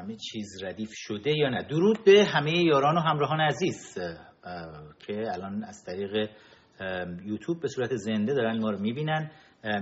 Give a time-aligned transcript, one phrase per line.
[0.00, 1.62] همه چیز ردیف شده یا نه.
[1.62, 3.98] درود به همه یاران و همراهان عزیز
[4.98, 6.30] که الان از طریق
[7.24, 9.30] یوتیوب به صورت زنده دارن ما رو می‌بینن.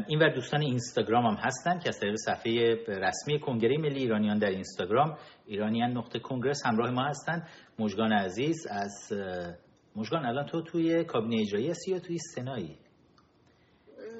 [0.08, 4.50] این ور دوستان اینستاگرام هم هستن که از طریق صفحه رسمی کنگره ملی ایرانیان در
[4.50, 7.42] اینستاگرام ایرانیان نقطه کنگرس همراه ما هستن.
[7.78, 9.12] مجگان عزیز از
[9.96, 12.76] مجگان الان تو توی کابینه اجرایی هستی یا توی سنایی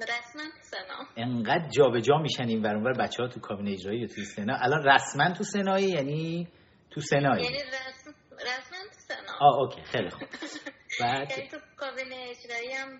[0.01, 1.07] رسما سنا.
[1.15, 4.57] انقدر جابجا میشن این ور بچه ها تو کابینه اجرایی توی سنا.
[4.61, 6.47] الان رسما تو سنایی؟ یعنی
[6.91, 8.11] تو سنایی؟ یعنی رسم...
[8.31, 9.37] رسما تو سنا.
[9.47, 9.81] آه اوکی.
[9.81, 10.21] خیلی خوب.
[11.01, 12.99] بعد؟ یعنی تو کابینه اجرایی هم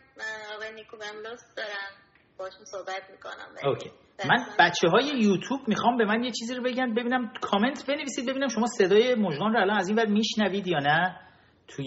[0.55, 1.89] آقای نیکو بملوس دارن
[2.37, 3.69] باشون صحبت می‌کنم.
[3.69, 3.91] اوکی.
[4.29, 6.93] من بچه های یوتیوب می‌خوام به من یه چیزی رو بگن.
[6.93, 11.19] ببینم کامنت بنویسید ببینم شما صدای مجگان رو الان از این ور میشنوید یا نه
[11.67, 11.85] توی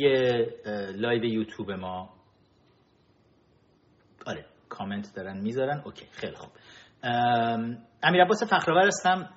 [0.96, 2.10] لایو یوتیوب ما.
[4.26, 4.46] آره.
[4.72, 5.82] کامنت دارن می‌ذارن.
[5.84, 6.50] اوکی خیلی خوب.
[8.02, 9.30] امیر عباس فخرآور هستم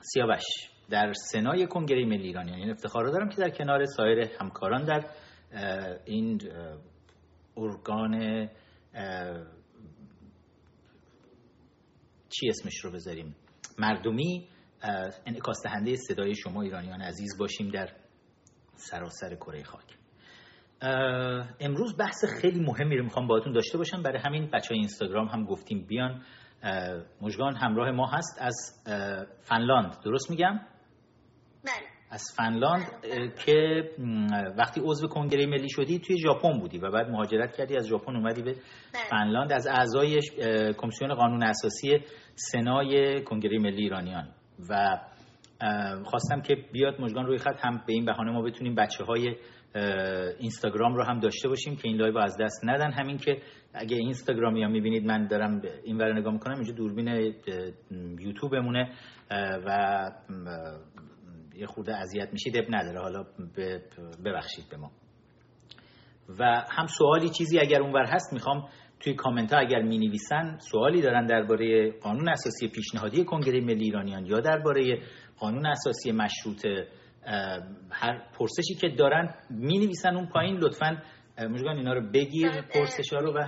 [0.00, 0.42] سیاوش
[0.90, 5.04] در سنای کنگره ملی ایرانیان این افتخار دارم که در کنار سایر همکاران در
[6.04, 6.40] این
[7.56, 8.48] ارگان
[12.28, 13.36] چی اسمش رو بذاریم؟
[13.78, 14.48] مردمی
[15.26, 17.88] انعکاس دهنده صدای شما ایرانیان عزیز باشیم در
[18.76, 19.99] سراسر کره خاک.
[21.60, 24.02] امروز بحث خیلی مهمی رو می‌خوام باهاتون داشته باشم.
[24.02, 26.22] برای همین بچه های اینستاگرام هم گفتیم بیان.
[27.22, 28.38] مجگان همراه ما هست.
[28.40, 28.84] از
[29.40, 30.60] فنلاند درست میگم؟
[31.64, 31.86] بله.
[32.10, 32.86] از فنلاند
[33.46, 33.82] که
[34.58, 37.76] وقتی عضو کنگره ملی شدی توی ژاپن بودی و بعد مهاجرت کردی.
[37.76, 38.62] از ژاپن اومدی به بله.
[39.10, 39.52] فنلاند.
[39.52, 40.20] از اعضای
[40.78, 41.98] کمیسیون قانون اساسی
[42.34, 44.28] سنای کنگره ملی ایرانیان.
[44.70, 44.98] و
[46.04, 49.36] خواستم که بیاد مجگان روی خط هم به این بهانه ما بتونیم بچه های
[50.38, 52.92] اینستاگرام رو هم داشته باشیم که این لایو از دست ندن.
[52.92, 53.42] همین که
[53.74, 57.34] اگه اینستاگرامی هم می‌بینید من دارم این ور نگاه می‌کنم اینجا دوربین
[58.18, 58.92] یوتیوبمونه
[59.66, 60.10] و
[61.54, 63.00] یه خورده اذیت میشید عیب نداره.
[63.00, 63.24] حالا
[64.24, 64.90] ببخشید به ما.
[66.38, 68.68] و هم سوالی چیزی اگر اونور هست می‌خوام
[69.00, 74.26] توی کامنت ها اگر می نویسن سوالی دارن درباره قانون اساسی پیشنهادی کنگره ملی ایرانیان
[74.26, 74.98] یا درباره
[75.38, 76.66] قانون اساسی مشروطه
[77.90, 81.02] هر پرسشی که دارن می نویسن اون پایین لطفا
[81.38, 83.46] مجگان اینا رو بگیر پرسش ها رو و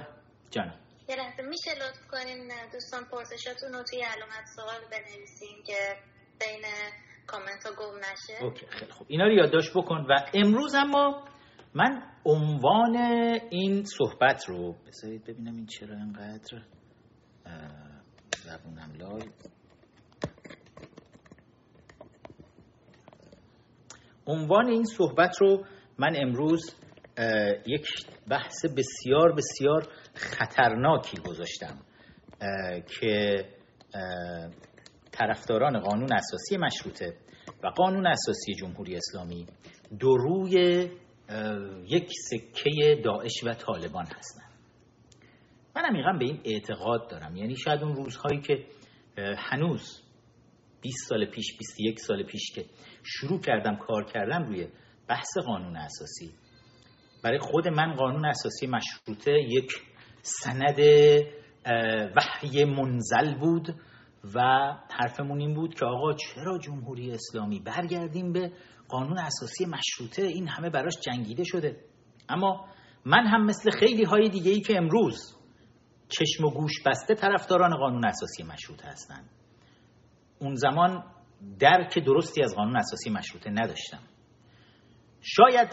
[0.51, 0.79] جانم.
[1.09, 5.97] یه لحظه میشه لطف کنین دوستان پرسشاتون رو توی علامت سوال بنویسین که
[6.41, 6.65] بین
[7.27, 9.07] کامنت ها گم نشه؟ اوکی خیلی خوب.
[9.11, 11.25] اینا رو یادداشت بکن و امروز اما
[11.75, 12.97] من عنوان
[13.51, 16.63] این صحبت رو بذارید ببینم این چرا اینقدر
[18.45, 19.23] زبونم لای
[24.27, 25.65] عنوان این صحبت رو
[25.99, 26.75] من امروز
[27.67, 27.87] یک
[28.29, 31.79] بحث بسیار بسیار خطرناکی گذاشتم
[33.01, 33.45] که
[35.13, 37.17] طرفداران قانون اساسی مشروطه
[37.65, 39.47] و قانون اساسی جمهوری اسلامی
[40.01, 40.55] دو روی
[41.89, 44.43] یک سکه داعش و طالبان هستن.
[45.77, 47.37] من عمیقا به این اعتقاد دارم.
[47.37, 48.67] یعنی شاید اون روزهایی که
[49.37, 50.03] هنوز
[50.83, 52.65] 20 سال پیش 21 سال پیش که
[53.03, 54.69] شروع کردم کار کردم روی
[55.09, 56.35] بحث قانون اساسی.
[57.25, 59.73] برای خود من قانون اساسی مشروطه یک
[60.23, 60.79] سند
[62.17, 63.75] وحی منزل بود
[64.35, 64.41] و
[64.91, 68.53] حرفمون این بود که آقا چرا جمهوری اسلامی برگردیم به
[68.89, 71.77] قانون اساسی مشروطه؟ این همه براش جنگیده شده.
[72.29, 72.65] اما
[73.05, 75.37] من هم مثل خیلی های دیگه ای که امروز
[76.09, 79.31] چشم و گوش بسته طرفداران قانون اساسی مشروطه هستند
[80.39, 81.05] اون زمان
[81.59, 84.01] درک درستی از قانون اساسی مشروطه نداشتم.
[85.23, 85.69] شاید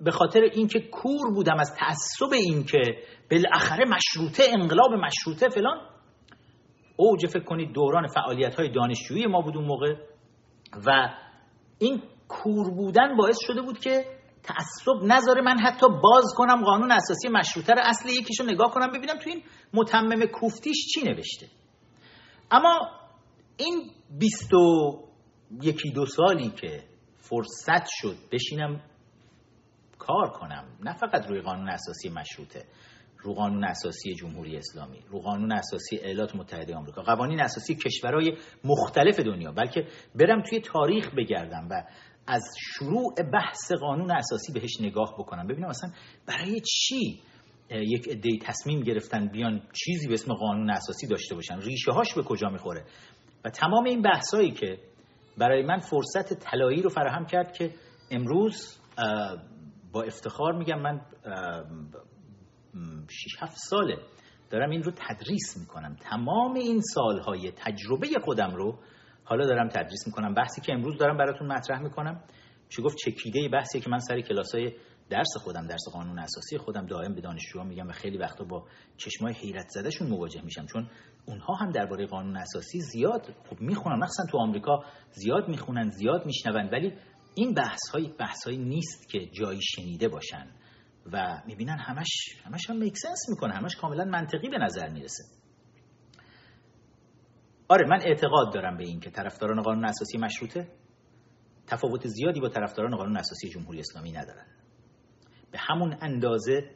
[0.00, 2.82] به خاطر اینکه کور بودم از تعصب اینکه
[3.30, 5.78] بالاخره مشروطه انقلاب مشروطه فلان
[6.96, 9.94] اوج فکر کنید دوران فعالیت های دانشجویی ما بود اون موقع
[10.86, 11.08] و
[11.78, 14.04] این کور بودن باعث شده بود که
[14.42, 19.18] تعصب نذاره من حتی باز کنم قانون اساسی مشروطه رو اصل یکیشو نگاه کنم ببینم
[19.18, 19.42] تو این
[19.74, 21.46] متمم کوفتیش چی نوشته.
[22.50, 22.90] اما
[23.56, 24.98] این بیست و
[25.62, 26.82] یکی دو سالی که
[27.16, 28.80] فرصت شد بشینم
[29.98, 32.64] کار کنم نه فقط روی قانون اساسی مشروطه
[33.18, 39.20] رو قانون اساسی جمهوری اسلامی رو قانون اساسی ایالات متحده آمریکا قوانین اساسی کشورهای مختلف
[39.20, 41.84] دنیا بلکه برم توی تاریخ بگردم و
[42.26, 45.46] از شروع بحث قانون اساسی بهش نگاه بکنم.
[45.46, 45.90] ببینم مثلا
[46.26, 47.20] برای چی
[47.70, 52.22] یک عده تصمیم گرفتن بیان چیزی به اسم قانون اساسی داشته باشن؟ ریشه هاش به
[52.22, 52.84] کجا می‌خوره؟
[53.44, 54.78] و تمام این بحثایی که
[55.38, 57.70] برای من فرصت طلایی رو فراهم کرد که
[58.10, 58.78] امروز
[59.92, 61.00] با افتخار میگم من
[63.10, 63.98] 6 7 ساله
[64.50, 65.96] دارم این رو تدریس می‌کنم.
[66.00, 68.78] تمام این سالهای تجربه خودم رو
[69.24, 70.34] حالا دارم تدریس می‌کنم.
[70.34, 72.24] بحثی که امروز دارم براتون مطرح می‌کنم
[72.68, 74.72] چه گفت؟ چکیده بحثی که من سر کلاسای
[75.10, 78.66] درس خودم درس قانون اساسی خودم دائم به دانشجوها میگم و خیلی وقتا با
[78.96, 80.66] چشمای حیرت زدهشون مواجه میشم.
[80.66, 80.90] چون
[81.26, 83.96] اونها هم درباره قانون اساسی زیاد خوب می‌خونن.
[83.96, 86.68] مخصوصا تو آمریکا زیاد می‌خونن زیاد میشنون.
[86.72, 86.92] ولی
[87.34, 90.46] این بحث های بحث نیست که جایی شنیده باشن
[91.12, 92.08] و می‌بینن همش
[92.44, 93.54] همش هم میکسنس می‌کنه.
[93.54, 95.24] همش کاملا منطقی به نظر می‌رسه.
[97.68, 100.68] آره من اعتقاد دارم به این که طرفداران قانون اساسی مشروطه.
[101.66, 104.46] تفاوت زیادی با طرفداران قانون اساسی جمهوری اسلامی ندارن.
[105.54, 106.70] به همون اندازه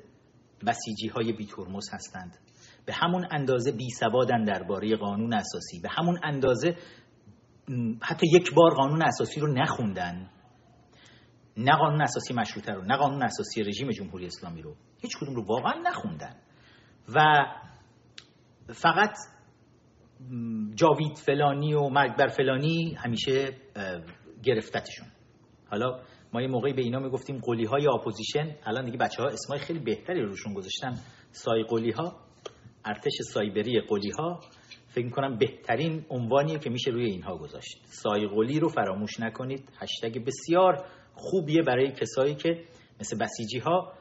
[0.66, 2.38] بسیجی های بی ترمز هستند.
[2.86, 5.80] به همون اندازه بی سوادن درباره قانون اساسی.
[5.82, 6.76] به همون اندازه
[8.02, 10.30] حتی یک بار قانون اساسی رو نخوندن.
[11.56, 14.74] نه قانون اساسی مشروطه رو نه قانون اساسی رژیم جمهوری اسلامی رو.
[15.00, 16.36] هیچ کدوم رو واقعا نخوندن.
[17.14, 17.46] و
[18.66, 19.14] فقط
[20.74, 23.56] جاوید فلانی و مرگ بر فلانی همیشه
[24.42, 25.08] گرفتتشون.
[25.70, 26.00] حالا
[26.32, 28.56] ما یه موقعی به اینا می‌گفتیم قولی های opposition.
[28.64, 30.98] الان دیگه بچه ها اسمای خیلی بهتری روشون گذاشتن.
[31.30, 32.16] سای قولی ها
[32.84, 34.40] ارتش سایبری قولی ها
[34.88, 37.78] فکر می‌کنم بهترین عنوانیه که میشه روی اینها گذاشت.
[37.84, 39.68] سای قولی رو فراموش نکنید.
[39.78, 40.84] هشتگ بسیار
[41.14, 42.64] خوبیه برای کسایی که
[43.00, 43.92] مثل بسیجی ها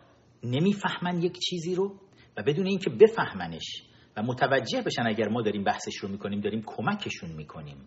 [0.44, 1.95] نمی‌فهمن یک چیزی رو
[2.38, 3.83] و بدون اینکه بفهمنش
[4.18, 7.77] و متوجه بشن اگر ما داریم بحثش رو می‌کنیم داریم کمکشون می‌کنیم.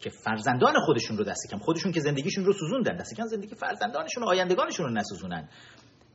[0.00, 4.22] که فرزندان خودشون رو دست کم خودشون که زندگیشون رو سوزوندن دست کم زندگی فرزندانشون
[4.22, 5.48] و آیندگانشون رو نسوزونن.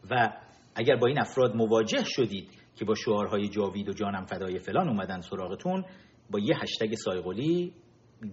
[0.09, 0.33] و
[0.75, 5.21] اگر با این افراد مواجه شدید که با شعارهای جاوید و جانم فدای فلان اومدن
[5.21, 5.85] سراغتون
[6.29, 7.73] با یه هشتگ سایقلی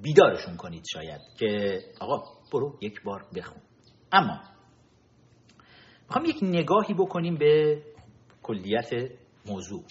[0.02, 2.22] بیدارشون کنید شاید که آقا
[2.52, 3.62] برو یک بار بخون.
[4.12, 4.40] اما
[6.06, 7.82] می‌خوام یک نگاهی بکنیم به
[8.42, 8.90] کلیت
[9.46, 9.84] موضوع.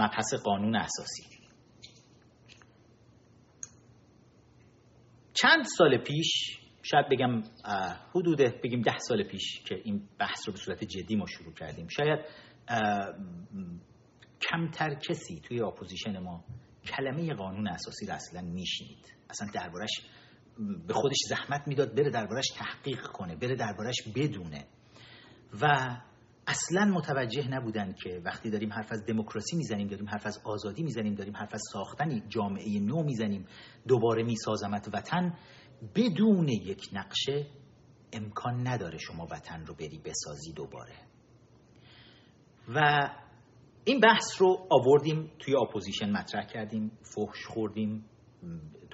[0.00, 1.37] مبحث قانون اساسی.
[5.42, 7.42] چند سال پیش شاید بگم
[8.14, 11.88] حدود بگیم ده سال پیش که این بحث رو به صورت جدی ما شروع کردیم.
[11.88, 12.18] شاید
[14.40, 16.44] کمتر کسی توی opposition ما
[16.84, 19.90] کلمه قانون اساسی رو اصلا می‌شنید اصلا دربارش
[20.86, 24.66] به خودش زحمت می‌داد بره دربارش تحقیق کنه بره دربارش بدونه.
[25.62, 25.96] و
[26.48, 31.14] اصلا متوجه نبودن که وقتی داریم حرف از دموکراسی می‌زنیم داریم حرف از آزادی می‌زنیم
[31.14, 33.46] داریم حرف از ساختن جامعه نو می‌زنیم
[33.88, 35.34] دوباره میسازمت وطن
[35.94, 37.46] بدون یک نقشه
[38.12, 40.94] امکان نداره شما وطن رو بری بسازی دوباره.
[42.74, 43.08] و
[43.84, 48.04] این بحث رو آوردیم توی opposition مطرح کردیم فحش خوردیم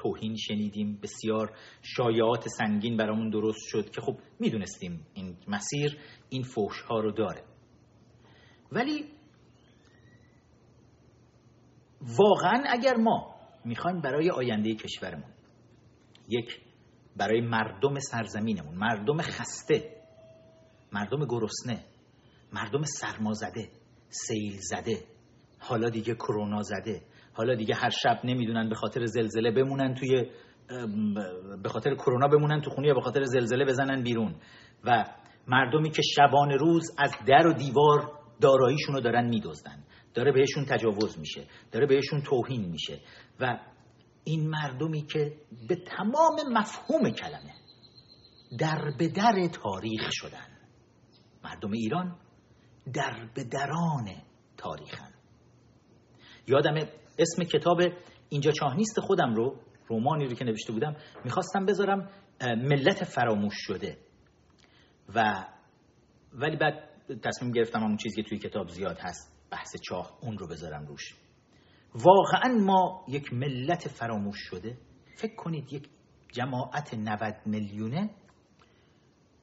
[0.05, 0.99] توهین شنیدیم.
[1.03, 5.99] بسیار شایعات سنگین برامون درست شد که خب می‌دونستیم این مسیر
[6.29, 7.45] این فوش ها رو داره.
[8.73, 9.05] ولی
[12.19, 13.35] واقعا اگر ما
[13.65, 15.31] می‌خوایم برای آینده کشورمون
[16.29, 16.61] یک
[17.17, 19.97] برای مردم سرزمینمون مردم خسته
[20.93, 21.85] مردم گرسنه
[22.53, 23.71] مردم سرمازده
[24.09, 25.05] سیل زده
[25.59, 27.03] حالا دیگه کرونا زده
[27.35, 30.31] حالا دیگه هر شب نمی‌دونن به خاطر زلزله بمونن توی
[31.63, 34.35] به خاطر کرونا بمونن تو خونه یا به خاطر زلزله بزنن بیرون.
[34.85, 35.05] و
[35.49, 39.85] مردمی که شبان روز از در و دیوار داراییشون رو دارن میدزدن.
[40.15, 41.47] داره بهشون تجاوز میشه.
[41.73, 43.01] داره بهشون توهین میشه.
[43.41, 43.59] و
[44.25, 45.33] این مردمی که
[45.69, 47.55] به تمام مفهوم کلمه
[48.59, 50.47] در به در تاریخ شدن.
[51.45, 52.17] مردم ایران
[52.95, 54.09] در به دران
[54.57, 55.11] تاریخن.
[56.49, 56.75] یادم
[57.19, 57.81] اسم کتاب
[58.29, 63.99] اینجا چاه نیست خودم رو رومانی رو که نوشته بودم می‌خواستم بذارم ملت فراموش شده.
[65.15, 65.47] و
[66.33, 66.91] ولی بعد
[67.23, 71.15] تصمیم گرفتم همون چیزی که توی کتاب زیاد هست بحث چاه اون رو بذارم روش.
[71.95, 74.79] واقعا ما یک ملت فراموش شده.
[75.17, 75.89] فکر کنید یک
[76.33, 78.11] جماعت 90 میلیونه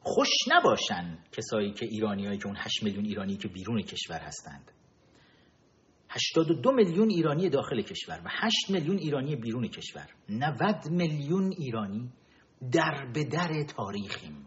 [0.04, 4.72] خوش نباشن کسایی که ایرانیایی که اون 8 میلیون ایرانی که بیرون کشور هستند.
[6.14, 10.10] 82 میلیون ایرانی داخل کشور و 8 میلیون ایرانی بیرون کشور.
[10.30, 12.12] 90 میلیون ایرانی
[12.72, 14.46] در به در تاریخیم.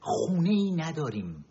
[0.00, 1.44] خونه ای نداریم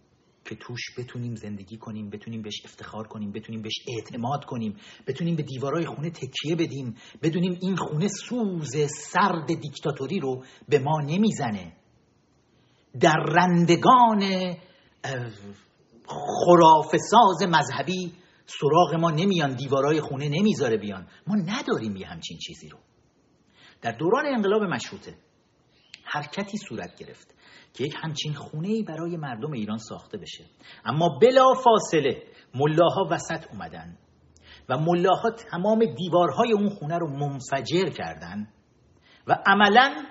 [0.45, 4.75] که توش بتونیم زندگی کنیم بتونیم بهش افتخار کنیم بتونیم بهش اعتماد کنیم
[5.07, 8.75] بتونیم به دیوارای خونه تکیه بدیم بدونیم این خونه سوز
[9.11, 11.73] سرد دیکتاتوری رو به ما نمی‌زنه.
[12.99, 14.21] در رندگان
[16.07, 18.13] خرافساز مذهبی
[18.45, 21.07] سراغ ما نمیان دیوارای خونه نمی‌ذاره بیان.
[21.27, 22.77] ما نداریم یه همچین چیزی رو.
[23.81, 25.15] در دوران انقلاب مشروطه
[26.03, 27.35] حرکتی صورت گرفت
[27.73, 30.45] که یک همچین خونه ای برای مردم ایران ساخته بشه.
[30.85, 32.23] اما بلا فاصله
[32.55, 33.97] ملاها وسط اومدن
[34.69, 38.47] و ملاها تمام دیوارهای اون خونه رو منفجر کردن
[39.27, 40.05] و عملا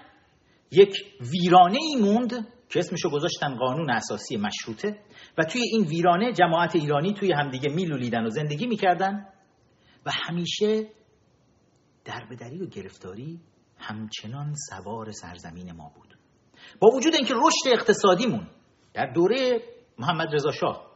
[0.71, 4.99] یک ویرانه ای موند که اسمشو گذاشتن قانون اساسی مشروطه
[5.39, 9.27] و توی این ویرانه جماعت ایرانی توی همدیگه میلولیدن و زندگی می‌کردن
[10.07, 10.89] و همیشه
[12.05, 13.41] دربدری و گرفتاری
[13.79, 16.19] همچنان سوار سرزمین ما بود.
[16.81, 18.47] با وجود اینکه رشد اقتصادیمون
[18.95, 19.63] در دوره
[19.99, 20.95] محمد رضا شاه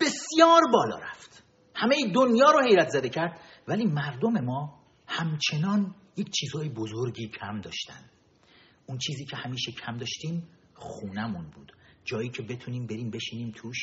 [0.00, 1.44] بسیار بالا رفت
[1.74, 8.10] همه دنیا رو حیرت زده کرد ولی مردم ما همچنان یک چیزهای بزرگی کم داشتن.
[8.88, 11.72] اون چیزی که همیشه کم داشتیم خونمون بود.
[12.04, 13.78] جایی که بتونیم بریم بشینیم توش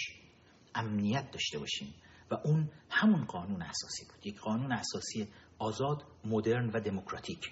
[0.75, 1.93] امنیت داشته باشیم.
[2.31, 4.27] و اون همون قانون اساسی بود.
[4.27, 5.27] یک قانون اساسی
[5.59, 7.51] آزاد مدرن و دموکراتیک.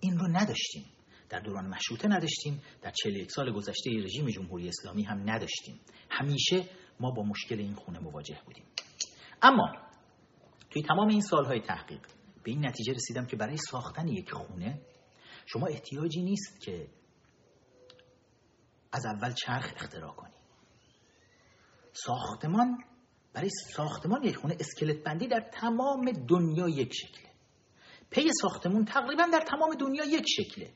[0.00, 0.84] این رو نداشتیم.
[1.28, 2.62] در دوران مشروطه نداشتیم.
[2.82, 5.80] در 41 سال گذشته رژیم جمهوری اسلامی هم نداشتیم.
[6.10, 6.64] همیشه
[7.00, 8.64] ما با مشکل این خونه مواجه بودیم.
[9.42, 9.72] اما
[10.70, 12.00] توی تمام این سالهای تحقیق
[12.44, 14.80] به این نتیجه رسیدم که برای ساختن یک خونه
[15.46, 16.88] شما احتیاجی نیست که
[18.92, 20.34] از اول چرخ اختراع کنی.
[21.92, 22.84] ساختمان
[23.32, 27.30] برای ساختمان یک خونه اسکلت بندی در تمام دنیا یک شکله.
[28.10, 30.70] پی ساختمون تقریبا در تمام دنیا یک شکله.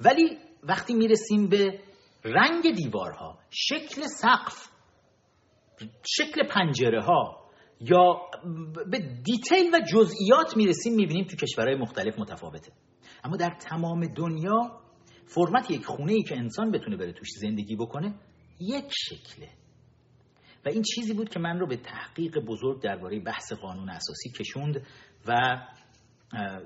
[0.00, 1.80] ولی وقتی می‌رسیم به
[2.24, 4.68] رنگ دیوارها شکل سقف
[6.06, 7.43] شکل پنجره ها
[7.80, 8.20] یا
[8.90, 12.72] به دیتیل و جزئیات می‌رسیم می‌بینیم تو کشورهای مختلف متفاوته.
[13.24, 14.80] اما در تمام دنیا
[15.26, 18.14] فرمت یک خونه ای که انسان بتونه بره توش زندگی بکنه
[18.60, 19.48] یک شکله.
[20.64, 24.86] و این چیزی بود که من رو به تحقیق بزرگ درباره بحث قانون اساسی کشوند
[25.26, 25.32] و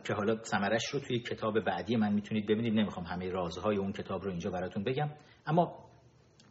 [0.04, 2.74] که حالا سمرش رو توی کتاب بعدی من می‌تونید ببینید.
[2.74, 5.10] نمی‌خوام همه رازهای اون کتاب رو اینجا براتون بگم.
[5.46, 5.87] اما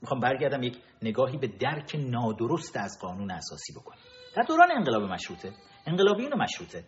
[0.01, 3.97] می‌خوام برگردم یک نگاهی به درک نادرست از قانون اساسی بکنم.
[4.35, 5.53] در دوران انقلاب مشروطه
[5.87, 6.83] انقلابیون مشروطه.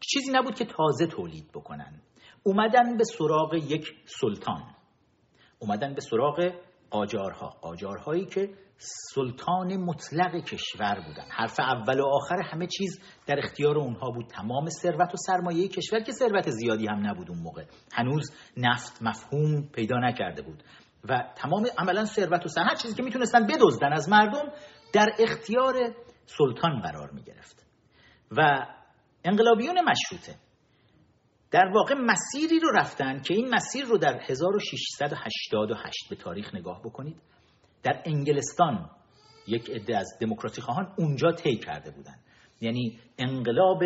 [0.00, 2.02] چیزی نبود که تازه تولید بکنن.
[2.42, 4.74] اومدن به سراغ یک سلطان.
[5.58, 6.52] اومدن به سراغ
[6.92, 7.48] قاجارها.
[7.48, 8.50] قاجارهایی که
[9.14, 11.24] سلطان مطلق کشور بودن.
[11.30, 14.26] حرف اول و آخر همه چیز در اختیار اونها بود.
[14.26, 17.64] تمام ثروت و سرمایه کشور که ثروت زیادی هم نبود اون موقع.
[17.92, 20.62] هنوز نفت مفهوم پیدا نکرده بود.
[21.08, 24.52] و تمام عملا ثروت و سر هر چیزی که می‌تونستن بدزدن از مردم
[24.92, 25.74] در اختیار
[26.26, 27.66] سلطان قرار می‌گرفت.
[28.30, 28.66] و
[29.24, 30.34] انقلابیون مشروطه.
[31.52, 37.16] در واقع مسیری رو رفتن که این مسیر رو در 1688 به تاریخ نگاه بکنید
[37.82, 38.90] در انگلستان
[39.46, 42.14] یک عده از دموکراسی خواهان اونجا طی کرده بودن.
[42.60, 43.82] یعنی انقلاب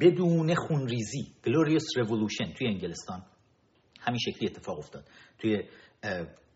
[0.00, 3.22] بدون خونریزی Glorious Revolution توی انگلستان.
[4.00, 5.04] همین شکلی اتفاق افتاد.
[5.38, 5.62] توی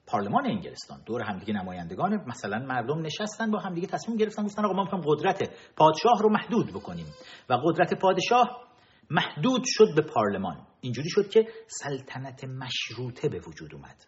[0.06, 4.82] پارلمان انگلستان دور همدیگه نمایندگان مثلا مردم نشستن با همدیگه تصمیم گرفتن گفتن آقا ما
[4.82, 7.06] می‌خوایم قدرت پادشاه رو محدود بکنیم.
[7.48, 8.64] و قدرت پادشاه
[9.14, 10.66] محدود شد به پارلمان.
[10.80, 14.04] اینجوری شد که سلطنت مشروطه به وجود اومد.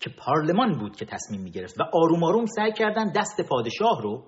[0.00, 4.26] که پارلمان بود که تصمیم می‌گرفت و آروم آروم سعی کردن دست پادشاه رو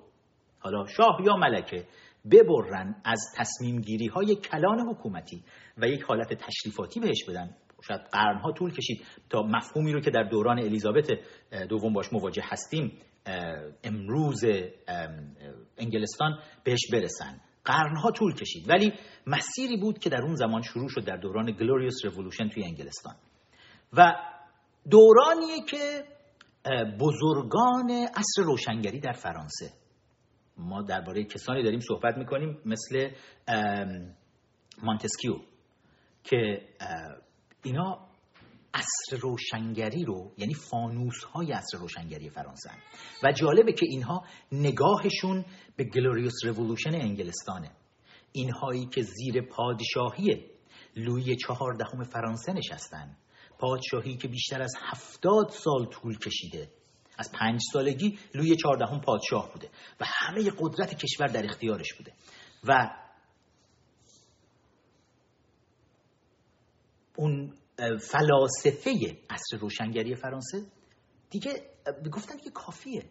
[0.59, 1.87] حالا شاه یا ملکه
[2.31, 5.45] ببرن از تصمیم گیری های کلان حکومتی
[5.79, 7.57] و یک حالت تشریفاتی بهش بدن.
[7.89, 11.07] شاید قرنها طول کشید تا مفهومی رو که در دوران الیزابت
[11.69, 12.99] دوم باش مواجه هستیم
[13.85, 14.45] امروز
[15.79, 17.41] انگلستان بهش برسن.
[17.65, 18.69] قرنها طول کشید.
[18.69, 18.93] ولی
[19.27, 23.15] مسیری بود که در اون زمان شروع شد در دوران گلوریوس رولوشن توی انگلستان.
[23.93, 24.15] و
[24.91, 26.05] دورانیه که
[27.01, 29.71] بزرگان عصر روشنگری در فرانسه.
[30.57, 33.11] ما درباره کسانی داریم صحبت می‌کنیم مثل
[34.83, 35.35] مانتسکیو
[36.25, 36.69] که
[37.65, 38.04] اینا
[38.75, 42.71] عصر روشنگری رو یعنی فانوس های عصر روشنگری فرانسه
[43.23, 45.45] و جالبه که اینها نگاهشون
[45.77, 47.71] به گلوریوس رولوشن انگلستانه.
[48.33, 50.51] اینهایی که زیر پادشاهی
[50.97, 53.17] لوی چهاردهم فرانسه نشستن.
[53.59, 56.71] پادشاهی که بیشتر از هفتاد سال طول کشیده.
[57.19, 59.71] از پنج سالگی لوی چهاردهم پادشاه بوده.
[60.01, 62.13] و همه قدرت کشور در اختیارش بوده.
[62.65, 62.91] و
[67.17, 68.91] اون فلاسفه
[69.31, 70.67] عصر روشنگری فرانسه
[71.31, 71.71] دیگه
[72.13, 73.11] گفتن که کافیه.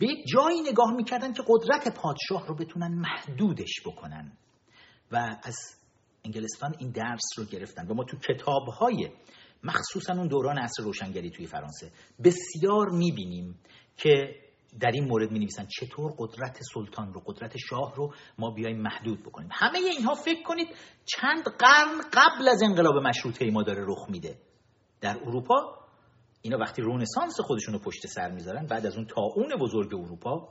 [0.00, 4.32] به یک جایی نگاه می‌کردن که قدرت پادشاه رو بتونن محدودش بکنن.
[5.12, 5.56] و از
[6.24, 7.86] انگلستان این درس رو گرفتن.
[7.86, 9.10] و ما تو کتابهای
[9.64, 11.92] مخصوصا اون دوران عصر روشنگری توی فرانسه
[12.24, 13.58] بسیار می‌بینیم
[13.96, 14.34] که
[14.80, 19.22] در این مورد می نویسن چطور قدرت سلطان رو قدرت شاه رو ما بیایم محدود
[19.22, 19.48] بکنیم.
[19.52, 20.68] همه اینها فکر کنید
[21.04, 24.38] چند قرن قبل از انقلاب مشروطه ما داره رخ میده.
[25.00, 25.80] در اروپا
[26.42, 30.48] اینا وقتی رونسانس خودشون رو پشت سر می‌ذارن بعد از اون اون بزرگ اروپا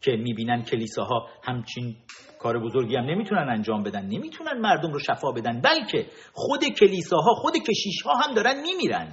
[0.00, 1.96] که می‌بینن کلیساها همچین
[2.38, 7.54] کار بزرگی هم نمی‌تونن انجام بدن نمی‌تونن مردم رو شفا بدن بلکه خود کلیساها خود
[7.56, 9.12] کشیشها هم دارن میمیرن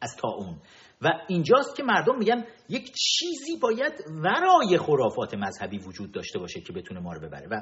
[0.00, 0.58] از طاعون
[1.04, 3.92] و اینجاست که مردم میگن یک چیزی باید
[4.24, 7.48] ورای خرافات مذهبی وجود داشته باشه که بتونه ما رو ببره.
[7.50, 7.60] و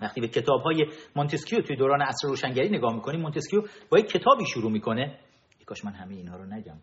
[0.00, 0.86] وقتی به کتاب های
[1.16, 5.18] مونتسکیو توی دوران عصر روشنگری نگاه می‌کنیم مونتسکیو با یک کتابی شروع می‌کنه.
[5.66, 6.78] کاش من همه اینها رو نگم.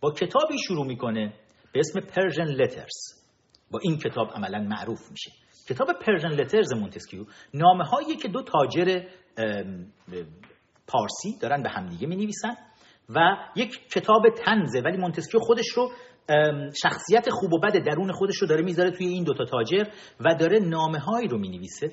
[0.00, 1.34] با کتابی شروع می‌کنه
[1.72, 3.22] به اسم Persian Letters
[3.70, 5.30] با این کتاب عملا معروف میشه.
[5.68, 9.02] کتاب Persian Letters مونتسکیو نامه هایی که دو تاجر
[10.86, 12.56] پارسی دارن به همدیگه می نویسن
[13.14, 15.90] و یک کتاب طنزه ولی مونتسکیو خودش رو
[16.82, 19.84] شخصیت خوب و بد درون خودش رو داره می‌ذاره توی این دوتا تاجر
[20.20, 21.92] و داره نامه هایی رو می نویسه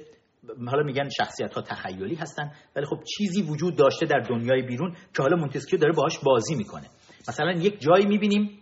[0.68, 5.22] حالا میگن شخصیت ها تخیلی هستن ولی خب چیزی وجود داشته در دنیای بیرون که
[5.24, 6.88] حالا مونتسکیو داره باهاش بازی می‌کنه.
[7.28, 8.60] مثلا یک جایی می‌بینیم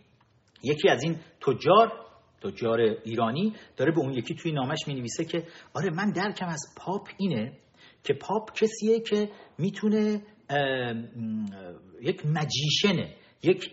[0.64, 1.92] یکی از این تجار
[2.44, 5.44] تجار ایرانی داره به اون یکی توی نامش می‌نویسه که
[5.74, 7.58] آره من درکم از پاپ اینه
[8.04, 10.22] که پاپ کسیه که می‌تونه
[12.02, 13.64] یک مجیشنه یک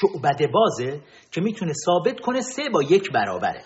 [0.00, 1.00] شعبده بازه
[1.32, 3.64] که می‌تونه ثابت کنه سه با یک برابره.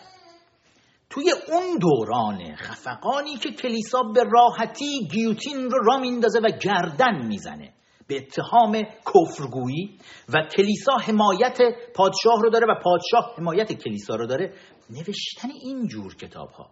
[1.10, 7.72] توی اون دوران خفقانی که کلیسا به راحتی گیوتین رو را میندازه و گردن می‌زنه.
[8.06, 11.58] به اتهام کفرگویی و کلیسا حمایت
[11.94, 14.54] پادشاه رو داره و پادشاه حمایت کلیسا رو داره.
[14.90, 16.70] نوشتن این جور کتاب ها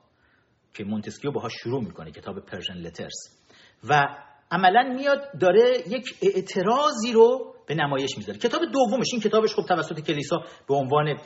[0.75, 3.40] که مونتسکیو باهاش شروع می‌کنه کتاب Persian Letters
[3.88, 4.09] و
[4.50, 8.38] عملا میاد داره یک اعتراضی رو به نمایش می‌ذاره.
[8.38, 10.37] کتاب دومش این کتابش خب توسط کلیسا
[10.69, 11.19] به عنوان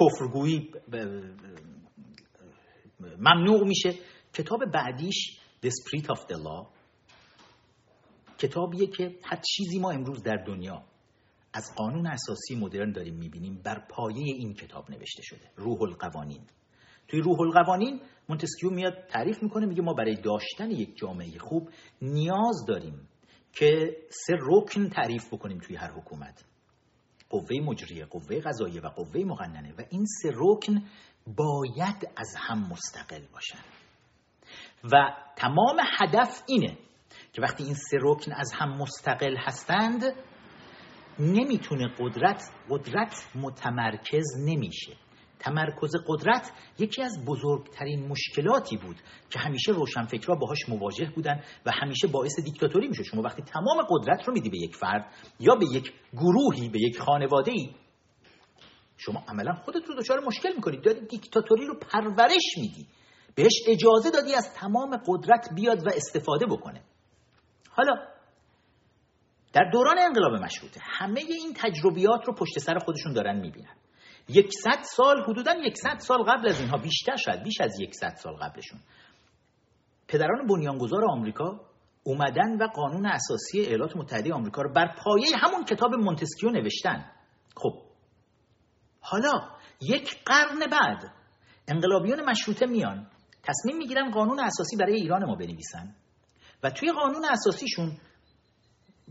[0.00, 0.70] کفرگویی
[3.18, 3.94] ممنوع میشه.
[4.34, 6.66] کتاب بعدیش The Spirit of the Law
[8.38, 10.84] کتابیه که هر چیزی ما امروز در دنیا
[11.52, 16.46] از قانون اساسی مدرن داریم می‌بینیم بر پایه این کتاب نوشته شده روح القوانین.
[17.10, 21.70] توی روح القوانین مونتسکیو میاد تعریف می‌کنه میگه ما برای داشتن یک جامعه خوب
[22.02, 23.08] نیاز داریم
[23.52, 26.44] که سه رکن تعریف بکنیم توی هر حکومت.
[27.30, 29.74] قوه مجریه قوه قضاییه و قوه مقننه.
[29.78, 30.82] و این سه رکن
[31.26, 33.58] باید از هم مستقل باشن.
[34.92, 36.78] و تمام هدف اینه
[37.32, 40.02] که وقتی این سه رکن از هم مستقل هستند
[41.18, 44.96] نمی‌تونه قدرت قدرت متمرکز نمیشه.
[45.40, 48.96] تمرکز قدرت یکی از بزرگترین مشکلاتی بود
[49.30, 54.28] که همیشه روشنفکرها باهاش مواجه بودن و همیشه باعث دیکتاتوری میشه شما وقتی تمام قدرت
[54.28, 55.06] رو میدی به یک فرد
[55.40, 57.74] یا به یک گروهی به یک خانواده ای
[58.96, 62.86] شما عملا خودت رو دچار مشکل می‌کنید داری دیکتاتوری رو پرورش میدی.
[63.34, 66.82] بهش اجازه دادی از تمام قدرت بیاد و استفاده بکنه.
[67.70, 67.92] حالا
[69.52, 73.76] در دوران انقلاب مشروطه همه این تجربیات رو پشت سر خودشون دارن می‌بینن.
[74.34, 78.80] یکصد سال حدودا یکصد سال قبل از اینها بیشتر شد بیش از یکصد سال قبلشون.
[80.08, 81.60] پدران بنیانگذار آمریکا
[82.02, 87.10] اومدن و قانون اساسی ایالات متحده آمریکا رو بر پایه همون کتاب مونتسکیو نوشتن.
[87.56, 87.82] خب
[89.00, 89.48] حالا
[89.80, 91.12] یک قرن بعد
[91.68, 93.06] انقلابیون مشروطه میان
[93.42, 95.94] تصمیم می‌گیرن قانون اساسی برای ایران ما بنویسن
[96.62, 97.98] و توی قانون اساسیشون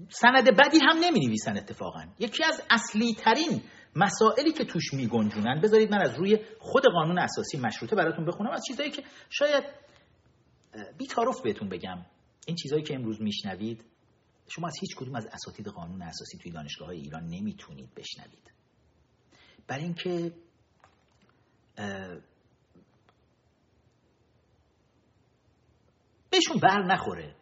[0.10, 2.06] سند بدی هم نمی نویسن اتفاقا.
[2.20, 3.62] یکی از اصلی ترین
[3.96, 8.52] مسائلی که توش می گنجونن بذارید من از روی خود قانون اساسی مشروطه براتون بخونم.
[8.52, 9.64] از چیزایی که شاید
[10.98, 12.06] بیتارف بهتون بگم.
[12.48, 13.86] این چیزایی که امروز میشنوید
[14.48, 18.52] شما از هیچ کدوم از اساتید قانون اساسی توی دانشگاه های ایران نمی‌تونید بشنوید.
[19.68, 20.34] برای اینکه
[26.30, 27.36] بهشون بر نخوره.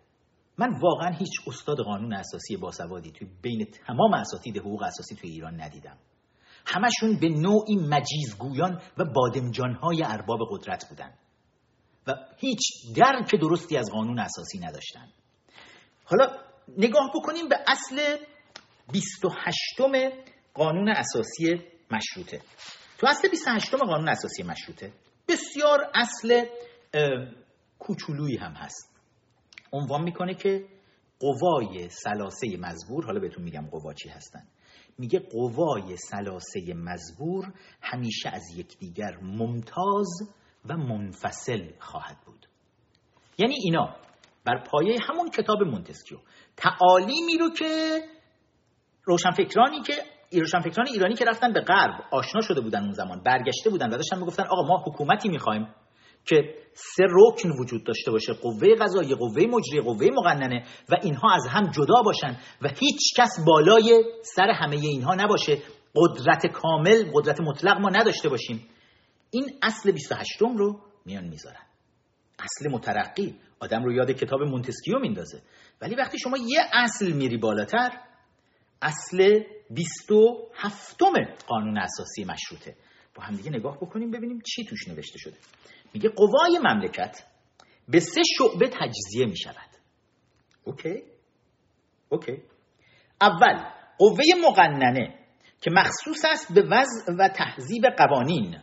[0.57, 5.61] من واقعا هیچ استاد قانون اساسی باسوادی توی بین تمام اساتید حقوق اساسی توی ایران
[5.61, 5.97] ندیدم.
[6.67, 11.13] همشون به نوعی مجیزگویان و بادمجانهای ارباب قدرت بودن
[12.07, 12.59] و هیچ
[12.95, 15.07] درک درستی از قانون اساسی نداشتن.
[16.05, 16.37] حالا
[16.77, 18.17] نگاه بکنیم به اصل
[18.91, 19.59] 28
[20.53, 22.41] قانون اساسی مشروطه.
[22.97, 24.93] تو اصل 28 قانون اساسی مشروطه
[25.27, 26.45] بسیار اصل
[27.79, 28.89] کوچولویی هم هست.
[29.73, 30.65] عنوان می‌کنه که
[31.19, 34.47] قوای سلاسه مزبور حالا بهتون میگم قوا چی هستن.
[34.97, 40.07] میگه قوای سلاسه مزبور همیشه از یکدیگر ممتاز
[40.69, 42.47] و منفصل خواهد بود.
[43.37, 43.95] یعنی اینا
[44.45, 46.17] بر پایه همون کتاب مونتسکیو
[46.57, 48.01] تعالیمی رو که
[49.03, 49.93] روشنفکرانی که
[50.39, 54.19] روشنفکران ایرانی که رفتن به غرب آشنا شده بودن اون زمان برگشته بودن و داشتن
[54.19, 55.67] می‌گفتن آقا ما حکومتی می‌خوایم.
[56.27, 61.47] که سه رکن وجود داشته باشه قوه قضایی قوه مجری قوه مقننه و اینها از
[61.47, 65.57] هم جدا باشن و هیچ کس بالای سر همه اینها نباشه.
[65.95, 68.67] قدرت کامل قدرت مطلق ما نداشته باشیم.
[69.31, 71.65] این اصل 28 رو میان می‌ذارن.
[72.39, 73.35] اصل مترقی.
[73.59, 75.41] آدم رو یاد کتاب مونتسکیو میندازه.
[75.81, 77.89] ولی وقتی شما یه اصل میری بالاتر
[78.81, 80.97] اصل 27
[81.47, 82.75] قانون اساسی مشروطه.
[83.15, 85.37] با هم دیگه نگاه بکنیم ببینیم چی توش نوشته شده.
[85.93, 87.23] میگه قوای مملکت
[87.87, 89.67] به سه شعبه تجزیه می شود
[90.63, 91.03] اوکی؟
[92.09, 92.41] اوکی.
[93.21, 93.65] اول
[93.97, 95.19] قوه مقننه
[95.61, 98.57] که مخصوص است به وضع و تهذیب قوانین.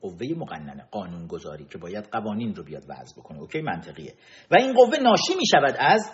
[0.00, 3.38] قوه مقننه قانونگذاری که باید قوانین رو بیاد وضع بکنه.
[3.40, 4.14] اوکی منطقیه.
[4.50, 6.12] و این قوه ناشی می شود از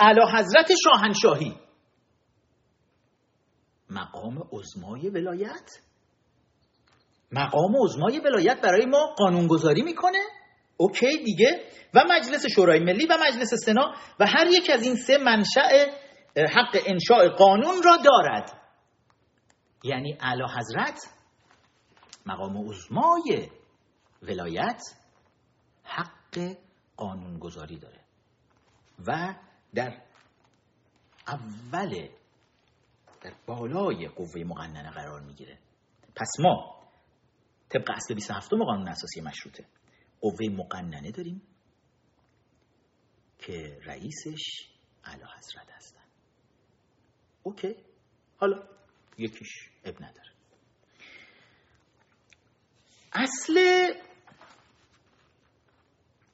[0.00, 1.56] اعلی حضرت شاهنشاهی.
[3.90, 5.70] مقام عزمای ولایت.
[7.32, 10.18] مقام عزمای ولایت برای ما قانونگذاری می‌کنه.
[10.76, 11.64] اوکی دیگه.
[11.94, 15.68] و مجلس شورای ملی و مجلس سنا و هر یک از این سه منشأ
[16.36, 18.60] حق انشاء قانون را دارد.
[19.84, 20.98] یعنی اعلی حضرت
[22.26, 23.48] مقام عزمای
[24.22, 24.82] ولایت
[25.84, 26.56] حق
[26.96, 28.00] قانونگذاری داره.
[29.06, 29.34] و
[29.74, 30.02] در
[31.28, 32.08] اول
[33.22, 35.58] در بالای قوه مقننه قرار می‌گیره.
[36.16, 36.79] پس ما
[37.70, 39.64] طبق اصل 27 قانون اساسی مشروطه.
[40.20, 41.42] قوه مقننه داریم
[43.38, 44.70] که رئیسش
[45.04, 46.04] اعلی حضرت هستن.
[47.42, 47.74] اوکی.
[48.36, 48.62] حالا
[49.18, 50.30] یکیش اب نداره.
[53.12, 53.54] اصل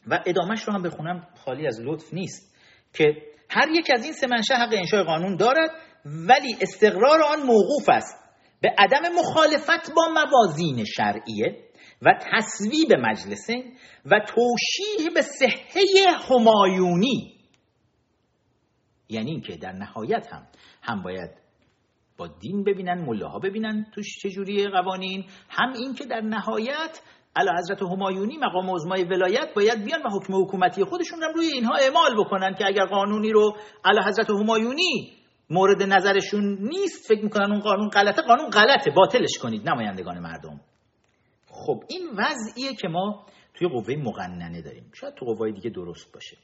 [0.07, 2.57] و ادامهش رو هم بخونم خالی از لطف نیست
[2.93, 3.05] که
[3.51, 5.71] هر یک از این سه منشه حق انشاء قانون دارد
[6.05, 8.26] ولی استقرار آن موقوف است.
[8.61, 11.67] به عدم مخالفت با موازین شرعیه
[12.03, 13.65] و تصویب مجلسه
[14.07, 17.37] و توشیح به صحه همایونی.
[19.09, 20.47] یعنی اینکه در نهایت هم
[20.83, 21.31] هم باید
[22.17, 27.01] با دین ببینن ملاها ببینن توش چجوری قوانین هم این که در نهایت
[27.37, 31.75] علا حضرت همایونی مقام عظمای ولایت باید بیان و حکم حکومتی خودشون رو روی اینها
[31.75, 35.16] اعمال بکنن که اگر قانونی رو علا حضرت همایونی
[35.51, 37.09] مورد نظرشون نیست.
[37.09, 38.23] فکر می‌کنن اون قانون غلطه.
[38.23, 38.91] قانون غلطه.
[38.91, 40.61] باطلش کنید نمایندگان مردم.
[41.49, 44.91] خب این وضعیه که ما توی قوه مقننه داریم.
[44.95, 46.37] شاید تو قوه دیگه درست باشه.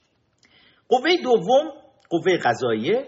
[0.89, 1.71] قوه دوم
[2.11, 3.07] قوه قضاییه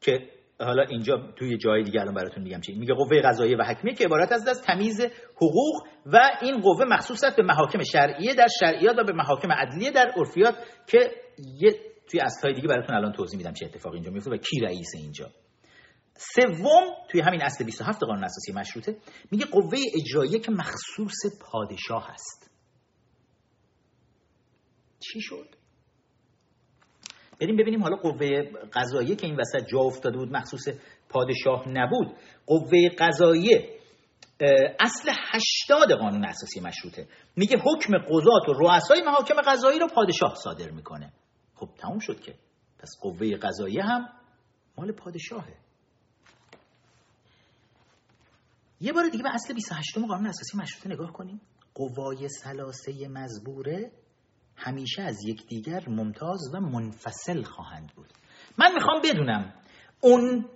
[0.00, 0.28] که
[0.60, 2.74] حالا اینجا توی جای دیگه الان براتون میگم چی.
[2.74, 5.00] میگه قوه قضاییه و حکمیه که عبارت از از تمیز
[5.36, 10.12] حقوق و این قوه مخصوص به محاکم شرعیه در شرعیات و به محاکم عدلیه در
[10.16, 10.54] عرفیات
[10.86, 11.10] که
[11.60, 14.88] یه توی اصلهای دیگه براتون الان توضیح میدم چه اتفاقی اینجا میفته و کی رئیس
[14.94, 15.30] اینجا.
[16.16, 18.96] سوم توی همین اصل 27 قانون اساسی مشروطه
[19.30, 22.50] میگه قوه اجراییه که مخصوص پادشاه هست.
[25.00, 25.48] چی شد؟
[27.40, 28.28] بریم ببینیم حالا قوه
[28.72, 30.68] قضاییه که این وسط جا افتاده بود مخصوص
[31.08, 32.16] پادشاه نبود.
[32.46, 33.80] قوه قضاییه
[34.80, 37.08] اصل هشتاد قانون اساسی مشروطه.
[37.36, 41.12] میگه حکم قضات و رؤسای محاکم قضایی رو پادشاه صادر می‌کنه.
[41.60, 42.34] خب تموم شد که.
[42.78, 44.08] پس قوه قضاییه هم
[44.78, 45.56] مال پادشاهه.
[48.80, 51.40] یه بار دیگه به اصل 28 قانون اساسی مشروطه نگاه کنیم.
[51.74, 53.92] قوای سلاسه مزبوره
[54.56, 58.08] همیشه از یکدیگر ممتاز و منفصل خواهند بود.
[58.58, 59.54] من می‌خوام بدونم
[60.00, 60.48] اون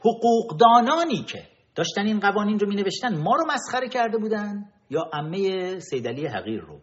[0.00, 5.78] حقوقدانانی که داشتن این قوانین رو می نوشتن ما رو مسخره کرده بودن یا امه
[5.78, 6.80] سیدلی حقیر رو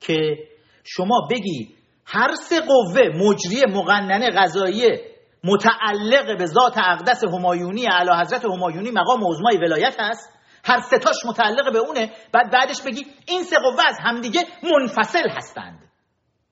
[0.00, 0.48] که
[0.92, 1.74] شما بگی
[2.06, 5.00] هر سه قوه مجری مقننه قضاییه
[5.44, 10.30] متعلق به ذات اقدس همایونی اعلی حضرت همایونی مقام عظمای ولایت هست
[10.64, 15.78] هر ستاش متعلق به اونه بعد بعدش بگی این سه قوه از همدیگه منفصل هستند.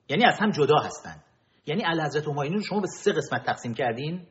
[0.09, 1.23] یعنی از هم جدا هستند.
[1.65, 4.27] یعنی اعلی حضرت همایونی رو شما به سه قسمت تقسیم کردین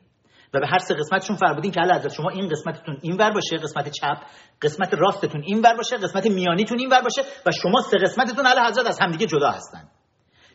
[0.54, 3.88] و به هر سه قسمتشون فرمودین که حضرت شما این قسمتتون این ور باشه قسمت
[3.88, 4.22] چپ
[4.62, 8.60] قسمت راستتون این ور باشه قسمت میانیتون این ور باشه و شما سه قسمتتون اعلی
[8.60, 9.97] حضرت از همدیگه جدا هستند.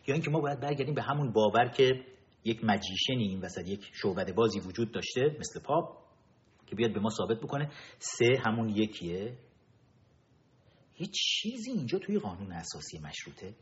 [0.06, 2.04] یا اینکه ما باید برگردیم به همون باور که
[2.44, 6.04] یک مجیشنی این وسط یک شعبده بازی وجود داشته مثل پاپ
[6.66, 9.38] که بیاد به ما ثابت بکنه سه همون یکیه.
[10.98, 13.54] یه چیزی اینجا توی قانون اساسی مشروطه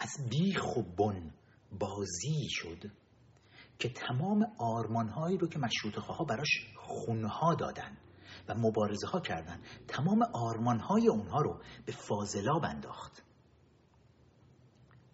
[0.00, 1.34] از بیخ و بن
[1.78, 2.90] بازی شد
[3.78, 7.96] که تمام آرمانهایی رو که مشروط خواه براش خونها دادن
[8.48, 9.60] و مبارزه ها کردن.
[9.88, 13.22] تمام آرمانهای اونها رو به فاضلاب انداخت.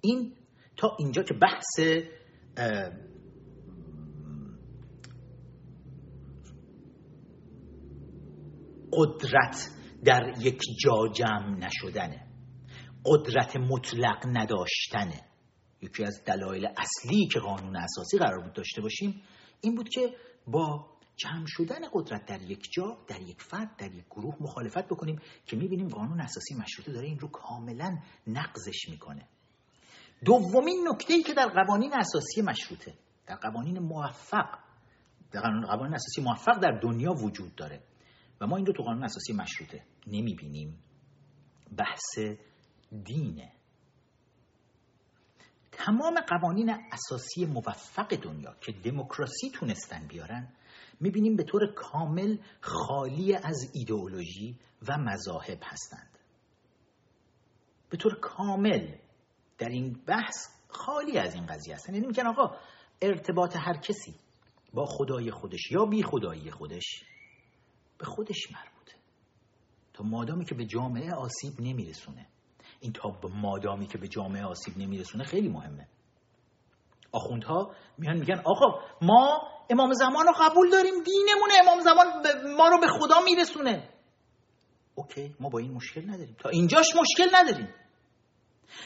[0.00, 0.36] این
[0.76, 1.80] تا اینجا که بحث
[8.92, 9.70] قدرت
[10.04, 12.26] در یک جا جمع نشدنه.
[13.04, 15.20] قدرت مطلق نداشتنه.
[15.82, 19.22] یکی از دلایل اصلی که قانون اساسی قرار بود داشته باشیم
[19.60, 20.86] این بود که با
[21.16, 25.56] جمع شدن قدرت در یک جا در یک فرد در یک گروه مخالفت بکنیم که
[25.56, 29.28] می‌بینیم قانون اساسی مشروطه داره این رو کاملا نقضش می‌کنه.
[30.24, 32.94] دومین نکته ای که در قوانین اساسی مشروطه
[33.26, 34.58] در قوانین موفق
[35.32, 37.82] در قوانین اساسی موفق در دنیا وجود داره
[38.40, 39.82] و ما این رو تو قانون اساسی مشروطه.
[40.06, 40.78] نمی‌بینیم
[41.78, 42.18] بحث
[43.04, 43.52] دینه.
[45.72, 50.48] تمام قوانین اساسی موفق دنیا که دموکراسی تونستن بیارن
[51.00, 56.18] می‌بینیم به طور کامل خالی از ایدئولوژی و مذاهب هستند.
[57.90, 58.94] به طور کامل
[59.58, 61.94] در این بحث خالی از این قضیه هستن.
[61.94, 62.56] یعنی میگن آقا
[63.02, 64.14] ارتباط هر کسی
[64.74, 67.04] با خدای خودش یا بی خدایی خودش
[67.98, 68.94] به خودش مربوطه.
[69.94, 72.26] تا مادامی که به جامعه آسیب نمیرسونه.
[72.80, 75.88] این تا مادامی که به جامعه آسیب نمیرسونه خیلی مهمه.
[77.12, 79.40] آخوندها میان میگن آقا ما
[79.70, 82.06] امام زمان رو قبول داریم دینمونه امام زمان
[82.56, 83.88] ما رو به خدا میرسونه.
[84.94, 86.36] اوکی ما با این مشکل نداریم.
[86.38, 87.68] تا اینجاش مشکل نداریم.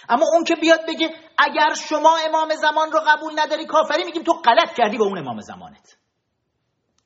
[0.09, 4.33] اما اون که بیاد بگه اگر شما امام زمان رو قبول نداری کافری میگیم تو
[4.33, 5.97] غلط کردی با اون امام زمانت.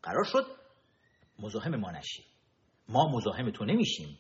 [0.03, 0.47] قرار شد
[1.39, 2.25] مزاحم ما نشی.
[2.89, 4.19] ما مزاحم تو نمیشیم.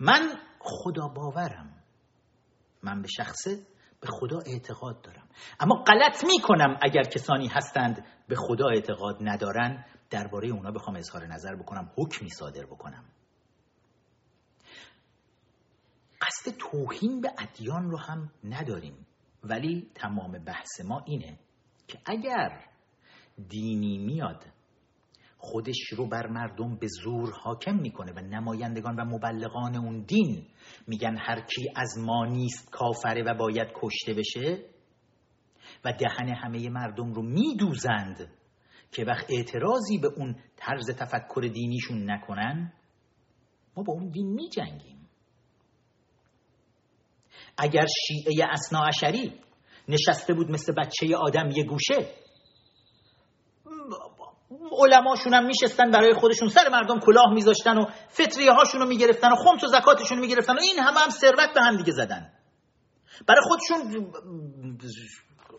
[0.00, 1.82] من خدا باورم.
[2.82, 3.66] من به شخصه
[4.00, 5.28] به خدا اعتقاد دارم.
[5.60, 11.56] اما غلط می‌کنم اگر کسانی هستند به خدا اعتقاد ندارن درباره اونا بخوام اظهار نظر
[11.56, 13.04] بکنم حکمی صادر بکنم.
[16.26, 19.06] قصد توهین به ادیان رو هم نداریم.
[19.42, 21.38] ولی تمام بحث ما اینه
[21.88, 22.64] که اگر
[23.48, 24.44] دینی میاد
[25.38, 30.46] خودش رو بر مردم به زور حاکم می‌کنه و نمایندگان و مبلغان اون دین
[30.86, 34.64] میگن هر کی از ما نیست کافره و باید کشته بشه
[35.84, 38.30] و دهن همه مردم رو میدوزند
[38.92, 42.72] که وقت اعتراضی به اون طرز تفکر دینیشون نکنن
[43.76, 44.95] ما با اون دین میجنگیم.
[47.58, 48.48] اگر شیعه
[48.88, 49.40] اشری
[49.88, 52.14] نشسته بود مثل بچه آدم یه گوشه
[54.72, 59.36] علماشون هم میشستن برای خودشون سر مردم کلاه میذاشتن و فطریه هاشون رو می‌گرفتن و
[59.36, 62.32] خمس و زکاتشون رو می‌گرفتن و این همه هم ثروت به هم دیگه زدن.
[63.26, 64.10] برای خودشون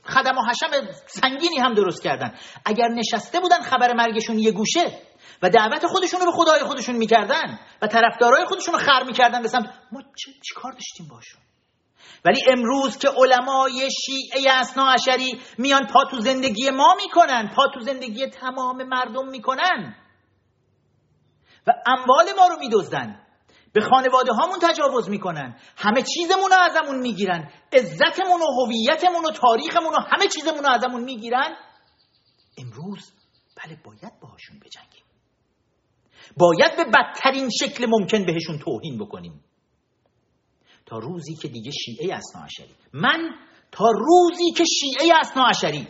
[0.03, 2.33] خدم و حشم سنگینی هم درست کردن.
[2.65, 5.01] اگر نشسته بودن خبر مرگشون یه گوشه
[5.41, 9.49] و دعوت خودشون رو به خدای خودشون می‌کردن و طرفدارای خودشون رو خر می‌کردن به
[9.91, 11.41] ما چی, کار داشتیم باشون؟
[12.25, 17.79] ولی امروز که علمای شیعه اسنا عشری میان پا تو زندگی ما می‌کنن پا تو
[17.79, 19.95] زندگی تمام مردم می‌کنن.
[21.67, 23.23] و اموال ما رو میدزدن.
[23.73, 25.59] به خانواده هامون تجاوز می‌کنن.
[25.77, 27.51] همه چیزمون رو ازمون می‌گیرن.
[27.73, 31.55] عزتمون و هویتمون و تاریخمون و همه چیزمون رو ازمون می‌گیرن.
[32.57, 33.11] امروز
[33.55, 35.03] بله باید باهاشون بجنگیم.
[36.37, 39.43] باید به بدترین شکل ممکن بهشون توهین بکنیم.
[40.87, 43.29] تا روزی که دیگه شیعه اسنا عشری من
[43.71, 45.87] تا روزی که شیعه اسنا عشری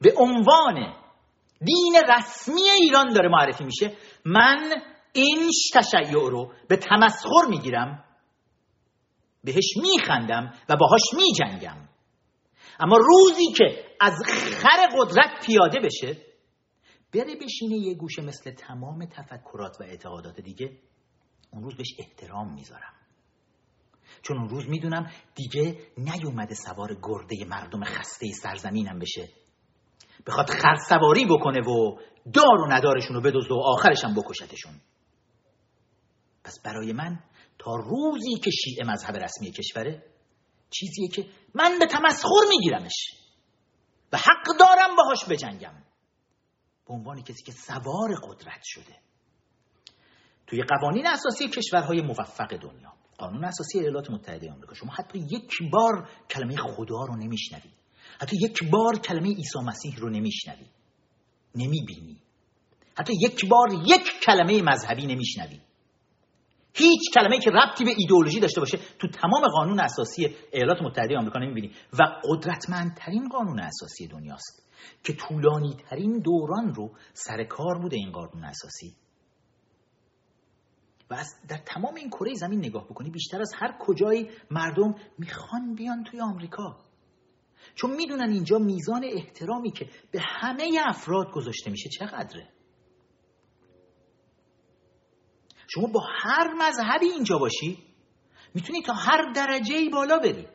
[0.00, 0.94] به عنوان
[1.64, 3.96] دین رسمی ایران داره معرفی میشه.
[4.24, 8.04] من این تشیع رو به تمسخر می‌گیرم
[9.44, 11.88] بهش میخندم و باهاش میجنگم.
[12.80, 14.14] اما روزی که از
[14.62, 16.16] خر قدرت پیاده بشه
[17.14, 20.78] بره بشینه یه گوشه مثل تمام تفکرات و اعتقادات دیگه
[21.52, 22.99] اون روز بهش احترام می‌ذارم.
[24.22, 29.28] چون اون روز می‌دونم دیگه نیومده سوار گرده مردم خسته سرزمینم بشه.
[30.26, 31.98] بخواد خر سواری بکنه و
[32.32, 34.80] دار و ندارشون رو بدزده و آخرشم بکشتشون.
[36.44, 37.18] پس برای من
[37.58, 40.02] تا روزی که شیعه مذهب رسمی کشوره
[40.70, 42.94] چیزیه که من به تمسخر میگیرمش
[44.12, 45.84] و حق دارم باهاش بجنگم.
[46.86, 48.96] به عنوان کسی که سوار قدرت شده.
[50.46, 52.99] توی قوانین اساسی کشورهای موفق دنیا.
[53.20, 54.74] قانون اساسی ایالات متحده آمریکا.
[54.74, 57.70] شما حتی یک بار کلمه خدا رو نمیشنوی.
[58.20, 60.66] حتی یک بار کلمه عیسی مسیح رو نمیشنوی.
[61.54, 62.16] نمی‌بینی.
[62.98, 65.60] حتی یک بار یک کلمه مذهبی نمیشنوی.
[66.74, 71.38] هیچ کلمه که ربطی به ایدئولوژی داشته باشه تو تمام قانون اساسی ایالات متحده آمریکا
[71.38, 71.70] نمی‌بینی.
[71.92, 74.62] و قدرتمندترین قانون اساسی دنیاست
[75.04, 78.94] که طولانی ترین دوران رو سر کار بوده این قانون اساسی.
[81.10, 85.74] و از در تمام این کره زمین نگاه بکنی بیشتر از هر کجایی مردم می‌خوان
[85.74, 86.76] بیان توی آمریکا.
[87.74, 92.48] چون می‌دونن اینجا میزان احترامی که به همه افراد گذاشته میشه چقدره.
[95.68, 97.78] شما با هر مذهبی اینجا باشی
[98.54, 100.46] می‌تونی تا هر درجه ای بالا بری.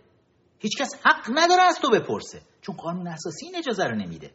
[0.60, 4.32] هیچکس حق نداره از تو بپرسه چون قانون اساسی این اجازه رو نمیده.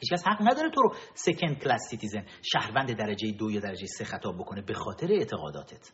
[0.00, 4.34] هیچکس حق نداره تو رو second class citizen شهروند درجه دو یا درجه سه خطاب
[4.38, 5.92] بکنه به خاطر اعتقاداتت.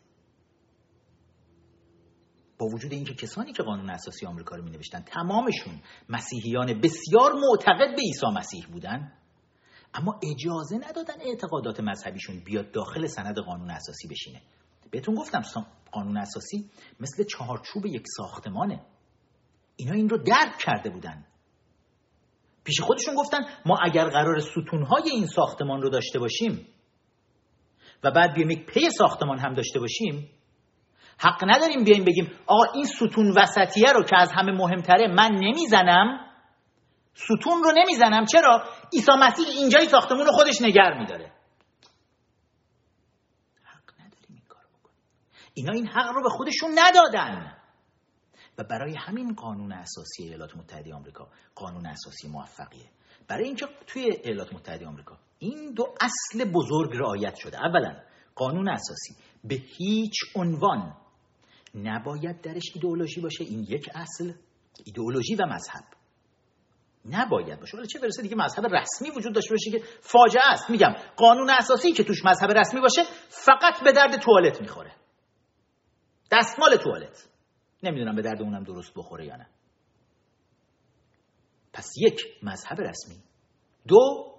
[2.59, 7.97] با وجود اینکه کسانی که قانون اساسی آمریکا رو می نوشتن تمامشون مسیحیان بسیار معتقد
[7.97, 9.13] به عیسی مسیح بودن
[9.95, 14.43] اما اجازه ندادن اعتقادات مذهبیشون بیاد داخل سند قانون اساسی بشینه.
[14.91, 15.43] بهتون گفتم
[15.93, 18.87] قانون اساسی مثل چهارچوب یک ساختمانه.
[19.77, 21.25] اینا این رو درک کرده بودن.
[22.71, 26.69] پیش خودشون گفتن ما اگر قرار ستونهای این ساختمان رو داشته باشیم
[28.05, 30.31] و بعد بیایم یک پی ساختمان هم داشته باشیم
[31.19, 36.27] حق نداریم بیایم بگیم آقا این ستون وسطیه رو که از همه مهمتره من نمی‌زنم
[37.15, 38.25] ستون رو نمی‌زنم.
[38.25, 41.33] چرا؟ عیسی مسیح اینجای ساختمون رو خودش نگر میداره.
[43.65, 44.99] حق نداریم این کار بکنیم.
[45.55, 47.60] اینا این حق رو به خودشون ندادن.
[48.59, 52.91] و برای همین قانون اساسی ایالات متحده آمریکا قانون اساسی موفقیه.
[53.29, 57.59] برای اینکه توی ایالات متحده آمریکا این دو اصل بزرگ رعایت شده.
[57.67, 57.97] اولا
[58.35, 59.15] قانون اساسی.
[59.45, 60.97] به هیچ عنوان
[61.75, 63.45] نباید درش ایدئولوژی باشه.
[63.45, 64.33] این یک اصل.
[64.85, 65.85] ایدئولوژی و مذهب.
[67.05, 67.77] نباید باشه.
[67.77, 70.71] ولی چه برسه دیگه مذهب رسمی وجود داشته باشه که فاجعه است.
[70.71, 74.93] میگم قانون اساسی که توش مذهب رسمی باشه فقط به درد توالت می‌خوره.
[76.33, 77.30] دستمال توالت.
[77.83, 79.47] نمی‌دونم به درد اونم درست بخوره یا نه.
[81.73, 83.23] پس یک مذهب رسمی
[83.89, 84.31] دو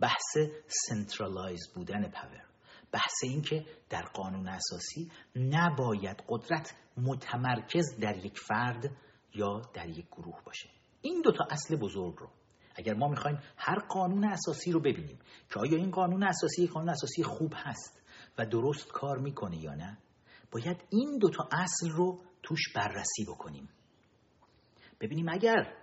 [0.00, 2.44] بحث centralized بودن power
[2.92, 8.96] بحث این که در قانون اساسی نباید قدرت متمرکز در یک فرد
[9.34, 10.68] یا در یک گروه باشه.
[11.00, 12.28] این دوتا اصل بزرگ رو
[12.74, 15.18] اگر ما می‌خوایم هر قانون اساسی رو ببینیم
[15.52, 18.02] که آیا این قانون اساسی قانون اساسی خوب هست
[18.38, 19.98] و درست کار می‌کنه یا نه
[20.52, 23.68] باید این دوتا اصل رو توش بررسی بکنیم.
[25.00, 25.76] ببینیم اگر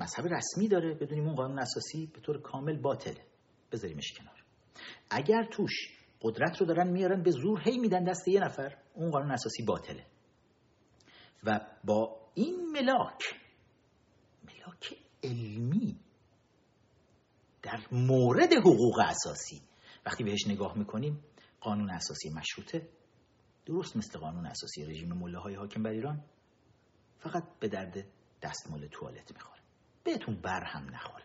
[0.00, 3.26] مذهب رسمی داره بدونیم اون قانون اساسی به طور کامل باطله
[3.72, 4.44] بذاریمش کنار.
[5.10, 5.72] اگر توش
[6.22, 10.06] قدرت رو دارن میارن به زور هی میدن دست یه نفر اون قانون اساسی باطله.
[11.44, 13.22] و با این ملاک
[14.44, 14.94] ملاک
[15.24, 16.00] علمی
[17.62, 19.62] در مورد حقوق اساسی
[20.06, 21.24] وقتی بهش نگاه می‌کنیم
[21.60, 22.88] قانون اساسی مشروطه.
[23.66, 26.24] درست مثل قانون اساسی رژیم مله حاکم بر ایران
[27.18, 28.06] فقط به درد
[28.42, 29.60] دستمال توالت می‌خوره.
[30.04, 31.24] بهتون بر هم نخوره.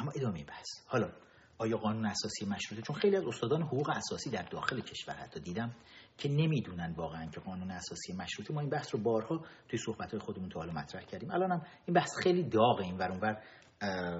[0.00, 0.66] اما ادامه بحث.
[0.86, 1.12] حالا
[1.58, 5.74] آیا قانون اساسی مشروطه؟ چون خیلی از استادان حقوق اساسی در داخل کشور حتی دیدم
[6.18, 8.54] که نمی‌دونن واقعا که قانون اساسی مشروطه.
[8.54, 11.30] ما این بحث رو بارها توی صحبت های تا حالا مطرح کردیم.
[11.30, 13.42] الانم این بحث خیلی داغه این ور.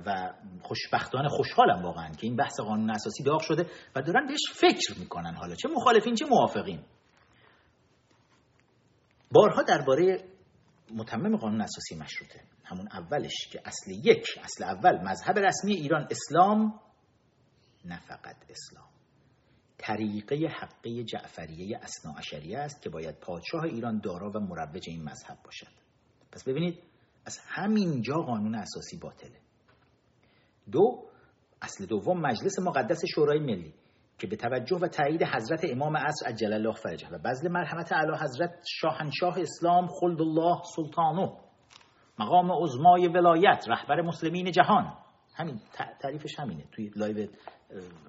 [0.07, 4.99] و خوشبختانه خوشحالم واقعا که این بحث قانون اساسی داغ شده و دارن بهش فکر
[4.99, 5.55] می‌کنن حالا.
[5.55, 6.85] چه مخالفین چه موافقین.
[9.33, 10.25] بارها درباره
[10.95, 12.41] متمم قانون اساسی مشروطه.
[12.65, 16.81] همون اولش که اصل یک اصل اول مذهب رسمی ایران اسلام
[17.85, 18.89] نه فقط اسلام.
[19.79, 25.73] طریقه حقه جعفریه اسناعشریه است که باید پادشاه ایران دارا و مروج این مذهب باشد.
[26.33, 26.83] پس ببینید
[27.27, 29.46] از همین جا قانون اساسی باطله.
[30.73, 31.07] دو
[31.63, 33.75] اصل دوم مجلس مقدس شورای ملی
[34.19, 38.13] که به توجه و تایید حضرت امام عصر عجل الله فرجه و بذل مرحمت اعلی
[38.21, 38.51] حضرت
[38.81, 41.37] شاهنشاه اسلام خلد الله سلطانه
[42.19, 44.95] مقام عظمای ولایت رهبر مسلمین جهان.
[45.37, 45.61] همین
[46.01, 46.65] تعریفش همینه.
[46.73, 47.29] توی لایو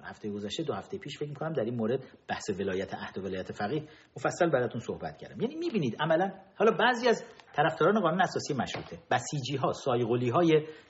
[0.04, 3.52] هفته گذشته دو هفته پیش فکر می‌کنم در این مورد بحث ولایت عهد و ولایت
[3.52, 5.40] فقیه مفصل براتون صحبت کردم.
[5.40, 8.98] یعنی می‌بینید عملا حالا بعضی از طرفداران قانون اساسی مشروطه.
[9.10, 9.72] بسیجی ها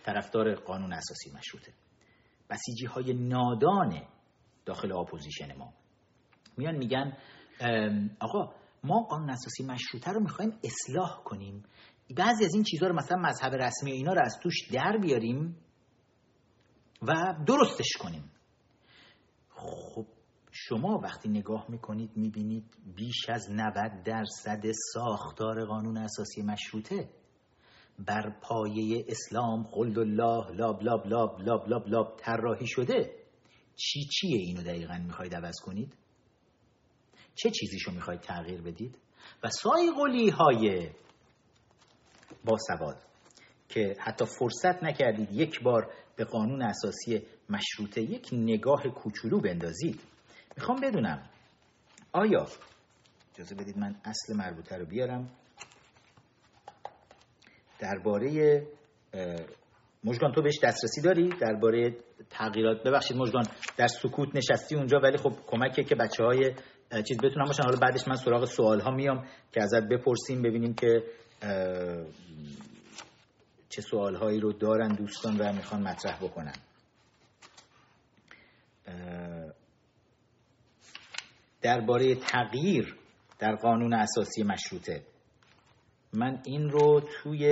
[0.04, 1.72] طرفدار قانون اساسی مشروطه.
[2.50, 4.02] بسیجی های نادان
[4.64, 5.72] داخل opposition ما.
[6.56, 7.16] میان میگن
[8.20, 8.54] آقا
[8.84, 11.64] ما قانون اساسی مشروطه رو می‌خوایم اصلاح کنیم.
[12.16, 15.56] بعضی از این چیزها رو مثلا مذهب رسمی اینا رو از توش در بیاریم
[17.02, 18.30] و درستش کنیم.
[19.58, 20.06] خب
[20.50, 22.64] شما وقتی نگاه می‌کنید می‌بینید
[22.96, 24.62] بیش از 90 درصد
[24.94, 27.08] ساختار قانون اساسی مشروطه
[28.06, 33.14] بر پایه اسلام خلد الله لاب لاب لاب لاب لاب لاب طراحی شده.
[33.76, 35.94] چی چیه اینو دقیقا می‌خواید عوض کنید؟
[37.34, 38.98] چه چیزیشو می‌خواید تغییر بدید؟
[39.42, 40.90] و سای قولی های
[42.44, 42.96] با سواد
[43.68, 50.00] که حتی فرصت نکردید یک بار به قانون اساسی مشروطه یک نگاه کوچولو بندازید.
[50.56, 51.30] می‌خوام بدونم
[52.12, 52.46] آیا
[53.34, 55.30] اجازه بدید من اصل مربوطه رو بیارم.
[57.78, 58.62] درباره
[60.04, 61.96] مجگان تو بهش دسترسی داری؟ درباره
[62.30, 63.44] تغییرات ببخشید مجگان
[63.76, 66.54] در سکوت نشستی اونجا ولی خب کمکه که بچه های
[67.08, 67.62] چیز بتونم باشن.
[67.62, 71.02] حالا بعدش من سراغ سوال ها میام که ازت بپرسیم ببینیم که
[73.68, 76.54] چه سوالهایی رو دارن دوستان و می‌خوان مطرح بکنن.
[81.62, 82.96] درباره تغییر
[83.38, 85.02] در قانون اساسی مشروطه
[86.12, 87.44] من این رو توی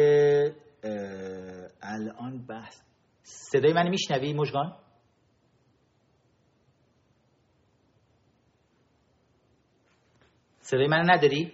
[1.83, 2.81] الان بحث
[3.23, 4.77] صدای من میشنوی مجگان؟
[10.61, 11.53] صدای من نداری؟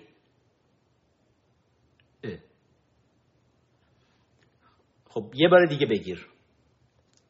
[5.09, 6.29] خب یه بار دیگه بگیر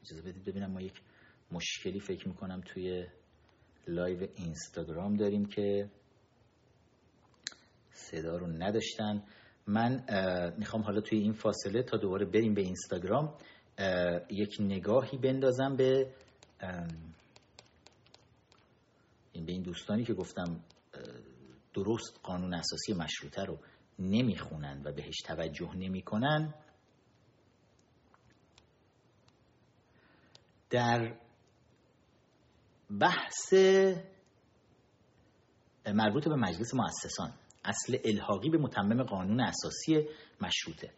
[0.02, 1.00] اجازه بدید ببینم ما یک
[1.52, 3.06] مشکلی فکر می‌کنم توی
[3.88, 5.90] لایو اینستاگرام داریم که
[7.92, 9.22] صدا رو نداشتن.
[9.66, 10.04] من
[10.58, 13.38] می‌خوام حالا توی این فاصله تا دوباره بریم به اینستاگرام
[14.30, 16.14] یک نگاهی بندازم به
[19.32, 20.60] این به این دوستانی که گفتم
[21.74, 23.58] درست قانون اساسی مشروطه رو
[23.98, 26.54] نمی‌خونن و بهش توجه نمی‌کنن.
[30.70, 31.14] در
[33.00, 33.54] بحث
[35.86, 37.32] مربوط به مجلس مؤسسان.
[37.64, 40.08] اصل الحاقی به متمم قانون اساسی
[40.40, 40.90] مشروطه.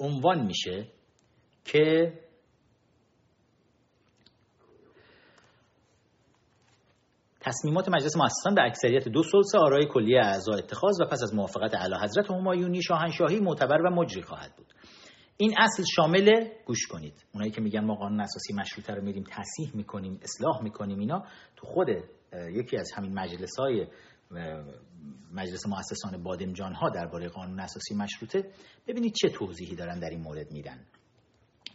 [0.00, 0.86] عنوان میشه
[1.64, 2.12] که
[7.40, 11.74] تصمیمات مجلس مؤسسان به اکثریت دو ثلث آرای کلیه اعضا اتخاذ و پس از موافقت
[11.74, 14.66] اعلی حضرت همایونی شاهنشاهی معتبر و مجری خواهد بود.
[15.40, 17.24] این اصل شامل گوش کنید.
[17.34, 21.24] اونایی که میگن ما قانون اساسی مشروطه رو میریم تصحیح می‌کنیم اصلاح می‌کنیم اینا
[21.56, 21.88] تو خود
[22.52, 23.86] یکی از همین مجلس های
[25.32, 28.50] مجلس مؤسسان بادمجان ها درباره قانون اساسی مشروطه
[28.86, 30.84] ببینید چه توضیحی دارن در این مورد میدن.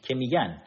[0.01, 0.61] که میگن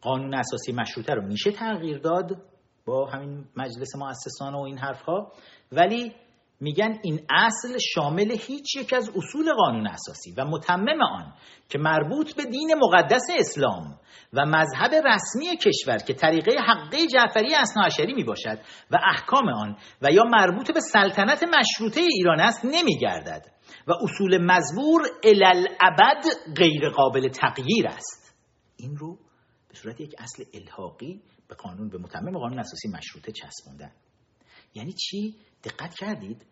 [0.00, 2.42] قانون اساسی مشروطه رو میشه تغییر داد
[2.86, 5.32] با همین مجلس مؤسسان و این حرف ها
[5.72, 6.12] ولی
[6.60, 11.32] میگن این اصل شامل هیچ یک از اصول قانون اساسی و متمم آن
[11.68, 13.98] که مربوط به دین مقدس اسلام
[14.32, 18.58] و مذهب رسمی کشور که طریقه حقه جعفری اصناعشری می باشد
[18.90, 23.46] و احکام آن و یا مربوط به سلطنت مشروطه ایران است نمی گردد
[23.86, 26.24] و اصول مزبور الالعبد
[26.56, 28.34] غیر قابل تغییر است.
[28.76, 29.18] این رو
[29.68, 33.92] به صورت یک اصل الحاقی به قانون به متمم قانون اساسی مشروطه چسبوندن.
[34.76, 36.46] یعنی چی؟ دقت کردید؟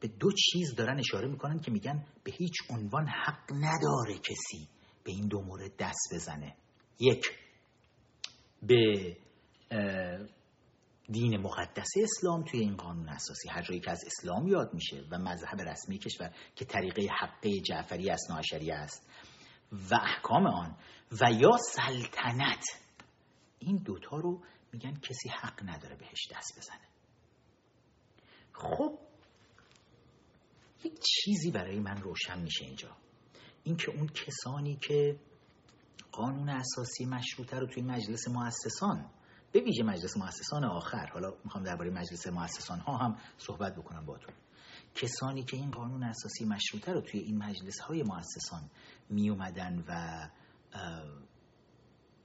[0.00, 4.68] به دو چیز دارن اشاره می‌کنن که میگن به هیچ عنوان حق نداره کسی
[5.04, 6.56] به این دو مورد دست بزنه.
[7.00, 7.24] یک
[8.62, 9.16] به
[11.08, 15.18] دین مقدس اسلام توی این قانون اساسی هر جایی که از اسلام یاد میشه و
[15.18, 19.10] مذهب رسمی کشور که طریقه حقه جعفری اصناعشری است
[19.90, 20.76] و احکام آن
[21.20, 22.64] و یا سلطنت.
[23.58, 26.93] این دوتا رو میگن کسی حق نداره بهش دست بزنه.
[28.54, 28.98] خب
[30.84, 32.96] یک چیزی برای من روشن میشه اینجا.
[33.64, 35.20] اینکه اون کسانی که
[36.12, 39.10] قانون اساسی مشروطه رو توی مجلس مؤسسان
[39.52, 44.18] به ویژه مجلس مؤسسان آخر حالا می‌خوام درباره مجلس مؤسسان ها هم صحبت بکنم با
[44.18, 44.32] تو
[44.94, 48.70] کسانی که این قانون اساسی مشروطه رو توی این مجلس های مؤسسان
[49.10, 50.28] می اومدن و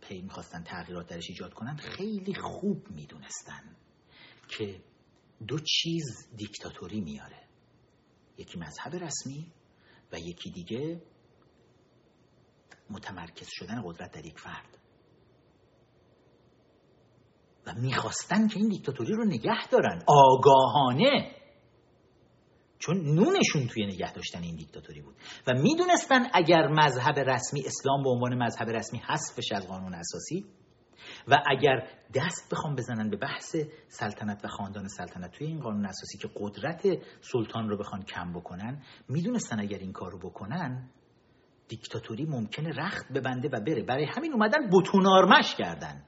[0.01, 3.75] پی می‌خواستن تغییرات درش ایجاد کنن خیلی خوب می‌دونستن
[4.47, 4.81] که
[5.47, 7.47] دو چیز دیکتاتوری میاره.
[8.37, 9.51] یکی مذهب رسمی
[10.11, 11.01] و یکی دیگه
[12.89, 14.77] متمرکز شدن قدرت در یک فرد.
[17.65, 20.03] و می‌خواستن که این دیکتاتوری رو نگه دارن.
[20.07, 21.35] آگاهانه.
[22.79, 25.15] چون نونشون توی نگه داشتن این دیکتاتوری بود.
[25.47, 30.45] و می‌دونستن اگر مذهب رسمی اسلام به عنوان مذهب رسمی حذفش از قانون اساسی
[31.27, 33.55] و اگر دست بخوام بزنن به بحث
[33.87, 36.81] سلطنت و خاندان سلطنت توی این قانون اساسی که قدرت
[37.21, 40.89] سلطان رو بخوان کم بکنن می‌دونستن اگر این کار رو بکنن
[41.67, 43.83] دیکتاتوری ممکنه رخت ببنده و بره.
[43.83, 46.03] برای همین اومدن بتونارمش کردن.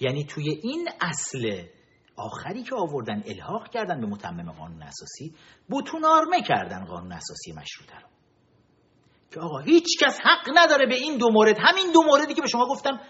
[0.00, 1.62] یعنی توی این اصل
[2.16, 5.34] آخری که آوردن الحاق کردن به متمم قانون اساسی
[5.70, 8.08] بتونارمه کردن قانون اساسی مشروطه رو.
[9.30, 12.48] که آقا هیچ کس حق نداره به این دو مورد همین دو موردی که به
[12.48, 13.00] شما گفتم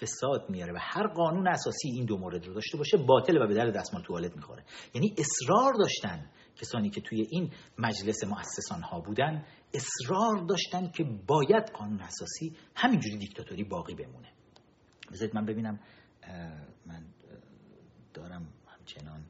[0.00, 3.54] فساد میاره و هر قانون اساسی این دو مورد رو داشته باشه باطل و به
[3.54, 4.64] در دستمال توالت می‌خوره.
[4.94, 11.70] یعنی اصرار داشتن کسانی که توی این مجلس مؤسسان ها بودن اصرار داشتن که باید
[11.78, 14.32] قانون اساسی همینجوری دیکتاتوری باقی بمونه.
[15.12, 15.80] بذارید من ببینم
[16.86, 17.04] من
[18.14, 19.24] دارم همچنان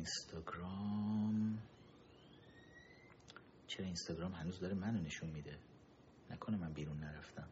[0.00, 1.58] اینستاگرام.
[3.66, 5.58] چرا اینستاگرام هنوز داره منو نشون میده؟
[6.30, 7.48] نکنه من بیرون نرفتم.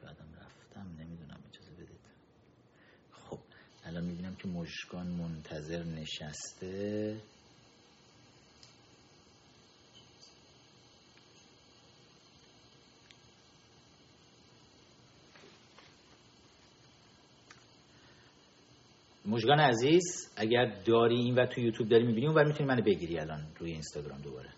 [0.00, 2.00] شایدم رفتم نمی‌دونم اجازه بدید.
[3.12, 3.38] خب
[3.84, 7.20] الان می‌بینم که مشکان منتظر نشسته.
[19.38, 23.18] مجگان عزیز اگر داری این و تو یوتیوب داری می‌بینی اون و می‌تونی منو بگیری
[23.18, 24.48] الان روی اینستاگرام دوباره.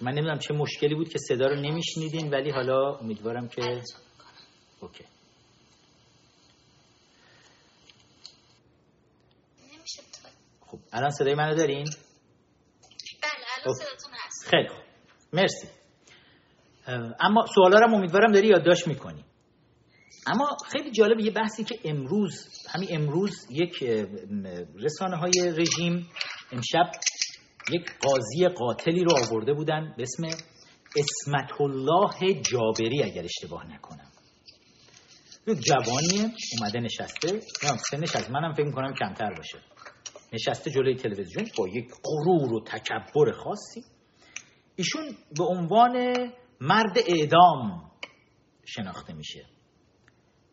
[0.00, 3.82] من نمی‌دونم چه مشکلی بود که صدا رو نمیشنیدین ولی حالا امیدوارم که
[4.80, 5.04] اوکی.
[10.96, 11.84] الان صدای منو دارین؟
[13.22, 14.48] بله الان صداتون هست.
[14.48, 14.82] خیلی خوب.
[15.32, 15.68] مرسی.
[17.20, 19.24] اما سوالا رو امیدوارم داری یادداشت می‌کنی.
[20.26, 23.82] اما خیلی جالب یه بحثی که امروز همین امروز یک
[24.74, 26.08] رسانه های رژیم
[26.52, 26.90] امشب
[27.72, 30.22] یک قاضی قاتلی رو آورده بودن به اسم
[30.96, 34.10] اسمت الله جابری اگر اشتباه نکنم.
[35.46, 37.40] یک جوانی اومده نشسته.
[37.90, 39.58] سنش از منم فکر می‌کنم کمتر باشه.
[40.32, 43.82] نشسته جلوی تلویزیون با یک غرور و تکبر خاصی.
[44.76, 45.02] ایشون
[45.38, 46.14] به عنوان
[46.60, 47.90] مرد اعدام
[48.64, 49.46] شناخته میشه.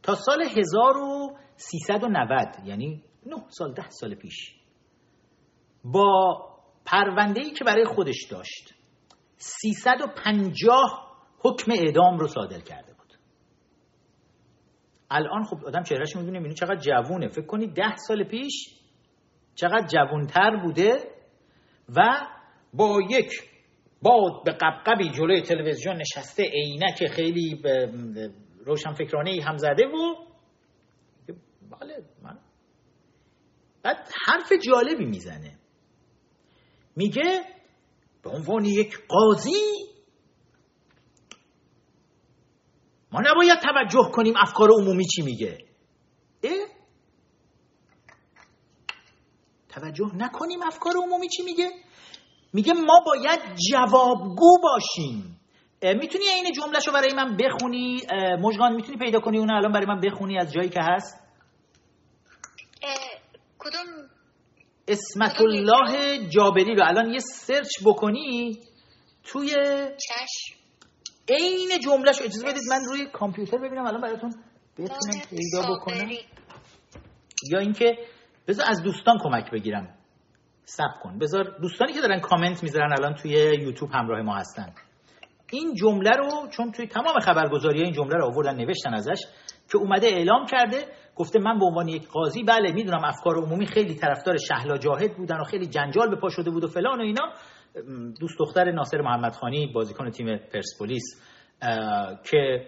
[0.04, 4.56] تا سال 1390 یعنی 9 سال 10 سال پیش
[5.84, 6.40] با
[6.86, 8.74] پرونده ای که برای خودش داشت
[9.38, 13.14] 350 حکم اعدام رو صادر کرده بود.
[15.10, 17.28] الان خب آدم چهرهش می‌بینه می‌بینه چقدر جوونه.
[17.28, 18.83] فکر کنید 10 سال پیش
[19.56, 21.14] چقدر جوانتر بوده
[21.96, 22.02] و
[22.74, 23.32] با یک
[24.02, 27.62] باد به قبقبی جلوی تلویزیون نشسته عینک خیلی
[28.66, 30.16] روشن فکرانه ای هم زده و
[31.80, 32.40] بله من
[33.84, 35.60] بعد حرف جالبی می‌زنه
[36.96, 37.44] میگه
[38.24, 39.94] به عنوان یک قاضی
[43.12, 45.58] ما نباید توجه کنیم افکار عمومی چی میگه
[46.44, 46.73] اه؟
[49.76, 51.72] توجه نکنیم افکار عمومی چی میگه؟
[52.54, 53.40] میگه ما باید
[53.72, 55.40] جوابگو باشیم.
[55.84, 58.02] می‌تونی این جملهشو برای من بخونی؟
[58.40, 61.24] مجگان می‌تونی پیدا کنی اونو؟ الان برای من بخونی از جایی که هست.
[63.60, 64.10] کدوم؟
[64.88, 66.84] اسمت الله جابری رو.
[66.86, 68.60] الان یه سرچ بکنی.
[69.24, 69.50] توی
[69.98, 70.56] چشم
[71.30, 73.86] عین جملهش اجازه بدید من روی کامپیوتر ببینم.
[73.86, 74.34] الان براتون
[74.78, 76.10] بتونم پیدا بکنم.
[77.52, 77.98] یا اینکه
[78.48, 79.90] بذار از دوستان کمک بگیرم.
[80.66, 81.20] سب کن.
[81.20, 84.74] بذار دوستانی که دارن کامنت می‌ذارن الان توی یوتیوب همراه ما هستن.
[85.52, 89.22] این جمله رو چون توی تمام خبرگزاری این جمله رو آوردن نوشتن ازش
[89.72, 90.86] که اومده اعلام کرده
[91.16, 95.40] گفته من به عنوان یک قاضی بله می‌دونم افکار عمومی خیلی طرفدار شهلا جاهد بودن
[95.40, 97.34] و خیلی جنجال به پا شده بود و فلان و اینا.
[98.20, 101.04] دوست دختر ناصر محمدخانی بازیکن تیم پرسپولیس
[102.32, 102.68] که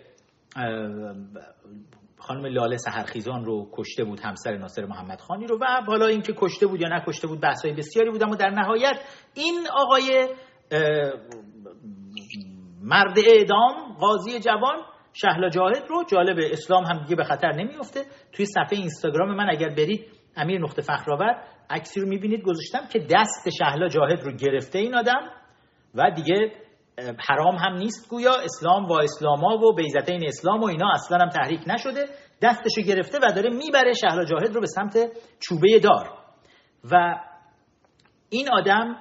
[2.18, 6.82] خانم لاله سهرخیزان رو کشته بود همسر ناصر محمدخانی رو و حالا اینکه کشته بود
[6.82, 9.00] یا نکشته بود بحثای بسیاری بود اما در نهایت
[9.34, 10.28] این آقای
[12.82, 14.78] مرد اعدام قاضی جوان
[15.14, 19.70] شهلا جاهد رو جالب اسلام هم دیگه به خطر نمیفته توی صفحه اینستاگرام من اگر
[19.70, 20.06] برید
[20.36, 25.32] امیر نقطه فخرآور عکسی رو می‌بینید گذاشتم که دست شهلا جاهد رو گرفته این آدم
[25.96, 26.52] و دیگه
[27.28, 31.62] حرام هم نیست گویا اسلام و اسلاما و بیزتین اسلام و اینا اصلا هم تحریک
[31.68, 32.06] نشده
[32.42, 34.98] دستشو گرفته و داره می‌بره شهلا جاهد رو به سمت
[35.40, 36.10] چوبه دار.
[36.92, 37.16] و
[38.30, 38.96] این آدم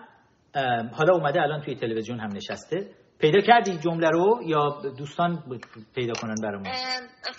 [0.92, 2.90] حالا اومده الان توی تلویزیون هم نشسته.
[3.18, 5.42] پیدا کردی جمله رو یا دوستان
[5.94, 6.72] پیدا کنن برامون؟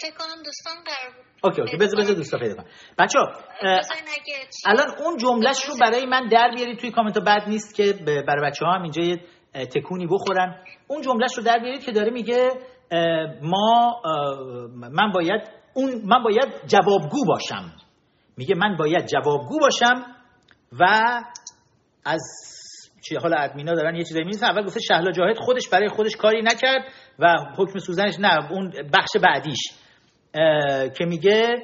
[0.02, 2.64] فکر کنم دوستان قرار okay okay بذار بذار دوستا پیدا کن
[3.00, 3.20] بچه
[4.66, 7.94] الان اون جملهش رو برای من در بیارید توی کامنت بد نیست که
[8.28, 9.18] برای بچه ها هم اینجا یه
[9.56, 10.56] تکونی بخورن.
[10.88, 12.50] اون جملهش رو در بیارید که داره میگه
[13.42, 14.02] ما
[14.78, 15.42] من باید
[15.74, 17.74] اون من باید جوابگو باشم.
[18.38, 20.06] میگه من باید جوابگو باشم
[20.80, 20.86] و
[22.06, 22.22] از
[23.10, 24.46] چی حالا ادمینا دارن یه چیزایی می‌نویسن.
[24.46, 26.84] اول گفته شهلا جاهد خودش برای خودش کاری نکرد
[27.20, 29.60] و حکم سوزنش نه اون بخش بعدیش.
[30.98, 31.56] که میگه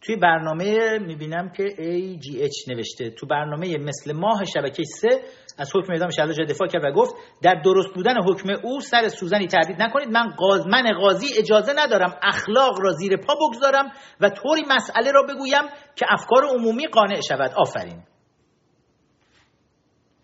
[0.00, 3.10] توی برنامه می‌بینم که AGH نوشته.
[3.10, 5.08] تو برنامه مثل ماه شبکه سه
[5.58, 9.08] از حکم اعدام شهلا جاهد دفاع کرد و گفت در درست بودن حکم او سر
[9.08, 10.08] سوزنی تردید نکنید.
[10.08, 15.22] من قاز من قاضی اجازه ندارم اخلاق را زیر پا بگذارم و طوری مسئله را
[15.22, 15.62] بگویم
[15.96, 17.52] که افکار عمومی قانع شود.
[17.56, 18.02] آفرین.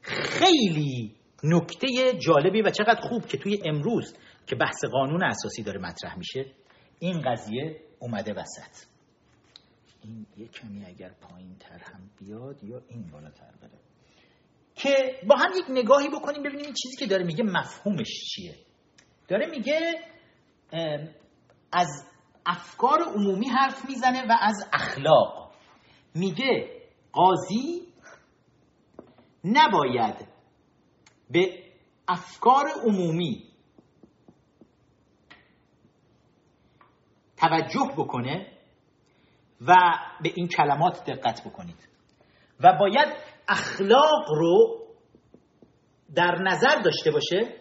[0.03, 1.14] خیلی
[1.45, 4.14] نکته جالبی و چقدر خوب که توی امروز
[4.47, 6.47] که بحث قانون اساسی داره مطرح میشه
[6.99, 8.87] این قضیه اومده وسط.
[10.03, 13.88] این یه کمی اگر پایین تر هم بیاد یا این بالاتر بره.
[14.79, 18.55] که با هم یک نگاهی بکنیم ببینیم این چیزی که داره میگه مفهومش چیه.
[19.29, 19.81] داره میگه
[21.72, 21.89] از
[22.47, 25.53] افکار عمومی حرف می‌زنه و از اخلاق.
[26.14, 27.93] میگه قاضی
[29.45, 30.29] نباید
[31.31, 31.64] به
[32.09, 33.45] افکار عمومی
[37.37, 38.53] توجه بکنه
[39.61, 39.74] و
[40.22, 41.89] به این کلمات دقت بکنید.
[42.61, 43.09] و باید
[43.49, 44.87] اخلاق رو
[46.15, 47.55] در نظر داشته باشه.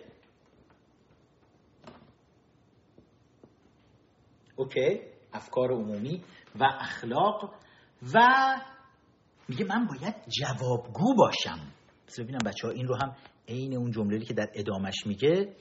[4.55, 5.01] اوکی
[5.33, 6.23] افکار عمومی
[6.59, 7.53] و اخلاق.
[8.13, 8.19] و
[9.49, 11.59] میگه من باید جوابگو باشم.
[12.19, 13.15] ببینم بچه ها این رو هم
[13.47, 15.55] عین اون جمله که در ادامش میگه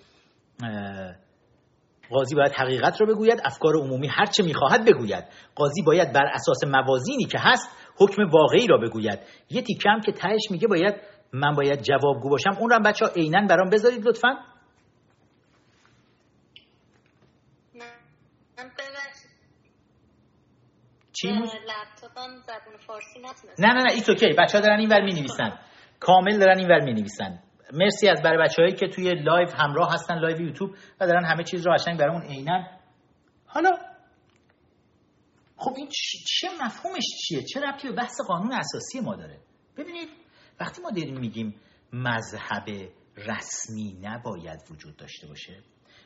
[2.11, 5.25] قاضی باید حقیقت رو بگوید افکار عمومی هر چه می‌خواهد بگوید.
[5.55, 7.69] قاضی باید بر اساس موازینی که هست
[7.99, 9.19] حکم واقعی را بگوید.
[9.51, 10.95] یه تیکم که تهش میگه باید
[11.33, 12.51] من باید جوابگو باشم.
[12.61, 14.29] اون رو بچه ها عینا برام بذارید لطفا.
[21.13, 21.33] چی؟
[23.59, 24.33] نه نه نه it's okay.
[24.39, 25.59] بچه ها دارن این ور می نویسن
[26.01, 27.39] کامل دارن این ور می نویسن
[27.73, 30.71] مرسی از برای بچه هایی که توی لایو همراه هستن لایو یوتیوب
[31.01, 32.65] و دارن همه چیز رو قشنگ برامون عینا
[33.47, 33.71] حالا
[35.57, 35.89] خب این
[36.27, 39.41] چه مفهومش چیه؟ چه ربطی به بحث قانون اساسی ما داره؟
[39.77, 40.09] ببینید
[40.61, 41.61] وقتی ما داریم میگیم
[41.93, 45.63] مذهب رسمی نباید وجود داشته باشه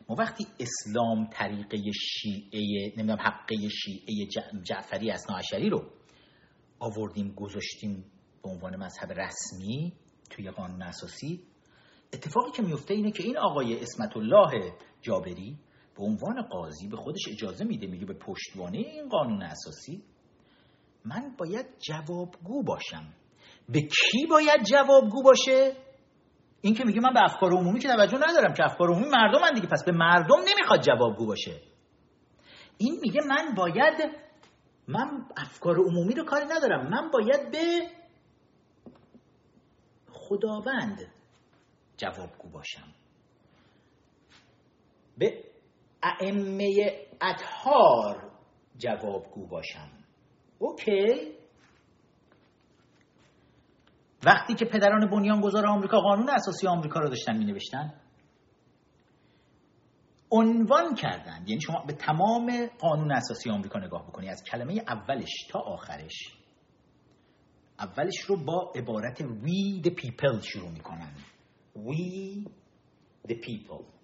[0.09, 4.27] ما وقتی اسلام طریقه شیعه نمی‌دونم حقه شیعه
[4.63, 5.91] جعفری اصناعشری رو
[6.79, 8.05] آوردیم گذاشتیم
[8.43, 9.93] به عنوان مذهب رسمی
[10.31, 11.41] توی قانون اساسی
[12.13, 14.73] اتفاقی که میفته اینه که این آقای اسمت الله
[15.03, 15.59] جابری
[16.01, 20.03] به عنوان قاضی به خودش اجازه میده میگه به پشتوانه این قانون اساسی.
[21.05, 23.15] من باید جوابگو باشم.
[23.69, 25.77] به کی باید جوابگو باشه؟
[26.61, 29.67] این که میگه من به افکار عمومی که توجه ندارم که افکار عمومی مردم دیگه
[29.67, 31.61] پس به مردم نمی‌خواد جوابگو باشه.
[32.79, 33.95] این میگه من باید
[34.89, 36.91] من افکار عمومی رو کاری ندارم.
[36.91, 37.89] من باید به
[40.13, 40.99] خداوند
[41.97, 42.95] جوابگو باشم.
[45.19, 45.50] به
[46.03, 46.69] ائمه
[47.21, 48.31] اطهار
[48.79, 49.89] جوابگو باشم.
[50.59, 51.33] اوکی.
[54.27, 57.95] وقتی که پدران بنیانگذار آمریکا قانون اساسی آمریکا رو داشتن می نوشتن
[60.31, 65.59] عنوان کردند یعنی شما به تمام قانون اساسی آمریکا نگاه بکنی از کلمه اولش تا
[65.59, 66.37] آخرش
[67.79, 71.15] اولش رو با عبارت we the people شروع می‌کنن.
[71.77, 72.49] We
[73.29, 74.00] the people.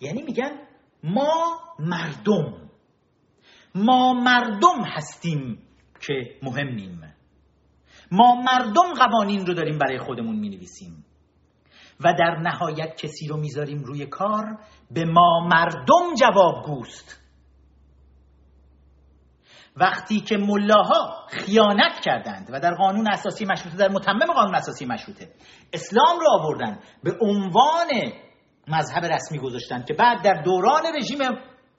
[0.00, 0.58] یعنی میگن
[1.04, 2.70] ما مردم.
[3.74, 5.62] ما مردم هستیم
[6.00, 7.14] که مهمیم.
[8.10, 11.04] ما مردم قوانین رو داریم برای خودمون می نویسیم
[12.00, 14.58] و در نهایت کسی رو می‌ذاریم روی کار
[14.90, 17.22] به ما مردم جواب گوست.
[19.76, 25.30] وقتی که ملاها خیانت کردند و در قانون اساسی مشروطه در متمم قانون اساسی مشروطه
[25.72, 27.88] اسلام رو آوردن به عنوان
[28.68, 31.18] مذهب رسمی گذاشتن که بعد در دوران رژیم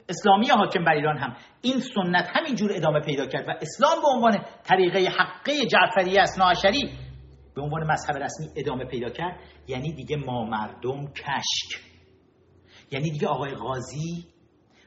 [0.10, 4.46] اسلامی حاکم بر ایران هم این سنت همینجور ادامه پیدا کرد و اسلام به عنوان
[4.64, 6.92] طریقه حقه جعفری اصناعشری
[7.56, 11.84] به عنوان مذهب رسمی ادامه پیدا کرد یعنی دیگه ما مردم کشک.
[12.92, 14.26] یعنی دیگه آقای قاضی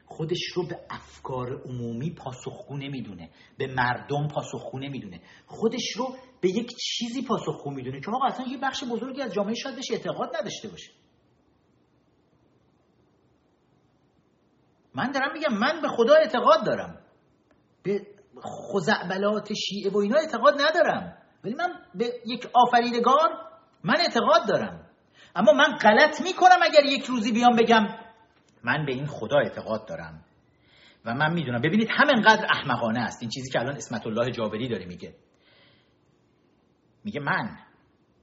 [0.05, 5.21] خودش رو به افکار عمومی پاسخگو نمی‌دونه به مردم پاسخگو نمی‌دونه.
[5.45, 9.53] خودش رو به یک چیزی پاسخگو می‌دونه که آقا اصلا یه بخش بزرگی از جامعه
[9.53, 10.91] شاید بهش اعتقاد نداشته باشه.
[14.95, 16.99] من دارم میگم من به خدا اعتقاد دارم.
[17.83, 18.07] به
[18.73, 21.17] خزعبلات شیعه و اینا اعتقاد ندارم.
[21.43, 23.29] ولی من به یک آفریدگار
[23.83, 24.87] من اعتقاد دارم.
[25.35, 27.87] اما من غلط می‌کنم اگر یک روزی بیام بگم
[28.63, 30.23] من به این خدا اعتقاد دارم.
[31.05, 31.61] و من می‌دونم.
[31.61, 33.21] ببینید همینقدر احمقانه است.
[33.21, 35.15] این چیزی که الان اسمت الله جابری داره میگه.
[37.03, 37.57] میگه من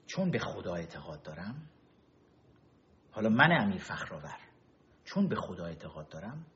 [0.06, 1.68] چون به خدا اعتقاد دارم
[3.12, 4.38] حالا من امیر فخرآور
[5.04, 6.46] چون به خدا اعتقاد دارم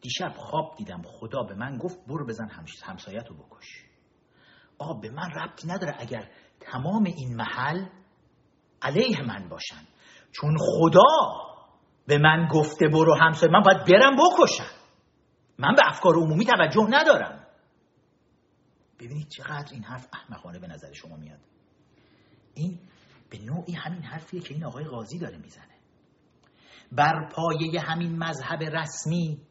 [0.00, 1.02] دیشب خواب دیدم.
[1.02, 2.48] خدا به من گفت برو بزن
[2.84, 3.84] همسایت رو بکش.
[4.78, 6.30] آقا به من ربطی نداره اگر
[6.60, 7.86] تمام این محل
[8.82, 9.86] علیه من باشن.
[10.32, 11.46] چون خدا
[12.06, 14.76] به من گفته برو همسایه من باید برم بکشم.
[15.58, 17.46] من به افکار عمومی توجه ندارم.
[18.98, 21.40] ببینید چقدر این حرف احمقانه به نظر شما میاد.
[22.54, 22.78] این
[23.30, 25.76] به نوعی همین حرفیه که این آقای قاضی داره می‌زنه.
[26.92, 29.45] بر پایه همین مذهب رسمی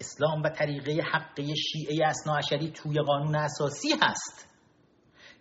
[0.00, 4.48] اسلام و طریقه حقه شیعه اسناعشری توی قانون اساسی هست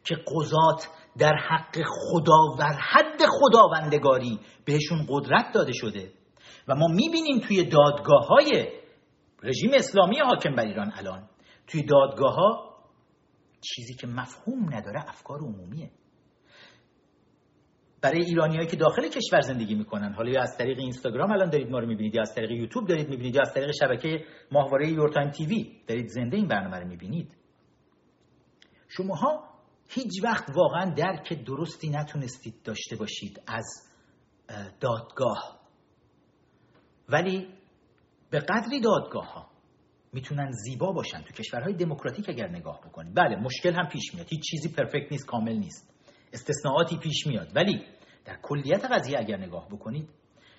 [0.03, 0.87] که قضات
[1.17, 6.11] در حق خدا و حد خداوندگاری بهشون قدرت داده شده.
[6.67, 8.67] و ما می‌بینیم توی دادگاه های
[9.43, 11.29] رژیم اسلامی حاکم بر ایران الان
[11.67, 12.77] توی دادگاه ها
[13.61, 15.91] چیزی که مفهوم نداره افکار عمومیه.
[18.01, 20.13] برای ایرانیایی که داخل کشور زندگی می‌کنن.
[20.13, 23.09] حالا یا از طریق اینستاگرام الان دارید ما رو می‌بینید یا از طریق یوتیوب دارید
[23.09, 27.31] می‌بینید یا از طریق شبکه ماهواره یورتایم تیوی دارید زنده این برنامه رو می‌بینید.
[28.87, 29.43] شماها
[29.89, 33.65] هیچ وقت واقعا درک درستی نتونستید داشته باشید از
[34.79, 35.59] دادگاه.
[37.09, 37.47] ولی
[38.29, 39.49] به قدری دادگاه ها
[40.13, 43.15] می‌تونن زیبا باشن تو کشورهای دموکراتیک اگر نگاه بکنید.
[43.15, 44.27] بله مشکل هم پیش میاد.
[44.29, 45.96] هیچ چیزی پرفکت نیست کامل نیست.
[46.37, 47.55] استثناءاتی پیش میاد.
[47.55, 47.85] ولی
[48.25, 50.09] در کلیت قضیه اگر نگاه بکنید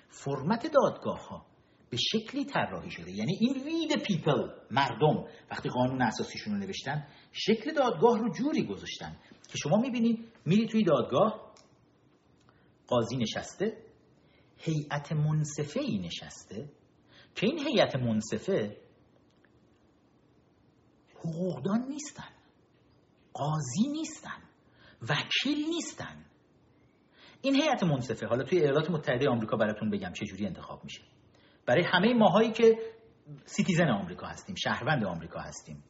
[0.09, 1.45] فرمت دادگاه ها
[1.89, 3.11] به شکلی طراحی شده.
[3.11, 9.17] یعنی این وید پیپل مردم وقتی قانون اساسیشون رو نوشتن شکل دادگاه رو جوری گذاشتن
[9.47, 11.53] که شما می‌بینید میری توی دادگاه
[12.87, 13.77] قاضی نشسته
[14.57, 16.69] هیئت منصفه ای نشسته.
[17.35, 18.77] که این هیئت منصفه
[21.15, 22.29] حقوقدان نیستن
[23.33, 24.48] قاضی نیستن.
[25.01, 26.25] وکیل نیستن.
[27.41, 31.01] این هیئت منصفه حالا توی ایالات متحده آمریکا براتون بگم چه جوری انتخاب میشه.
[31.65, 32.77] برای همه ماهایی که
[33.45, 35.83] citizen آمریکا هستیم شهروند آمریکا هستیم.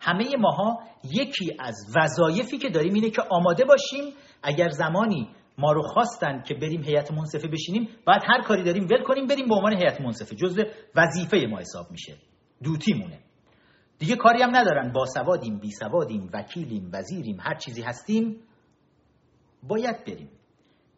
[0.00, 5.28] همه ماها یکی از وظایفی که داریم اینه که آماده باشیم اگر زمانی
[5.58, 9.48] ما رو خواستن که بریم هیئت منصفه بشینیم باید هر کاری داریم ول کنیم بریم
[9.48, 10.36] به عنوان هیئت منصفه.
[10.36, 10.62] جزء
[10.94, 12.16] وظیفه ما حساب میشه.
[12.62, 13.18] duty مونه.
[13.98, 14.92] دیگه کاری هم ندارن.
[14.92, 18.40] با سوادیم بی سوادیم وکیلیم وزیریم هر چیزی هستیم
[19.62, 20.30] باید بریم.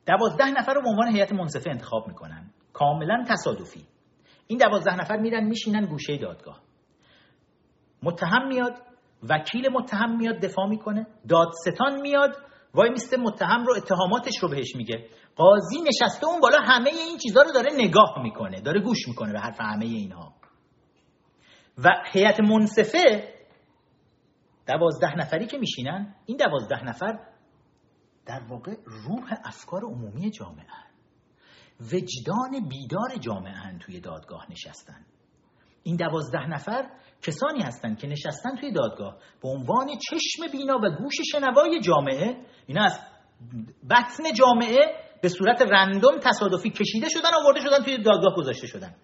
[0.07, 2.51] دوازده نفر رو به عنوان هیئت منصفه انتخاب می‌کنن.
[2.73, 3.87] کاملا تصادفی.
[4.47, 6.61] این دوازده نفر میرن میشینن گوشه دادگاه.
[8.03, 8.83] متهم میاد
[9.29, 11.07] وکیل متهم میاد دفاع می‌کنه.
[11.29, 12.37] دادستان میاد
[12.75, 15.09] وای میسته متهم رو اتهاماتش رو بهش میگه.
[15.37, 19.41] قاضی نشسته اون بالا همه این چیزها رو داره نگاه می‌کنه داره گوش می‌کنه به
[19.41, 20.35] حرف همه اینها.
[21.85, 23.35] و هیئت منصفه
[24.67, 27.19] دوازده نفری که میشینن این دوازده نفر
[28.27, 30.67] در واقع روح افکار عمومی جامعه
[31.81, 35.07] وجدان بیدار جامعه توی دادگاه نشستن.
[35.83, 36.91] این دوازده نفر
[37.23, 42.85] کسانی هستند که نشستن توی دادگاه به عنوان چشم بینا و گوش شنوای جامعه اینا
[42.85, 43.01] از
[43.91, 44.77] بطن جامعه
[45.23, 48.95] به صورت رندوم تصادفی کشیده شدن آورده شدن توی دادگاه گذاشته شدن.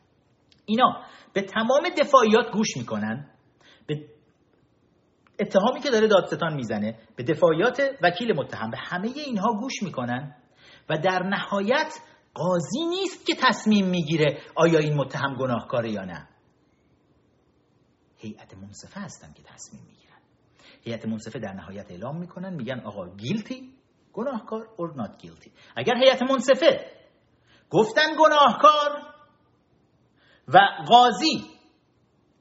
[0.64, 3.30] اینا به تمام دفاعیات گوش می‌کنن
[3.86, 4.08] به
[5.40, 10.36] اتهامی که داره دادستان می‌زنه به دفاعیات وکیل متهم به همه اینها گوش می‌کنن
[10.88, 12.00] و در نهایت
[12.34, 16.28] قاضی نیست که تصمیم می‌گیره آیا این متهم گناهکاره یا نه.
[18.16, 20.18] هیئت منصفه هستن که تصمیم می‌گیرن.
[20.84, 23.72] هیئت منصفه در نهایت اعلام می‌کنن میگن آقا گیلتی
[24.12, 26.90] گناهکار اور نات گیلتی اگر هیئت منصفه
[27.70, 29.11] گفتن گناهکار
[30.48, 31.44] و قاضی.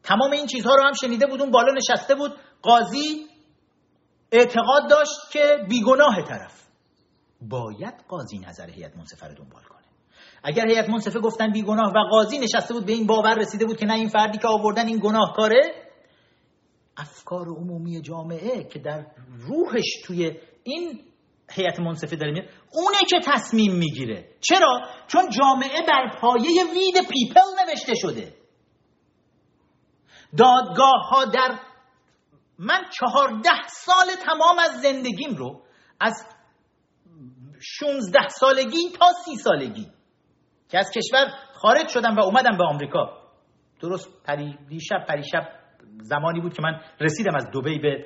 [0.04, 2.32] تمام این چیزها رو هم شنیده بود اون بالا نشسته بود.
[2.62, 3.28] قاضی
[4.32, 6.68] اعتقاد داشت که بیگناه طرف.
[7.41, 9.82] باید قاضی نظر هیئت منصفه رو دنبال کنه.
[10.43, 13.86] اگر هیئت منصفه گفتن بیگناه و قاضی نشسته بود به این باور رسیده بود که
[13.86, 15.91] نه این فردی که آوردن این گناهکاره
[16.97, 19.06] افکار عمومی جامعه که در
[19.47, 21.11] روحش توی این
[21.52, 24.30] هیئت منصفه داره میاد اونه که تصمیم می‌گیره.
[24.41, 28.34] چرا؟ چون جامعه بر پایه وید پیپل نوشته شده.
[30.38, 31.60] دادگاه ها در
[32.60, 35.62] من چهارده سال تمام از زندگیم رو
[35.99, 36.26] از
[37.60, 39.88] 16 سالگی تا سی سالگی
[40.70, 43.22] که از کشور خارج شدم و اومدم به آمریکا.
[43.82, 45.61] درست پری دیشب پریشب
[46.00, 48.06] زمانی بود که من رسیدم از دبی به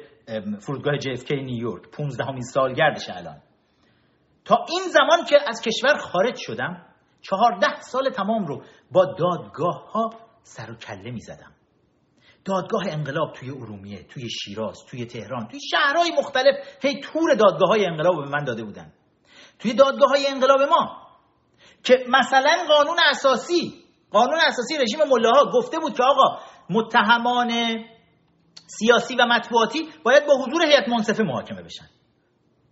[0.59, 1.89] فرودگاه JFK نیویورک.
[1.91, 3.41] 15 همین سالگردش الان.
[4.45, 6.85] تا این زمان که از کشور خارج شدم
[7.21, 10.09] چهارده سال تمام رو با دادگاه ها
[10.43, 11.51] سر و کله می زدم
[12.45, 17.85] دادگاه انقلاب توی ارومیه توی شیراز توی تهران توی شهرهای مختلف هی تور دادگاه های
[17.85, 18.93] انقلاب به من داده بودن.
[19.59, 21.07] توی دادگاه های انقلاب ما
[21.83, 27.51] که مثلا قانون اساسی قانون اساسی رژیم ملاها گفته بود که آقا متهمان
[28.67, 31.85] سیاسی و مطبوعاتی باید با حضور هیئت منصفه محاکمه بشن.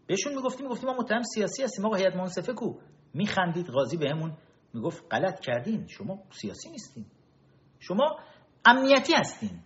[0.07, 1.85] بهشون می‌گفتیم می‌گفتیم ما متهم سیاسی هستیم.
[1.85, 2.73] آقا هیئت منصفه کو؟
[3.13, 4.37] میخندید قاضی بهمون
[4.73, 5.87] می‌گفت غلط کردین.
[5.87, 7.05] شما سیاسی نیستین.
[7.79, 8.19] شما
[8.65, 9.59] امنیتی هستین.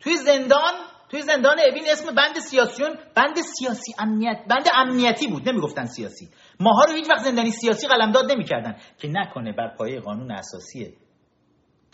[0.00, 0.72] توی زندان
[1.08, 5.48] توی زندان اوین اسم بند سیاسیون بند سیاسی امنیت بند امنیتی بود.
[5.48, 6.28] نمی‌گفتن سیاسی.
[6.60, 10.96] ماها رو هیچ وقت زندانی سیاسی قلمداد نمی‌کردن که نکنه بر پایه قانون اساسی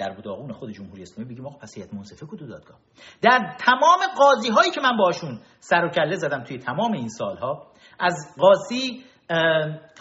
[0.00, 2.78] در بداغون خود جمهوری اسلامی بگیم آقا پس منصفه کدو دادگاه؟
[3.22, 7.66] در تمام قاضی هایی که من باشون سر و کله زدم توی تمام این سالها
[7.98, 9.04] از قاضی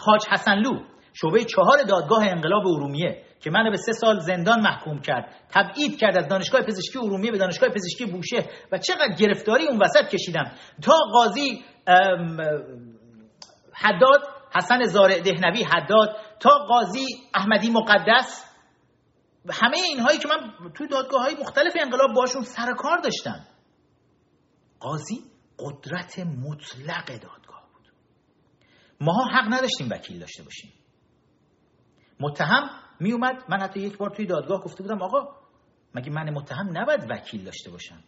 [0.00, 0.80] حاج حسنلو
[1.12, 6.16] شعبه چهار دادگاه انقلاب ارومیه که منو به سه سال زندان محکوم کرد تبعید کرد
[6.16, 10.94] از دانشگاه پزشکی ارومیه به دانشگاه پزشکی بوشه و چقدر گرفتاری اون وسط کشیدم تا
[11.12, 11.64] قاضی
[13.72, 14.20] حداد
[14.54, 18.49] حسن زارع دهنوی حداد تا قاضی احمدی مقدس
[19.48, 23.46] همه اینهایی که من توی دادگاه های مختلف انقلاب باشون سر کار داشتم.
[24.80, 25.24] قاضی
[25.58, 27.92] قدرت مطلق دادگاه بود.
[29.00, 30.72] ماها حق نداشتیم وکیل داشته باشیم.
[32.20, 32.70] متهم
[33.00, 35.36] می اومد من حتی یک بار توی دادگاه گفته بودم آقا
[35.94, 38.04] مگه من متهم نباید وکیل داشته باشم؟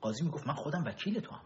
[0.00, 1.44] قاضی می‌گفت من خودم وکیل تو هم.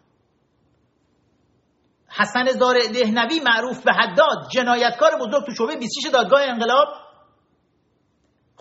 [2.09, 6.89] حسن زار دهنوی معروف به حداد جنایتکار بزرگ تو شعبه 26 دادگاه انقلاب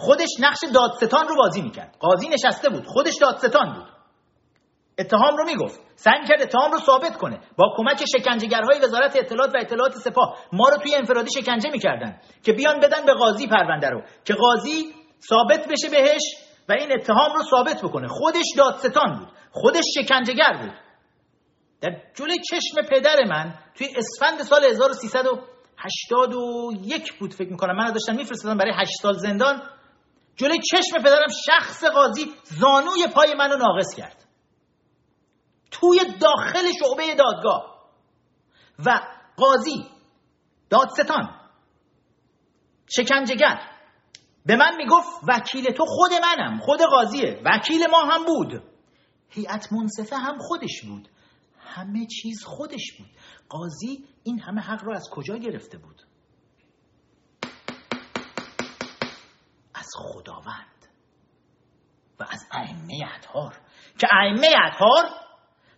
[0.06, 1.96] خودش نقش دادستان رو بازی می‌کرد.
[2.00, 2.86] قاضی نشسته بود.
[2.86, 3.88] خودش دادستان بود.
[5.00, 5.80] اتهام رو می‌گفت.
[5.96, 7.40] سعی کرد اتهام رو ثابت کنه.
[7.58, 12.54] با کمک شکنجهگرهای وزارت اطلاعات و اطلاعات سپاه ما رو توی انفرادی شکنجه می‌کردن که
[12.54, 14.02] بیان بدن به قاضی پرونده رو.
[14.26, 14.94] که قاضی
[15.30, 16.22] ثابت بشه بهش
[16.70, 18.08] و این اتهام رو ثابت بکنه.
[18.08, 19.28] خودش دادستان بود.
[19.52, 20.74] خودش شکنجهگر بود.
[21.82, 27.76] در جلوی چشم پدر من توی اسفند سال 1381 بود فکر می‌کنم.
[27.76, 29.62] من داشتم میفرستادم برای 8 سال زندان.
[30.36, 34.26] جلوی چشم پدرم شخص قاضی زانوی پای منو ناقص کرد.
[35.72, 37.74] توی داخل شعبه دادگاه.
[38.86, 39.02] و
[39.38, 39.86] قاضی
[40.70, 41.40] دادستان
[42.96, 43.70] شکنجهگر.
[44.46, 48.64] به من می‌گفت وکیل تو خود منم خود قاضیه وکیل ما هم بود.
[49.30, 51.10] هیئت منصفه هم خودش بود.
[51.60, 53.10] همه چیز خودش بود.
[53.50, 56.02] قاضی این همه حق رو از کجا گرفته بود؟
[59.84, 60.88] از خداوند
[62.20, 63.54] و از ائمه اطهار
[64.00, 65.04] که ائمه اطهار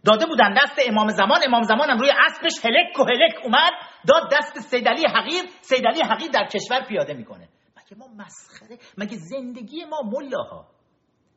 [0.05, 3.73] داده بودن دست امام زمان امام زمان هم روی اسبش هلک و هلک اومد
[4.07, 7.49] داد دست سیدلی حقیر سیدلی حقیر در کشور پیاده می‌کنه.
[7.77, 10.67] مگه ما مسخره مگه زندگی ما ملاها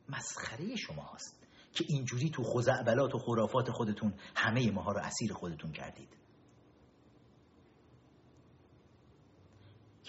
[0.09, 5.71] مسخره شما هست که اینجوری تو خزعبلات و خرافات خودتون همه ماها رو اسیر خودتون
[5.71, 6.09] کردید؟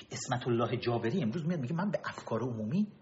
[0.01, 2.93] که اسمت الله جابری امروز میاد میگه من به افکار عمومی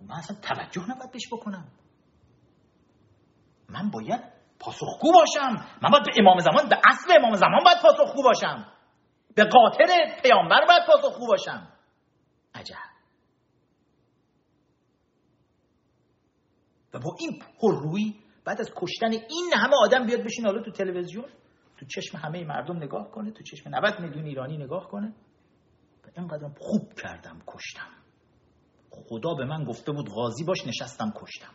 [0.00, 1.68] من اصلا توجه نباید بهش بکنم.
[3.68, 4.20] من باید
[4.58, 5.66] پاسخگو باشم.
[5.82, 8.66] من باید به امام زمان به اصل امام زمان باید پاسخگو باشم.
[9.34, 9.86] به قاطر
[10.22, 11.68] پیامبر باید پاسخگو باشم.
[12.54, 12.94] عجب.
[16.94, 21.24] و با این پررویی بعد از کشتن این همه آدم بیاد بشین حالا تو تلویزیون
[21.76, 25.14] تو چشم همه مردم نگاه کنه تو چشم 90 میلیون ایرانی نگاه کنه.
[26.16, 27.90] اینقدر خوب کردم کشتم.
[28.90, 31.54] خدا به من گفته بود غازی باش نشستم کشتم.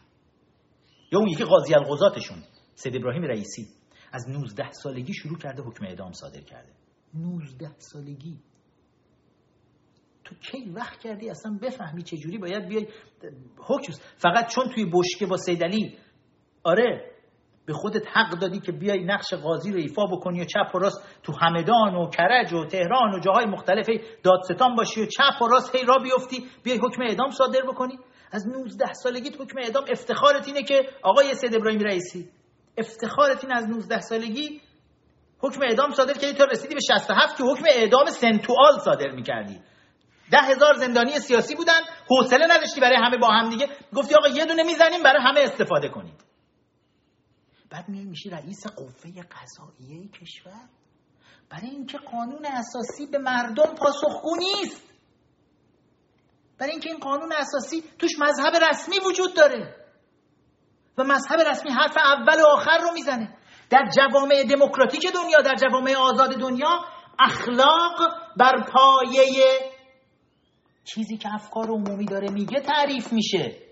[1.11, 2.43] یا اون یکی قاضی القضاتشون
[2.75, 3.67] سید ابراهیم رئیسی
[4.11, 6.73] از 19 سالگی شروع کرده حکم اعدام صادر کرده.
[7.13, 8.39] 19 سالگی.
[10.23, 12.87] تو کی وقت کردی اصلا بفهمی چه جوری باید بیای؟
[13.57, 15.97] حکم فقط چون توی بشکه با سیدلی
[16.63, 17.11] آره
[17.69, 21.03] به خودت حق دادی که بیای نقش قاضی رو ایفا بکنی و چپ و راست
[21.23, 23.89] تو همدان و کرج و تهران و جاهای مختلف
[24.23, 27.99] دادستان باشی و چپ و راست هی را بیفتی بیای حکم اعدام صادر بکنی.
[28.31, 32.29] از 19 سالگی حکم اعدام افتخارت اینه که آقای سید ابراهیم رئیسی
[32.77, 34.61] افتخارت این از 19 سالگی
[35.39, 39.59] حکم اعدام صادر کردی تا رسیدی به 67 که حکم اعدام سنتوال صادر می‌کردی.
[40.31, 43.67] ده هزار زندانی سیاسی بودن حوصله نداشتی برای همه با هم دیگه.
[43.95, 46.28] گفتی آقا یه دونه می‌زنیم برای همه استفاده کنید.
[47.69, 50.69] بعد میای میشی رئیس قوه قضاییه کشور؟
[51.49, 54.89] برای اینکه قانون اساسی به مردم پاسخگو نیست.
[56.57, 59.75] برای اینکه این قانون اساسی توش مذهب رسمی وجود داره.
[60.97, 63.37] و مذهب رسمی حرف اول و آخر رو می‌زنه.
[63.69, 66.85] در جوامع دموکراتیک دنیا در جوامع آزاد دنیا
[67.19, 67.99] اخلاق
[68.37, 69.71] بر پایه
[70.83, 73.68] چیزی که افکار عمومی داره میگه تعریف میشه.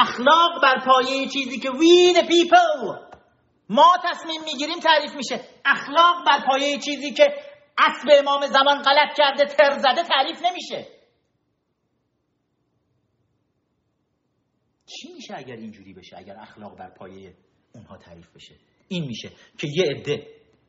[0.00, 1.68] اخلاق بر پایه چیزی که
[2.14, 3.10] the people
[3.68, 5.44] ما تصمیم می‌گیریم تعریف میشه.
[5.64, 7.24] اخلاق بر پایه چیزی که
[7.78, 10.86] اسب امام زمان غلط کرده تر زده تعریف نمیشه.
[14.86, 17.34] چی میشه اگر اینجوری بشه؟ اگر اخلاق بر پایه
[17.74, 18.54] اونها تعریف بشه؟
[18.88, 20.26] این میشه که یه عده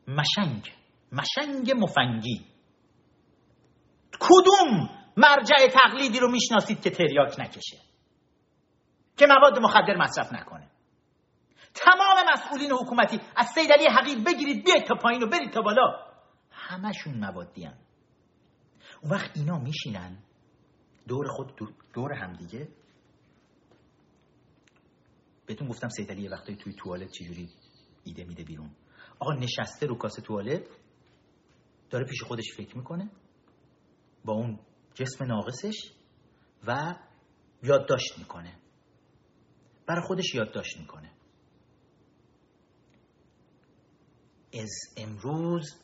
[0.08, 0.74] مشنگ
[1.12, 2.46] مشنگ مفنگی.
[4.20, 7.91] کدوم مرجع تقلیدی رو می‌شناسید که تریاک نکشه؟
[9.18, 10.72] که مواد مخدر مصرف نکنه.
[11.74, 16.05] تمام مسئولین حکومتی از سید علی حقیر بگیرید بیاید تا پایین و برید تا بالا.
[16.51, 17.66] همشون موادی
[19.01, 20.18] اون وقت اینا میشینن.
[21.07, 21.59] دور خود
[21.93, 22.68] دور همدیگه
[25.45, 27.49] بهتون گفتم سید علی وقتی توی توالت چجوری
[28.03, 28.72] ایده میده بیرون.
[29.20, 30.64] آقا نشسته رو کاسه توالت
[31.89, 33.09] داره پیش خودش فکر می‌کنه
[34.26, 34.59] با اون
[34.93, 35.76] جسم ناقصش
[36.68, 36.95] و
[37.64, 38.61] یادداشت می‌کنه.
[39.92, 41.12] برای خودش یادداشت می‌کنه.
[44.54, 45.82] از امروز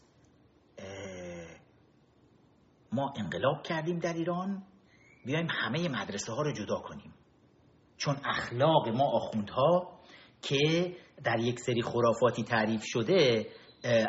[2.91, 4.63] ما انقلاب کردیم در ایران
[5.25, 7.13] بیایم همه مدرسه ها رو جدا کنیم.
[7.97, 9.99] چون اخلاق ما آخوندها
[10.41, 13.45] که در یک سری خرافاتی تعریف شده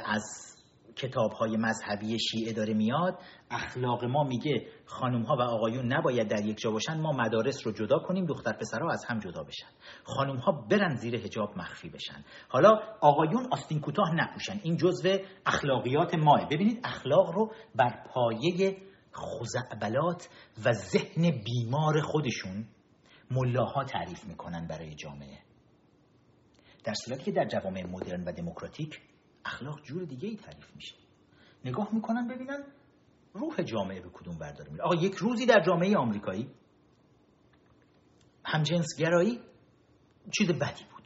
[0.04, 0.47] از
[0.98, 3.18] کتاب های مذهبی شیعه داره میاد
[3.50, 7.72] اخلاق ما میگه خانم ها و آقایون نباید در یک جا باشن ما مدارس رو
[7.72, 9.68] جدا کنیم دختر پسرها از هم جدا بشن.
[10.04, 12.24] خانم ها برن زیر حجاب مخفی بشن.
[12.48, 14.60] حالا آقایون آستین کوتاه نپوشن.
[14.62, 16.48] این جزو اخلاقیات ماه.
[16.48, 18.76] ببینید اخلاق رو بر پایه
[19.14, 20.28] خزعبلات
[20.64, 22.66] و ذهن بیمار خودشون
[23.30, 25.38] ملاها تعریف می‌کنن برای جامعه.
[26.84, 29.00] در صورتی که در جوامع مدرن و دموکراتیک
[29.44, 30.94] اخلاق جور دیگه ای تعریف میشه.
[31.64, 32.64] نگاه می‌کنن ببینن
[33.32, 34.84] روح جامعه به کدوم برداره میره.
[34.84, 36.50] آقا یک روزی در جامعه آمریکایی
[38.44, 39.40] همجنسگرایی
[40.38, 40.98] چیز بدی بود.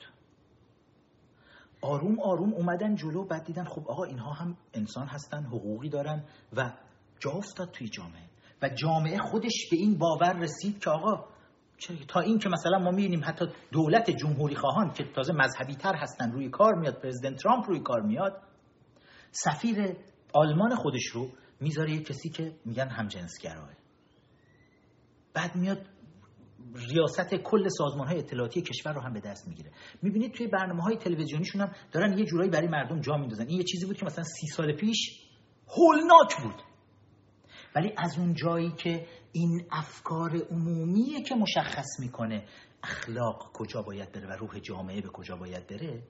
[1.80, 6.24] آروم آروم اومدن جلو بعد دیدن خب آقا اینها هم انسان هستن حقوقی دارن
[6.56, 6.72] و
[7.18, 8.28] جا افتاد توی جامعه.
[8.62, 11.31] و جامعه خودش به این باور رسید که آقا
[12.08, 16.32] تا این که مثلا ما می‌بینیم حتی دولت جمهوری خواهان که تازه مذهبی تر هستن
[16.32, 18.42] روی کار میاد پرزیدنت ترامپ روی کار میاد
[19.30, 19.96] سفیر
[20.34, 21.28] آلمان خودش رو
[21.60, 23.70] می‌ذاره یه کسی که میگن همجنسگراه.
[25.34, 25.86] بعد میاد
[26.74, 29.70] ریاست کل سازمان های اطلاعاتی کشور رو هم به دست می‌گیره.
[30.02, 33.46] می‌بینید توی برنامه های تلویزیونیشون هم دارن یه جورایی برای مردم جا میندازن.
[33.46, 35.28] این یه چیزی بود که مثلا سی سال پیش
[35.68, 36.71] هولناک بود.
[37.74, 42.48] ولی از اون جایی که این افکار عمومیه که مشخص می‌کنه
[42.82, 46.02] اخلاق کجا باید بره و روح جامعه به کجا باید بره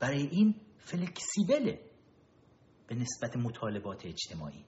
[0.00, 1.80] برای این فلکسیبله
[2.86, 4.64] به نسبت مطالبات اجتماعی.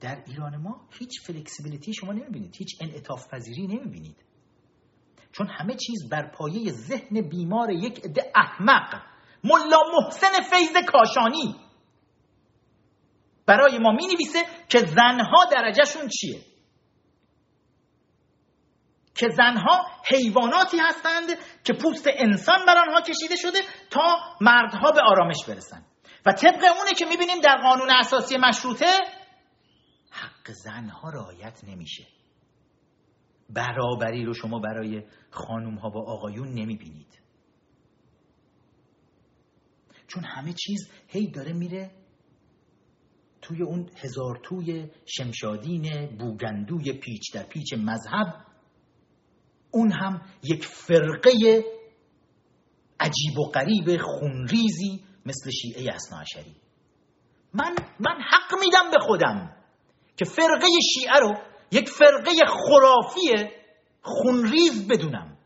[0.00, 4.24] در ایران ما هیچ فلکسیبیلیتی شما نمی‌بینید هیچ انعطاف پذیری نمی‌بینید.
[5.32, 9.02] چون همه چیز بر پایه ذهن بیمار یک عده احمق
[9.44, 11.69] ملا محسن فیض کاشانی.
[13.50, 14.38] برای ما می نویسه
[14.68, 16.40] که زنها درجهشون چیه.
[19.14, 21.28] که زنها حیواناتی هستند
[21.64, 23.58] که پوست انسان بر آنها کشیده شده
[23.90, 25.84] تا مردها به آرامش برسن.
[26.26, 28.98] و طبق اونه که می‌بینیم در قانون اساسی مشروطه
[30.10, 32.06] حق زنها رعایت نمیشه.
[33.50, 37.20] برابری رو شما برای خانوم ها با آقایون نمی‌بینید.
[40.06, 41.99] چون همه چیز هی داره میره
[43.50, 48.46] توی اون هزار توی شمشادین بوگندوی پیچ در پیچ مذهب
[49.70, 51.32] اون هم یک فرقه
[53.00, 56.56] عجیب و غریب خونریزی مثل شیعه اصناعشری
[57.54, 59.56] من من حق میدم به خودم
[60.16, 61.34] که فرقه شیعه رو
[61.72, 63.50] یک فرقه خرافی
[64.02, 65.36] خونریز بدونم.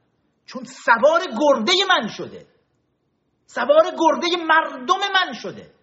[0.47, 2.47] چون سوار گرده من شده.
[3.47, 5.75] سوار گرده مردم من شده.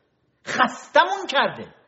[0.47, 1.80] خستمون کرده.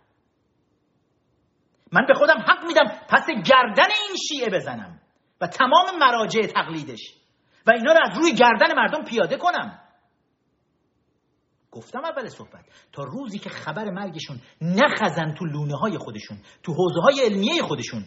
[1.94, 5.00] من به خودم حق میدم پس گردن این شیعه بزنم
[5.42, 7.14] و تمام مراجع تقلیدش
[7.68, 9.80] و اینا رو از روی گردن مردم پیاده کنم.
[11.72, 12.66] گفتم اول صحبت.
[12.92, 18.06] تا روزی که خبر مرگشون نخزن تو لونه های خودشون تو حوزه های علمیه خودشون.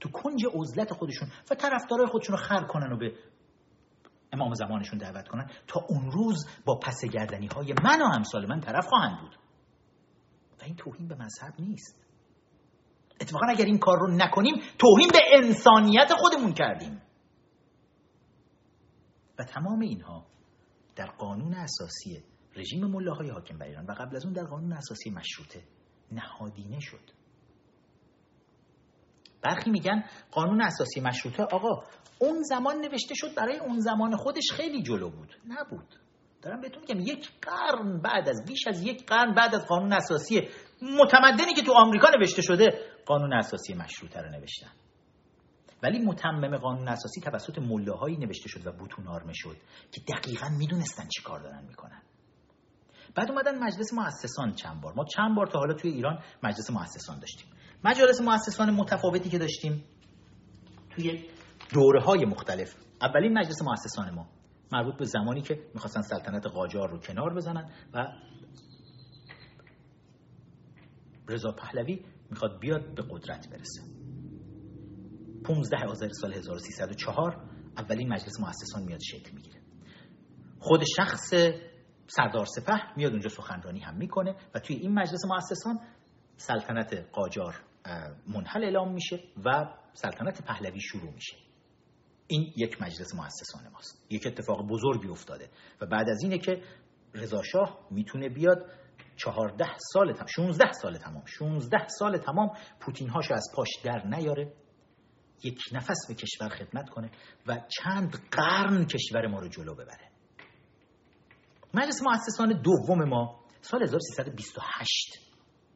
[0.00, 3.12] تو کنج عزلت خودشون و طرفدارای خودشون رو خر کنن و به
[4.32, 5.50] امام زمانشون دعوت کنن.
[5.66, 9.45] تا اون روز با پس گردنی های من و همسال من طرف خواهند بود.
[10.60, 12.06] و این توهین به مذهب نیست.
[13.20, 17.02] اتفاقا اگر این کار رو نکنیم توهین به انسانیت خودمون کردیم.
[19.38, 20.26] و تمام اینها
[20.96, 22.22] در قانون اساسی
[22.56, 25.62] رژیم ملاهای حاکم بر ایران و قبل از اون در قانون اساسی مشروطه
[26.12, 27.10] نهادینه شد.
[29.42, 31.82] برخی میگن قانون اساسی مشروطه آقا
[32.18, 35.36] اون زمان نوشته شد برای اون زمان خودش خیلی جلو بود.
[35.46, 36.05] نبود.
[36.42, 40.48] دارم بهتون میگم یک قرن بعد از بیش از یک قرن بعد از قانون اساسی
[40.82, 44.70] متمدنی که تو آمریکا نوشته شده قانون اساسی مشروطه رو نوشتن.
[45.82, 49.56] ولی متمم قانون اساسی توسط ملاهایی نوشته شد و بوتون آرمه شد
[49.92, 52.02] که دقیقا می‌دونستن چی کار دارن می‌کنن.
[53.14, 54.92] بعد اومدن مجلس مؤسسان چند بار.
[54.94, 57.46] ما چند بار تا حالا توی ایران مجلس مؤسسان داشتیم.
[57.84, 59.84] مجالس مؤسسان متفاوتی که داشتیم
[60.90, 61.28] توی
[61.74, 62.74] دوره های مختلف.
[63.02, 64.26] اولین مجلس مؤسسان ما.
[64.72, 68.06] مربوط به زمانی که می‌خواستن سلطنت قاجار رو کنار بزنن و
[71.28, 73.82] رضا پهلوی می‌خواد بیاد به قدرت برسه.
[75.44, 79.60] 15 آذر سال 1304 اولین مجلس مؤسسان میاد شکل می‌گیره.
[80.58, 81.34] خود شخص
[82.06, 85.78] سردار سپه میاد اونجا سخنرانی هم می‌کنه و توی این مجلس مؤسسان
[86.36, 87.54] سلطنت قاجار
[88.28, 91.36] منحل اعلام میشه و سلطنت پهلوی شروع میشه.
[92.26, 94.06] این یک مجلس مؤسسان ماست.
[94.10, 95.50] یک اتفاق بزرگی افتاده
[95.80, 96.62] و بعد از اینه که
[97.14, 98.70] رضا شاه می‌تونه بیاد
[99.16, 102.50] چهارده سال تمام 16 سال تمام 16 سال تمام
[102.80, 104.52] پوتین هاشو از پاش در نیاره
[105.42, 107.10] یک نفس به کشور خدمت کنه
[107.46, 110.10] و چند قرن کشور ما رو جلو ببره.
[111.74, 115.18] مجلس مؤسسان دوم ما سال 1328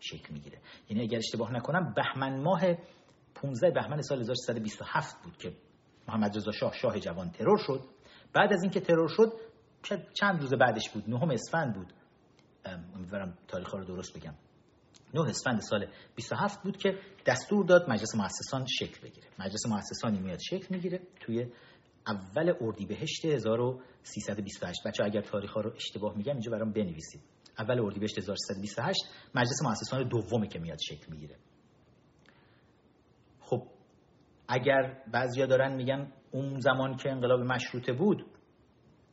[0.01, 0.61] شکل می‌گیره.
[0.89, 2.61] یعنی اگر اشتباه نکنم بهمن ماه
[3.35, 5.57] 15 بهمن سال 1327 بود که
[6.11, 7.81] محمد رضا شاه شاه جوان ترور شد.
[8.33, 9.33] بعد از اینکه ترور شد
[10.15, 11.93] چند روز بعدش بود نهم اسفند بود.
[12.95, 14.35] امیدوارم تاریخ رو درست بگم.
[15.15, 15.87] نه اسفند سال
[16.17, 19.27] 27 بود که دستور داد مجلس مؤسسان شکل بگیره.
[19.39, 21.47] مجلس مؤسسانی میاد شکل می‌گیره توی
[22.07, 27.21] اول اردیبهشت 1328 بچه اگر تاریخ رو اشتباه میگم اینجا برام بنویسید.
[27.59, 29.01] اول اردیبهشت 1328
[29.35, 31.37] مجلس مؤسسان دومی که میاد شکل می‌گیره
[33.41, 33.67] خب
[34.51, 38.25] اگر بعضیا دارن میگن اون زمان که انقلاب مشروطه بود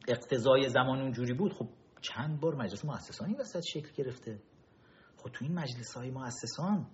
[0.07, 1.67] اقتضای زمان اونجوری بود خب
[2.01, 4.39] چند بار مجلس مؤسسانی وسط شکل گرفته.
[5.17, 6.88] خب تو این مجلس های مؤسسان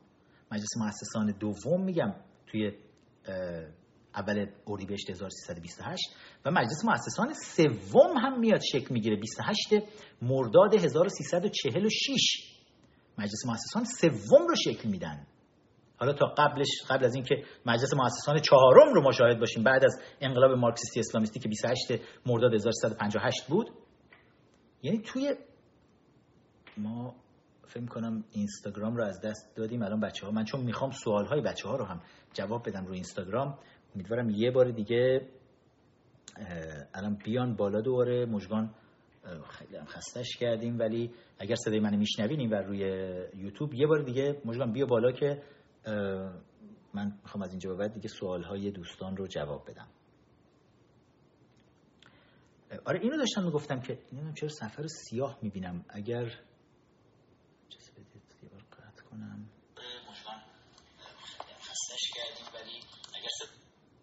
[0.51, 2.15] مجلس مؤسسان دوم میگم
[2.47, 2.71] توی
[4.15, 6.15] اول اردیبهشت 1328
[6.45, 9.15] و مجلس مؤسسان سوم هم میاد شکل می‌گیره.
[9.15, 9.69] 28
[10.21, 12.53] مرداد 1346
[13.17, 15.27] مجلس مؤسسان سوم رو شکل میدن.
[16.03, 17.35] حالا تا قبلش قبل از اینکه
[17.65, 21.79] مجلس مؤسسان چهارم رو مشاهد باشیم بعد از انقلاب مارکسیستی اسلامیستی که 28
[22.25, 23.69] مرداد 1358 بود
[24.81, 25.35] یعنی توی
[26.77, 27.15] ما
[27.67, 31.41] فکر کنم اینستاگرام رو از دست دادیم الان بچه ها من چون می‌خوام سوال های
[31.41, 32.01] بچه ها رو هم
[32.33, 33.57] جواب بدم روی اینستاگرام
[33.95, 35.27] امیدوارم یه بار دیگه
[36.93, 38.73] الان بیان بالا دوباره مجگان
[39.49, 42.79] خیلی هم خستش کردیم ولی اگر صدای من میشنوین و روی
[43.35, 45.41] یوتیوب یه بار دیگه مجگان بیا بالا که
[46.93, 49.87] من می‌خوام از اینجا به بعد دیگه سوال های دوستان رو جواب بدم.
[52.85, 55.85] آره اینو داشتم می‌گفتم که نمی‌دونم چرا سفر سیاه می‌بینم.
[55.89, 56.25] اگر
[57.69, 59.49] چیز بدید دیوار قطع کنم.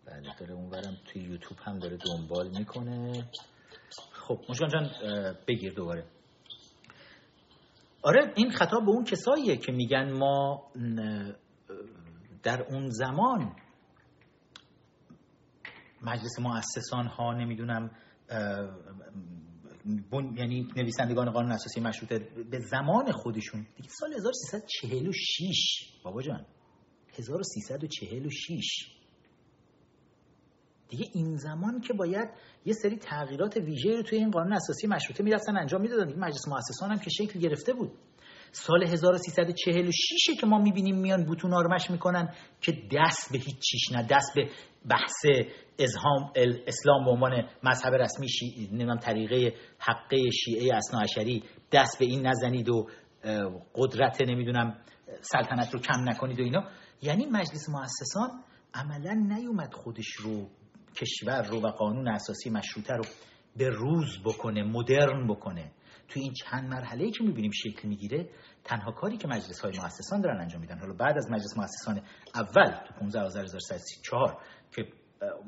[0.04, 3.30] بله داره اونورم توی یوتیوب هم داره دنبال می‌کنه.
[4.12, 4.90] خب مشکان جان
[5.48, 6.06] بگیر دوباره.
[8.02, 10.70] آره این خطاب به اون کساییه که میگن ما
[12.42, 13.56] در اون زمان
[16.02, 17.90] مجلس مؤسسان ها نمی‌دونم
[20.36, 22.18] یعنی نویسندگان قانون اساسی مشروطه
[22.50, 23.66] به زمان خودشون.
[23.76, 26.46] دیگه سال 1346 بابا جان.
[27.18, 28.96] 1346
[30.88, 32.28] دیگه این زمان که باید
[32.64, 36.08] یه سری تغییرات ویژه رو توی این قانون اساسی مشروطه می‌رفتن انجام می‌دادن.
[36.08, 37.92] این مجلس مؤسسان هم که شکل گرفته بود.
[38.52, 44.02] سال 1346 که ما می‌بینیم میان بوتون آرمش می‌کنن که دست به هیچ چیش نه
[44.02, 44.48] دست به
[44.90, 45.48] بحث
[45.78, 46.32] ازهام
[46.66, 48.70] اسلام به عنوان مذهب رسمی شی...
[49.02, 51.42] طریقه حقه شیعه اصناعشری
[51.72, 52.86] دست به این نزنید و
[53.74, 54.78] قدرت نمی‌دونم
[55.20, 56.64] سلطنت رو کم نکنید و اینا.
[57.02, 58.30] یعنی مجلس مؤسسان
[58.74, 60.48] عملا نیومد خودش رو
[60.96, 63.04] کشور رو و قانون اساسی مشروطه رو
[63.56, 65.70] به روز بکنه مدرن بکنه.
[66.10, 68.30] توی این چند مرحله که می‌بینیم شکل می‌گیره
[68.64, 70.78] تنها کاری که مجلس های مؤسسان دارن انجام میدن.
[70.78, 72.02] حالا بعد از مجلس مؤسسان
[72.34, 74.42] اول تو 15 آذر 1334
[74.72, 74.92] که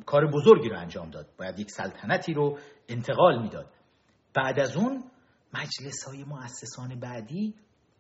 [0.07, 1.29] کار بزرگی رو انجام داد.
[1.39, 2.59] باید یک سلطنتی رو
[2.89, 3.71] انتقال می‌داد.
[4.35, 5.05] بعد از اون
[5.55, 7.55] مجلس های مؤسسان بعدی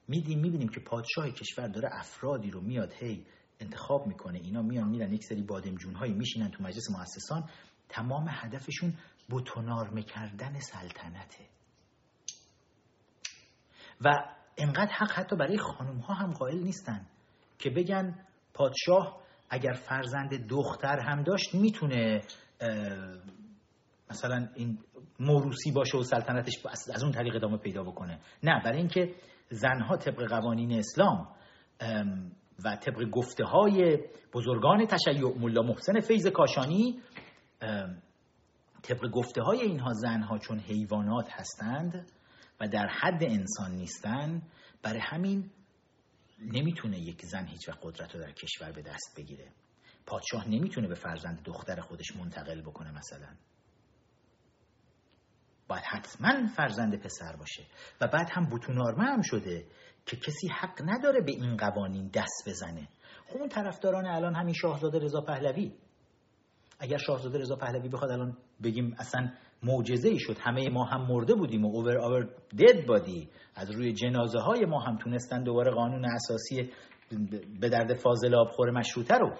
[0.08, 3.26] میدیم می‌بینیم که پادشاه کشور داره افرادی رو میاد هی
[3.60, 4.38] انتخاب می‌کنه.
[4.38, 7.48] اینا میان میرن یک سری بادمجون هایی میشینن تو مجلس مؤسسان.
[7.88, 8.94] تمام هدفشون
[9.28, 11.46] بوتونارمه کردن سلطنته.
[14.04, 14.14] و
[14.56, 17.06] انقدر حق حتی برای خانم ها هم قائل نیستن
[17.58, 22.20] که بگن پادشاه اگر فرزند دختر هم داشت می‌تونه
[24.10, 24.78] مثلا این
[25.20, 26.52] موروسی باشه و سلطنتش
[26.94, 28.18] از اون طریق ادامه پیدا بکنه.
[28.42, 29.14] نه برای اینکه
[29.50, 31.28] زنها طبق قوانین اسلام
[32.64, 33.98] و طبق گفته های
[34.34, 37.00] بزرگان تشیع ملا محسن فیض کاشانی
[38.82, 42.12] طبق گفته های اینها زنها چون حیوانات هستند
[42.62, 44.42] و در حد انسان نیستن
[44.82, 45.50] برای همین
[46.38, 49.48] نمی‌تونه یک زن هیچ و قدرت رو در کشور به دست بگیره.
[50.06, 53.28] پادشاه نمی‌تونه به فرزند دختر خودش منتقل بکنه مثلا.
[55.68, 57.62] باید حتما فرزند پسر باشه
[58.00, 59.66] و بعد هم بوتونارمه هم شده
[60.06, 62.88] که کسی حق نداره به این قوانین دست بزنه.
[63.26, 65.72] خب اون طرفداران الان همین شاهزاده رضا پهلوی.
[66.78, 69.32] اگر شاهزاده رضا پهلوی بخواد الان بگیم اصلا
[69.62, 70.36] معجزه ای شد.
[70.40, 72.22] همه ما هم مرده بودیم و اوور آور
[72.58, 76.70] دد بادی از روی جنازه های ما هم تونستن دوباره قانون اساسی
[77.60, 79.36] به درد فاضل آبخور مشروطه رو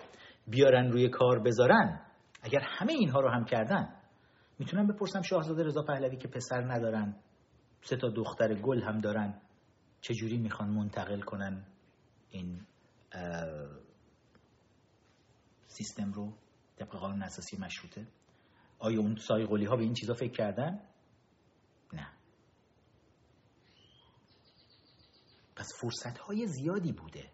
[0.47, 2.01] بیارن روی کار بذارن.
[2.43, 3.89] اگر همه اینها رو هم کردن
[4.59, 7.17] می‌تونم بپرسم شاهزاده رضا پهلوی که پسر ندارن
[7.83, 9.41] سه تا دختر گل هم دارن
[10.01, 11.65] چجوری می‌خوان منتقل کنن
[12.31, 12.61] این
[15.67, 16.33] سیستم رو؟
[16.77, 18.07] طبق قانون اساسی مشروطه؟
[18.83, 20.81] آیا اون سایقلی ها به این چیزا فکر کردن؟
[21.93, 22.09] نه.
[25.57, 27.31] پس فرصت های زیادی بوده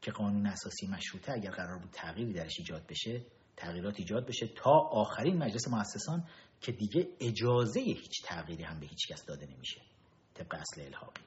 [0.00, 3.26] که قانون اساسی مشروطه اگر قرار بود تغییری درش ایجاد بشه
[3.56, 6.28] تغییرات ایجاد بشه تا آخرین مجلس مؤسسان
[6.60, 9.80] که دیگه اجازه هیچ تغییری هم به هیچ کس داده نمیشه.
[10.34, 11.22] طبق اصل الحاقی.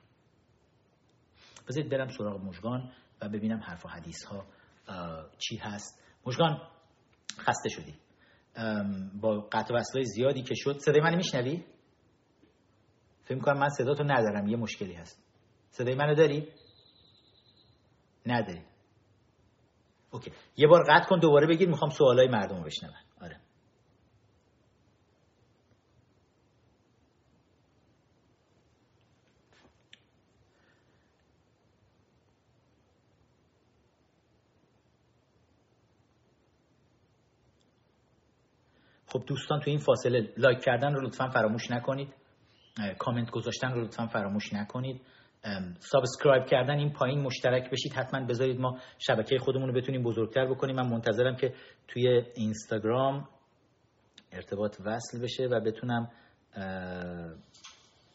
[1.67, 2.91] بذارید برم سراغ مژگان
[3.21, 4.45] و ببینم حرف و حدیث ها
[5.37, 6.03] چی هست.
[6.25, 6.61] مژگان
[7.39, 8.06] خسته شدی.
[9.21, 10.77] با قطع وصلای زیادی که شد.
[10.77, 11.63] صدای منو میشنوی؟
[13.25, 15.23] فکر کنم من صدا تو ندارم یه مشکلی هست.
[15.69, 16.47] صدای منو داری؟
[18.25, 18.61] نداری.
[20.11, 20.31] اوکی.
[20.57, 23.39] یه بار قطع کن دوباره بگید می‌خوام سوالای مردم رو بشنون آره
[39.17, 42.13] خب دوستان تو این فاصله لایک کردن رو لطفا فراموش نکنید.
[42.99, 45.01] کامنت گذاشتن رو لطفا فراموش نکنید.
[45.79, 47.93] subscribe کردن این پایین مشترک بشید.
[47.93, 50.75] حتما بذارید ما شبکه خودمون رو بتونیم بزرگتر بکنیم.
[50.75, 51.53] من منتظرم که
[51.87, 53.29] توی اینستاگرام
[54.31, 56.11] ارتباط وصل بشه و بتونم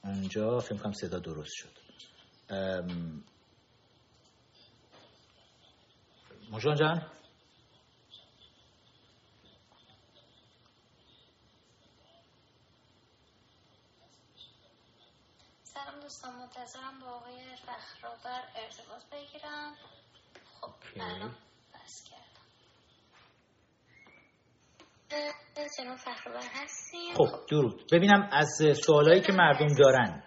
[0.05, 1.69] اونجا فکر کنم صدا درست شد.
[6.53, 7.03] مژگان جان؟
[16.23, 19.75] دوستان منتظرم با آقای فخرآور ارتباط بگیرم.
[20.61, 21.37] خب الان
[21.75, 22.47] بس کردم.
[25.79, 27.15] جناب فخرآور هستیم.
[27.15, 27.93] خب درود.
[27.93, 28.49] ببینم از
[28.87, 30.25] سوالایی که مردم دارن.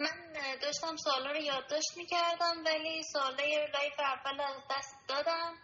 [0.00, 5.54] من داشتم سوالا رو یادداشت می‌کردم ولی سوالای لایف اول از دست دادم.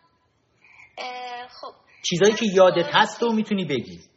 [1.60, 1.74] خب.
[2.02, 4.13] چیزایی که یادت هست رو می‌تونی بگی.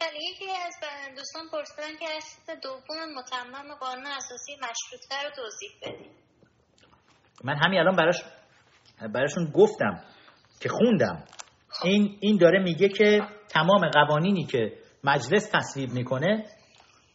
[0.00, 0.74] بله یکی از
[1.16, 6.10] دوستان پرسیدن که اصل دوم متمم قانون اساسی مشروطه رو توضیح بدیم
[7.44, 8.22] من همین الان براش
[9.14, 10.04] براشون گفتم
[10.60, 11.24] که خوندم
[11.68, 11.86] خب.
[11.86, 14.72] این این داره میگه که تمام قوانینی که
[15.04, 16.44] مجلس تصویب می‌کنه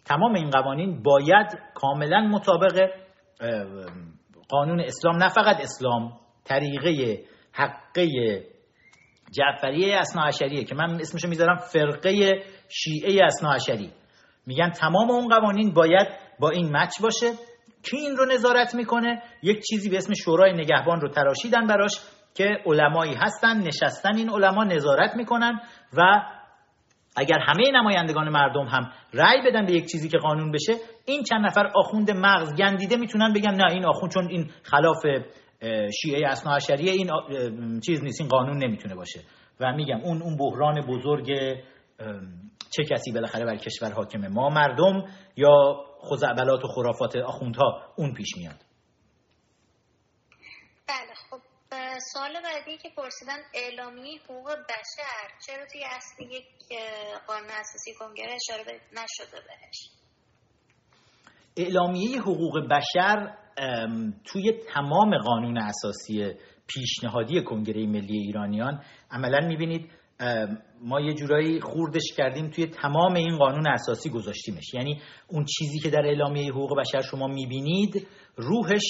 [0.05, 2.89] تمام این قوانین باید کاملا مطابق
[4.49, 8.07] قانون اسلام نه فقط اسلام طریقه حقه
[9.31, 10.31] جعفریه اسنا
[10.63, 13.91] که من اسمشو می‌ذارم فرقه شیعه اسناعشری
[14.45, 16.07] میگن تمام اون قوانین باید
[16.39, 17.31] با این مچ باشه.
[17.83, 21.91] کی این رو نظارت می‌کنه؟ یک چیزی به اسم شورای نگهبان رو تراشیدن براش
[22.35, 25.59] که علمایی هستن نشستن این علما نظارت می‌کنن
[25.97, 26.01] و
[27.15, 30.73] اگر همه نمایندگان مردم هم رأی بدن به یک چیزی که قانون بشه
[31.05, 35.05] این چند نفر آخوند مغز گندیده می‌تونن بگن نه این آخوند چون این خلاف
[36.01, 37.09] شیعه اسناعشریه این
[37.79, 39.19] چیز نیست این قانون نمی‌تونه باشه.
[39.59, 41.31] و میگم اون اون بحران بزرگ
[42.69, 48.37] چه کسی بالاخره بر کشور حاکمه ما مردم یا خزعبلات و خرافات آخوندها اون پیش
[48.37, 48.65] میاد؟
[50.87, 51.39] بله خب
[52.13, 56.45] سوال بعدی که پرسیدن اعلامیه حقوق بشر چرا توی اصل یک
[57.27, 59.89] قانون اساسی کنگره اشاره نشده بهش؟
[61.57, 63.37] اعلامیه حقوق بشر
[64.25, 66.33] توی تمام قانون اساسی
[66.67, 69.91] پیشنهادی کنگره ملی ایرانیان عملا می‌بینید
[70.81, 74.73] ما یه جورایی خوردش کردیم توی تمام این قانون اساسی گذاشتیمش.
[74.73, 78.83] یعنی اون چیزی که در اعلامیه حقوق بشر شما می‌بینید روحش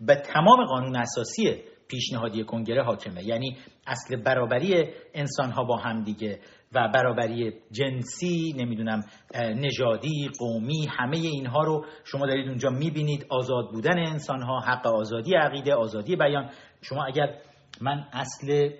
[0.00, 3.24] به تمام قانون اساسی پیشنهادی کنگره حاکمه.
[3.24, 4.84] یعنی اصل برابری
[5.14, 6.40] انسان ها با هم دیگه
[6.72, 9.02] و برابری جنسی نمی‌دونم
[9.34, 13.26] نژادی قومی همه اینها رو شما دارید اونجا می‌بینید.
[13.28, 16.50] آزاد بودن انسان ها حق آزادی عقیده آزادی بیان.
[16.82, 17.38] شما اگر
[17.80, 18.70] من اصل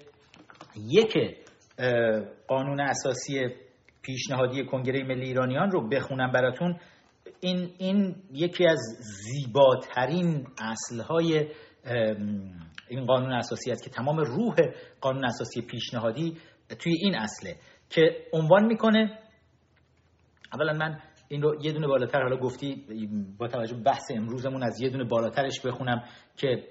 [0.77, 1.17] یک
[2.49, 3.49] قانون اساسی
[4.03, 6.77] پیشنهادی کنگره ملی ایرانیان رو بخونم براتون.
[7.41, 11.49] این, این یکی از زیباترین اصلهای
[12.89, 14.55] این قانون اساسی است که تمام روح
[15.01, 16.37] قانون اساسی پیشنهادی
[16.79, 17.57] توی این اصله
[17.91, 19.19] که عنوان می‌کنه.
[20.55, 22.87] اولا من این رو یه دونه بالاتر حالا گفتی
[23.39, 26.05] با توجه بحث امروزمون از یه دونه بالاترش بخونم
[26.37, 26.65] که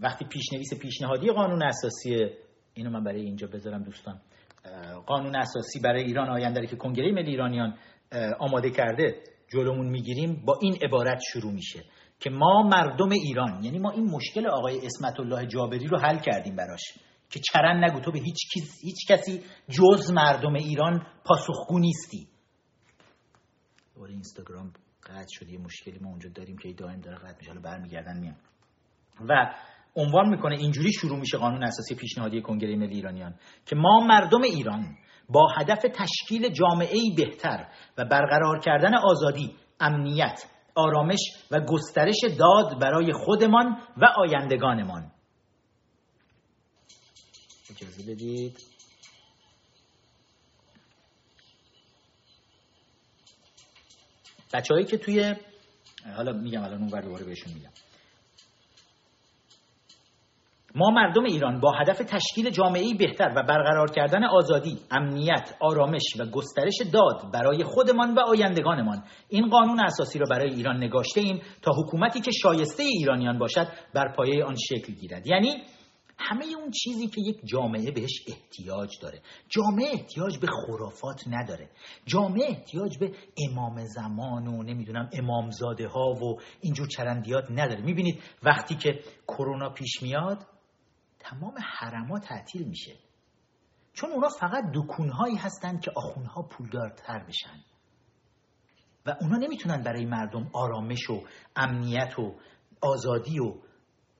[0.00, 2.26] وقتی پیشنویس پیشنهادی قانون اساسی
[2.74, 4.20] اینو من برای اینجا بذارم دوستان.
[5.06, 7.78] قانون اساسی برای ایران آینده که کنگره ملی ایرانیان
[8.38, 11.84] آماده کرده جلومون می‌گیریم با این عبارت شروع میشه
[12.20, 16.56] که ما مردم ایران یعنی ما این مشکل آقای اسمت الله جابری رو حل کردیم
[16.56, 16.82] براش
[17.30, 18.36] که چرن نگو تو به هیچ,
[18.82, 22.28] هیچ کسی جز مردم ایران پاسخگو نیستی.
[23.94, 24.72] دوباره اینستاگرام
[25.02, 28.36] قطع شد یه مشکلی ما اونجا داریم که دائم داره قطع میشه حالا برمیگردن میان
[29.28, 29.54] و
[29.96, 33.34] عنوان می‌کنه اینجوری شروع میشه قانون اساسی پیشنهادی کنگره ملی ایرانیان
[33.66, 34.96] که ما مردم ایران
[35.28, 37.66] با هدف تشکیل جامعه بهتر
[37.98, 40.44] و برقرار کردن آزادی، امنیت،
[40.74, 41.20] آرامش
[41.50, 45.10] و گسترش داد برای خودمان و آیندگانمان.
[47.70, 48.58] اجازه بدید.
[54.54, 55.34] بچه که توی
[56.16, 57.70] حالا میگم الان اون دوباره بهشون میگم.
[60.74, 66.26] ما مردم ایران با هدف تشکیل جامعه بهتر و برقرار کردن آزادی، امنیت، آرامش و
[66.26, 69.04] گسترش داد برای خودمان و آیندگانمان.
[69.28, 74.12] این قانون اساسی را برای ایران نگاشته ایم تا حکومتی که شایسته ایرانیان باشد بر
[74.16, 75.26] پایه آن شکل گیرد.
[75.26, 75.62] یعنی
[76.18, 79.20] همه اون چیزی که یک جامعه بهش احتیاج داره.
[79.48, 81.68] جامعه احتیاج به خرافات نداره.
[82.06, 83.12] جامعه احتیاج به
[83.48, 87.80] امام زمان و نمی‌دونم امامزاده ها و اینجور چرندیات نداره.
[87.80, 90.38] می‌بینید وقتی که کرونا پیش میاد
[91.24, 92.96] تمام حرما تعطیل میشه.
[93.92, 97.64] چون اونا فقط دکونهایی هستند که آخونها پولدارتر بشن.
[99.06, 101.22] و اونا نمی‌تونن برای مردم آرامش و
[101.56, 102.34] امنیت و
[102.80, 103.54] آزادی و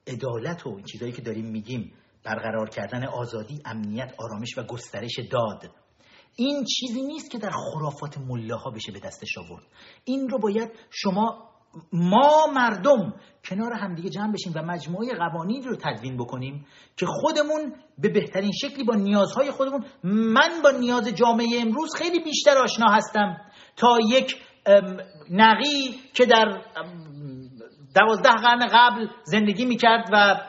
[0.06, 1.92] عدالت و این چیزهایی که داریم میگیم
[2.24, 5.70] برقرار کردن آزادی، امنیت، آرامش و گسترش داد.
[6.36, 9.64] این چیزی نیست که در خرافات ملاها بشه به دستش آورد.
[10.04, 11.51] این رو باید شما
[11.92, 16.66] ما مردم کنار همدیگه جمع بشیم و مجموعه قوانین رو تدوین بکنیم
[16.96, 22.58] که خودمون به بهترین شکلی با نیازهای خودمون من با نیاز جامعه امروز خیلی بیشتر
[22.58, 23.36] آشنا هستم
[23.76, 24.36] تا یک
[25.30, 26.62] نقی که در
[27.94, 30.40] دوازده قرن قبل زندگی می‌کرد و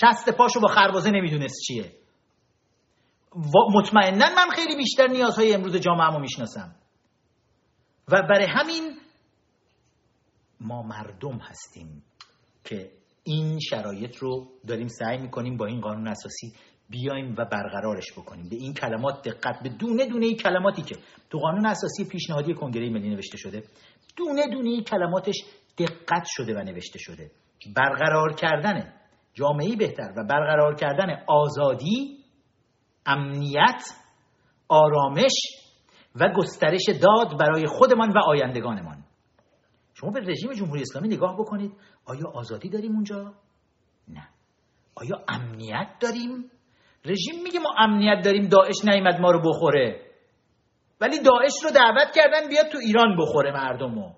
[0.00, 1.92] شست پاشو با خربازه نمی‌دونست چیه.
[3.74, 6.74] مطمئنا من خیلی بیشتر نیازهای امروز جامعه می‌شناسم.
[8.08, 8.96] و برای همین
[10.64, 12.02] ما مردم هستیم
[12.64, 12.90] که
[13.24, 16.52] این شرایط رو داریم سعی می‌کنیم با این قانون اساسی
[16.90, 18.48] بیایم و برقرارش بکنیم.
[18.48, 20.96] به این کلمات دقت به دونه دونه این کلماتی که
[21.30, 23.62] تو قانون اساسی پیشنهادی کنگره ملی نوشته شده
[24.16, 25.34] دونه دونه کلماتش
[25.78, 27.30] دقت شده و نوشته شده.
[27.76, 28.92] برقرار کردن
[29.34, 32.18] جامعه بهتر و برقرار کردن آزادی
[33.06, 33.82] امنیت
[34.68, 35.32] آرامش
[36.14, 39.03] و گسترش داد برای خودمان و آیندگانمان.
[39.94, 41.72] شما به رژیم جمهوری اسلامی نگاه بکنید
[42.04, 43.34] آیا آزادی داریم اونجا؟
[44.08, 44.28] نه
[44.94, 46.50] آیا امنیت داریم؟
[47.04, 50.00] رژیم میگه ما امنیت داریم داعش نیمد ما رو بخوره
[51.00, 54.12] ولی داعش رو دعوت کردن بیاد تو ایران بخوره مردمو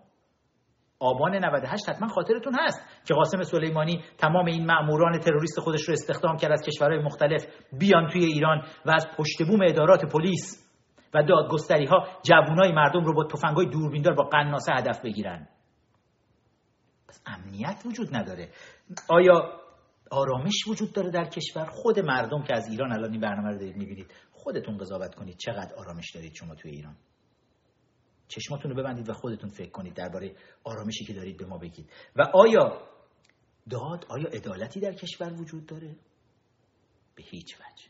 [0.98, 6.36] آبان 98 حتما خاطرتون هست که قاسم سلیمانی تمام این مأموران تروریست خودش رو استخدام
[6.36, 10.66] کرد از کشورهای مختلف بیان توی ایران و از پشت بوم ادارات پلیس
[11.14, 15.48] و دادگستری ها جوونای مردم رو با تفنگای دوربیندار با قناصه هدف بگیرن
[17.08, 18.52] پس امنیت وجود نداره.
[19.08, 19.60] آیا
[20.10, 23.76] آرامش وجود داره در کشور؟ خود مردم که از ایران الان این برنامه رو دارید
[23.76, 25.36] می‌بینید خودتون قضاوت کنید.
[25.36, 26.96] چقدر آرامش دارید شما توی ایران؟
[28.28, 31.90] چشماتون رو ببندید و خودتون فکر کنید درباره آرامشی که دارید به ما بگید.
[32.16, 32.88] و آیا
[33.70, 35.96] داد آیا عدالتی در کشور وجود داره؟
[37.14, 37.84] به هیچ وجه.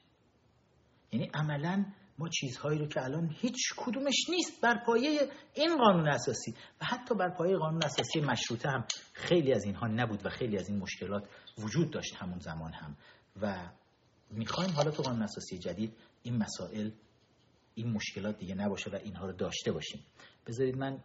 [1.12, 1.84] یعنی عملا
[2.18, 6.54] ما چیزهایی رو که الان هیچ کدومش نیست بر پایه این قانون اساسی.
[6.80, 10.68] و حتی بر پایه قانون اساسی مشروطه هم خیلی از اینها نبود و خیلی از
[10.68, 11.28] این مشکلات
[11.58, 12.96] وجود داشت همون زمان هم.
[13.42, 13.70] و
[14.30, 16.90] می‌خوایم حالا تو قانون اساسی جدید این مسائل
[17.74, 20.04] این مشکلات دیگه نباشه و اینها رو داشته باشیم.
[20.46, 21.00] بذارید من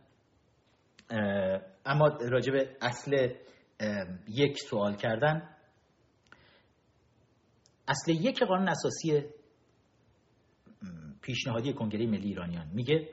[1.85, 3.35] اما راجع به اصل
[4.27, 5.55] یک سوال کردن.
[7.87, 9.23] اصل یک قانون اساسی
[11.21, 12.67] پیشنهادی کنگره ملی ایرانیان.
[12.73, 13.09] میگه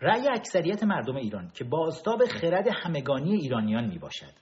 [0.00, 4.32] رأی اکثریت مردم ایران که بازتاب خرد همگانی ایرانیان می باشد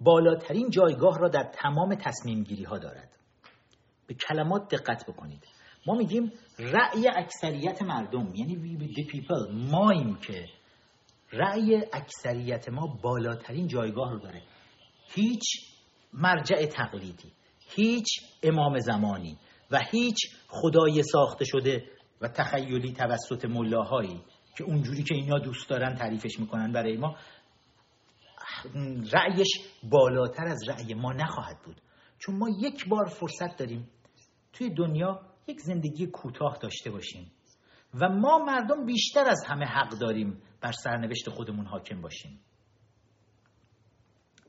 [0.00, 3.10] بالاترین جایگاه را در تمام تصمیم گیری ها دارد.
[4.06, 5.44] به کلمات دقت بکنید.
[5.86, 10.46] ما میگیم رأی اکثریت مردم یعنی the people ماییم که
[11.32, 14.42] رأی اکثریت ما بالاترین جایگاه رو داره.
[15.14, 15.42] هیچ
[16.12, 17.32] مرجع تقلیدی
[17.76, 18.06] هیچ
[18.42, 19.38] امام زمانی
[19.70, 20.18] و هیچ
[20.48, 21.84] خدای ساخته شده
[22.20, 24.24] و تخیلی توسط ملاهایی
[24.56, 27.16] که اونجوری که اینا دوست دارن تعریفش می‌کنن برای ما
[29.12, 29.48] رأیش
[29.82, 31.80] بالاتر از رأی ما نخواهد بود.
[32.18, 33.88] چون ما یک بار فرصت داریم
[34.52, 37.32] توی دنیا یک زندگی کوتاه داشته باشیم
[37.94, 42.40] و ما مردم بیشتر از همه حق داریم بر سرنوشت خودمون حاکم باشیم.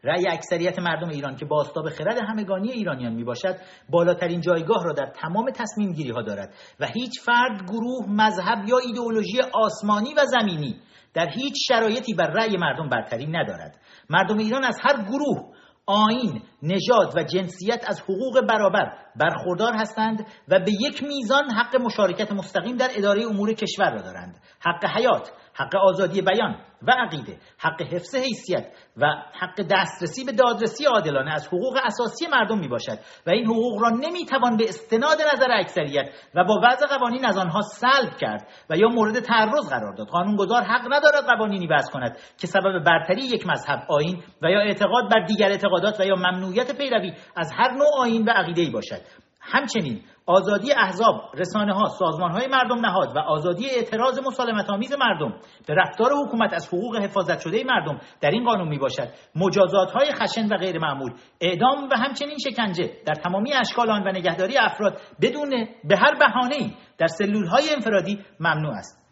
[0.03, 3.55] رأی اکثریت مردم ایران که با به خرد همگانی ایرانیان می باشد
[3.89, 8.77] بالاترین جایگاه را در تمام تصمیم گیری ها دارد و هیچ فرد گروه مذهب یا
[8.77, 10.81] ایدئولوژی آسمانی و زمینی
[11.13, 13.79] در هیچ شرایطی بر رأی مردم برتری ندارد.
[14.09, 15.53] مردم ایران از هر گروه
[15.85, 22.31] آین، نژاد و جنسیت از حقوق برابر برخوردار هستند و به یک میزان حق مشارکت
[22.31, 24.37] مستقیم در اداره امور کشور را دارند.
[24.59, 26.55] حق حیات، حق آزادی بیان
[26.87, 28.65] و عقیده حق حفظ حیثیت
[28.97, 29.05] و
[29.39, 33.89] حق دسترسی به دادرسی عادلانه از حقوق اساسی مردم می باشد و این حقوق را
[33.89, 38.77] نمی توان به استناد نظر اکثریت و با وضع قوانین از آنها سلب کرد و
[38.77, 43.47] یا مورد تعرض قرار داد قانونگذار حق ندارد قوانینی وضع کند که سبب برتری یک
[43.47, 46.15] مذهب آین و یا اعتقاد بر دیگر اعتقادات و یا
[46.51, 49.01] ممنوعیت پیروی از هر نوع آین و عقیده باشد.
[49.41, 55.39] همچنین آزادی احزاب، رسانه ها، سازمان های مردم نهاد و آزادی اعتراض مسالمت آمیز مردم
[55.67, 60.13] به رفتار حکومت از حقوق حفاظت شده مردم در این قانون می باشد مجازات های
[60.13, 61.11] خشن و غیر معمول
[61.41, 65.49] اعدام و همچنین شکنجه در تمامی اشکال آن و نگهداری افراد بدون
[65.83, 69.05] به هر بهانه‌ای در سلول های انفرادی ممنوع است.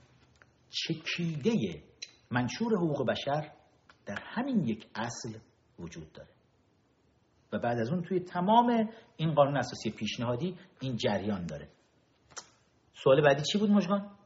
[0.69, 1.51] چکیده
[2.31, 3.51] منشور حقوق بشر
[4.05, 5.29] در همین یک اصل
[5.79, 6.38] وجود داره.
[7.51, 11.69] و بعد از اون توی تمام این قانون اساسی پیشنهادی این جریان داره.
[13.03, 14.19] سوال بعدی چی بود مجگان؟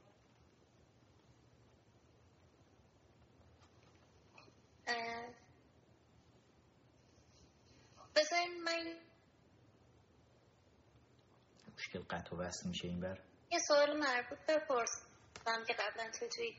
[11.93, 13.19] مشکل قطع و وصل میشه این بر.
[13.51, 16.53] یه سوال مربوط به پرسم که قبلا توی توی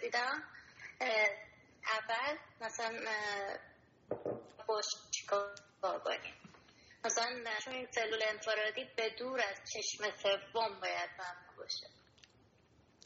[0.00, 0.42] دیدم.
[1.86, 2.92] اول مثلا
[4.68, 5.54] باش چیکار
[6.04, 6.34] کنیم؟
[7.04, 7.26] مثلا
[7.64, 11.86] چون این سلول انفرادی به دور از چشم سوم باید ممنوع باشه.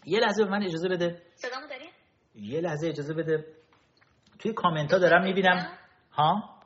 [0.05, 1.23] یه لحظه به من اجازه بده.
[1.35, 1.91] صدامو داری؟
[2.35, 3.55] یه لحظه اجازه بده.
[4.39, 5.79] توی کامنت ها دارم می‌بینم.
[6.13, 6.59] ها؟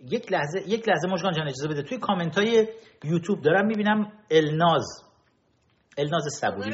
[0.00, 1.82] یک لحظه یک لحظه مشکان جان اجازه بده.
[1.82, 2.68] توی کامنت های
[3.04, 5.04] یوتیوب دارم می‌بینم الناز.
[5.98, 6.70] الناز صبوری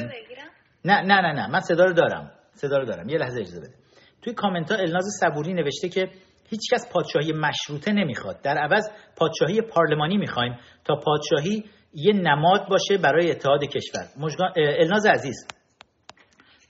[0.85, 3.73] نه نه نه نه من صدا رو دارم صدا رو دارم یه لحظه اجازه بده.
[4.21, 6.09] توی کامنت ها الناز صبوری نوشته که
[6.49, 8.41] هیچکس پادشاهی مشروطه نمی‌خواد.
[8.41, 14.07] در عوض پادشاهی پارلمانی می‌خوایم تا پادشاهی یه نماد باشه برای اتحاد کشور.
[14.57, 15.47] الناز عزیز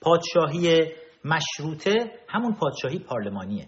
[0.02, 0.92] پادشاهی
[1.26, 3.68] مشروطه همون پادشاهی پارلمانیه.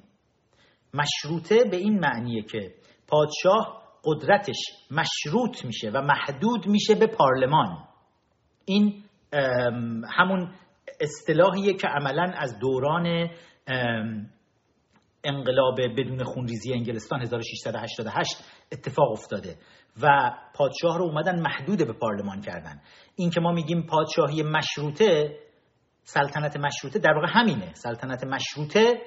[0.93, 2.73] مشروطه به این معنیه که
[3.07, 4.55] پادشاه قدرتش
[4.91, 7.77] مشروط میشه و محدود میشه به پارلمان.
[8.65, 9.02] این
[10.09, 10.53] همون
[11.01, 13.29] اصطلاحیه که عملا از دوران
[15.23, 18.29] انقلاب بدون خونریزی انگلستان 1688
[18.71, 19.55] اتفاق افتاده
[20.01, 22.81] و پادشاه رو اومدن محدود به پارلمان کردن.
[23.15, 25.39] این که ما میگیم پادشاهی مشروطه
[26.03, 27.73] سلطنت مشروطه در واقع همینه.
[27.73, 29.01] سلطنت مشروطه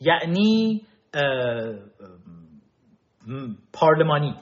[0.00, 0.82] یعنی
[3.72, 4.34] پارلمانی.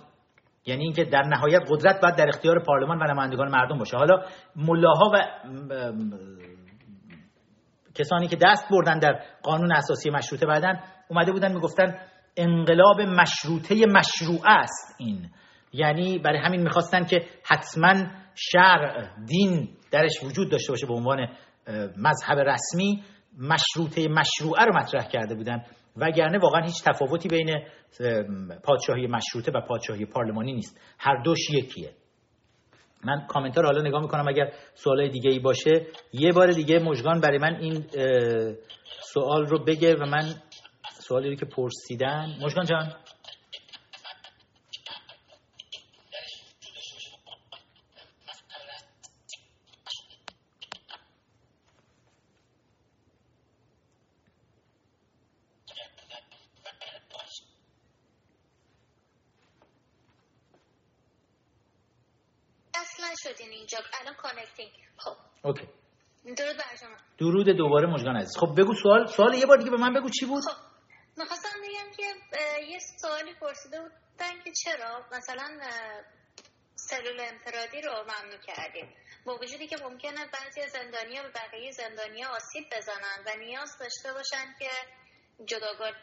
[0.68, 3.96] یعنی اینکه در نهایت قدرت باید در اختیار پارلمان و نمایندگان مردم باشه.
[3.96, 4.22] حالا
[4.56, 5.22] ملاها و
[7.94, 11.98] کسانی که دست بردن در قانون اساسی مشروطه بعدن اومده بودن می‌گفتن
[12.36, 15.30] انقلاب مشروطه مشروع است این.
[15.72, 17.94] یعنی برای همین می‌خواستن که حتما
[18.34, 21.28] شرع دین درش وجود داشته باشه به عنوان
[21.96, 23.02] مذهب رسمی.
[23.38, 25.64] مشروطه مشروعه رو مطرح کرده بودن.
[25.96, 27.56] وگرنه واقعا هیچ تفاوتی بین
[28.64, 30.80] پادشاهی مشروطه و پادشاهی پارلمانی نیست.
[30.98, 31.90] هر دوش یکیه.
[33.04, 37.38] من کامنتار حالا نگاه می‌کنم اگر سوال دیگه ای باشه یه بار دیگه مجگان برای
[37.38, 37.84] من این
[39.00, 40.34] سوال رو بگه و من
[40.92, 42.38] سوالی رو که پرسیدن.
[42.42, 42.92] مجگان جان.
[65.44, 65.68] اوکی
[66.24, 66.96] درود بر شما.
[67.18, 68.36] درود دوباره مجگان عزیز.
[68.36, 69.06] خب بگو سوال.
[69.06, 70.56] سوال یه بار دیگه به من بگو چی بود؟ خب
[71.16, 72.02] می‌خواستم بگم که
[72.68, 75.58] یه سوالی پرسیده بودن که چرا مثلا
[76.74, 78.94] سلول انفرادی رو ممنوع کردیم.
[79.24, 84.54] با وجودی که ممکنه بعضی زندانیا به بقیه زندانیا آسیب بزنن و نیاز داشته باشن
[84.58, 84.70] که
[85.44, 85.96] جداگانه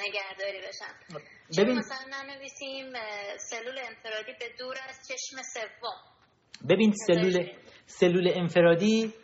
[0.00, 1.20] نگهداری بشن.
[1.58, 1.78] ببین.
[1.78, 2.92] مثلا ننویسیم
[3.38, 6.09] سلول انفرادی به دور از چشم سوم.
[6.68, 7.46] ببین سلول
[7.86, 9.14] سلول انفرادی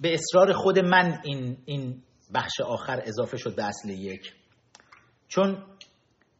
[0.00, 2.02] به اصرار خود من این این
[2.34, 4.32] بخش آخر اضافه شد به اصل یک.
[5.28, 5.64] چون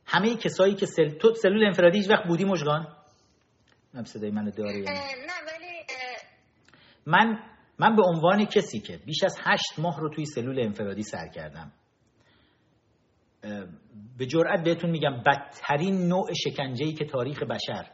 [0.06, 1.09] همه کسایی که سل...
[1.09, 2.97] تو سلول انفرادی هیچ وقت بودی مجگان
[3.94, 5.85] من صدای منو داری نه؟ ولی
[7.06, 7.39] من
[7.78, 11.72] من به عنوان کسی که بیش از هشت ماه رو توی سلول انفرادی سر کردم
[14.18, 17.90] به جرأت بهتون میگم بدترین نوع شکنجه‌ای که تاریخ بشر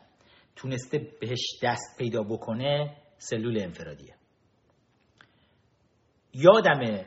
[0.56, 4.14] تونسته بهش دست پیدا بکنه سلول انفرادیه.
[6.34, 7.06] یادم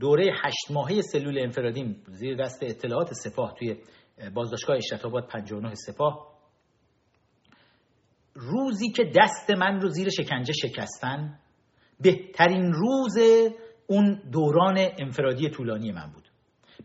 [0.00, 3.76] دوره هشت ماهه سلول انفرادیم زیر دست اطلاعات سپاه توی
[4.34, 6.36] بازداشتگاه اشرت آباد 59 سپاه.
[8.34, 11.38] روزی که دست من رو زیر شکنجه شکستن
[12.00, 13.16] بهترین روز
[13.86, 16.28] اون دوران انفرادی طولانی من بود.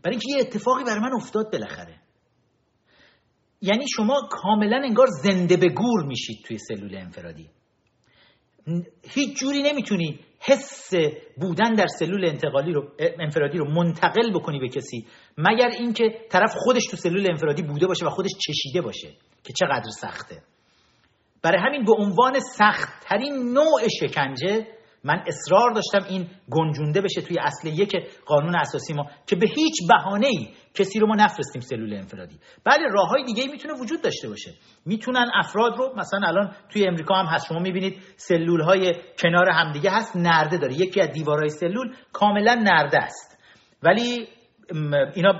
[0.02, 2.01] برای اینکه یه اتفاقی بر من افتاد بالاخره.
[3.62, 7.50] یعنی شما کاملا انگار زنده به گور میشید توی سلول انفرادی.
[9.02, 10.90] هیچ جوری نمی‌تونی حس
[11.36, 15.06] بودن در سلول انتقالی رو انفرادی رو منتقل بکنی به کسی
[15.38, 19.08] مگر اینکه طرف خودش تو سلول انفرادی بوده باشه و خودش چشیده باشه
[19.44, 20.42] که چقدر سخته.
[21.42, 24.66] برای همین به عنوان سختترین نوع شکنجه
[25.04, 27.96] من اصرار داشتم این گنجونده بشه توی اصل یک
[28.26, 32.38] قانون اساسی ما که به هیچ بهانه ای کسی رو ما نفرستیم سلول انفرادی.
[32.64, 34.54] بله راه های دیگه می‌تونه وجود داشته باشه.
[34.86, 39.90] می‌تونن افراد رو مثلا الان توی امریکا هم هست شما می‌بینید سلول های کنار همدیگه
[39.90, 40.74] هست نرده داره.
[40.74, 43.38] یکی از دیوارهای سلول کاملا نرده است.
[43.82, 44.28] ولی
[45.14, 45.32] اینا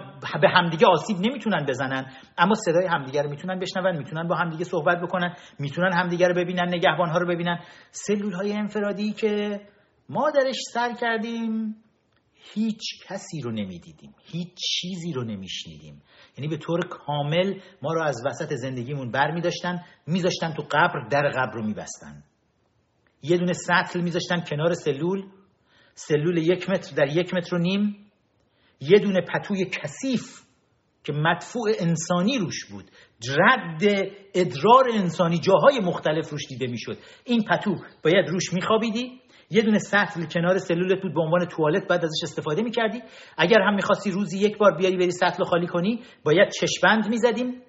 [0.43, 2.13] به همدیگه آسیب نمی‌تونن بزنن.
[2.39, 6.69] اما صدای همدیگه رو می‌تونن بشنون می‌تونن با همدیگه صحبت بکنن می‌تونن همدیگه رو ببینن
[6.69, 7.59] نگهبان ها رو ببینن.
[7.91, 9.61] سلول های انفرادی که
[10.09, 11.77] ما درش سر کردیم
[12.55, 14.15] هیچ کسی رو نمی‌دیدیم.
[14.25, 16.03] هیچ چیزی رو نمیشنیدیم.
[16.39, 21.09] یعنی به طور کامل ما رو از وسط زندگیمون بر می داشتن میذاشتن تو قبر
[21.11, 22.23] در قبر رو میبستن.
[23.23, 25.23] یه دونه سطل میذاشتن کنار سلول.
[25.95, 27.97] سلول یک متر در یک متر و نیم.
[28.91, 30.43] یه دونه پتوی کثیف
[31.05, 32.85] که مدفوع انسانی روش بود.
[33.39, 33.83] رد
[34.35, 36.99] ادرار انسانی جاهای مختلف روش دیده می‌شد.
[37.25, 39.21] این پتو باید روش میخوابیدی.
[39.51, 43.03] یه دونه سطل کنار سلولت بود به عنوان توالت بعد ازش استفاده می‌کردی.
[43.39, 47.63] اگر هم می‌خواستی روزی یک بار بیاری بری سطل خالی کنی باید چشبند می‌زدیم.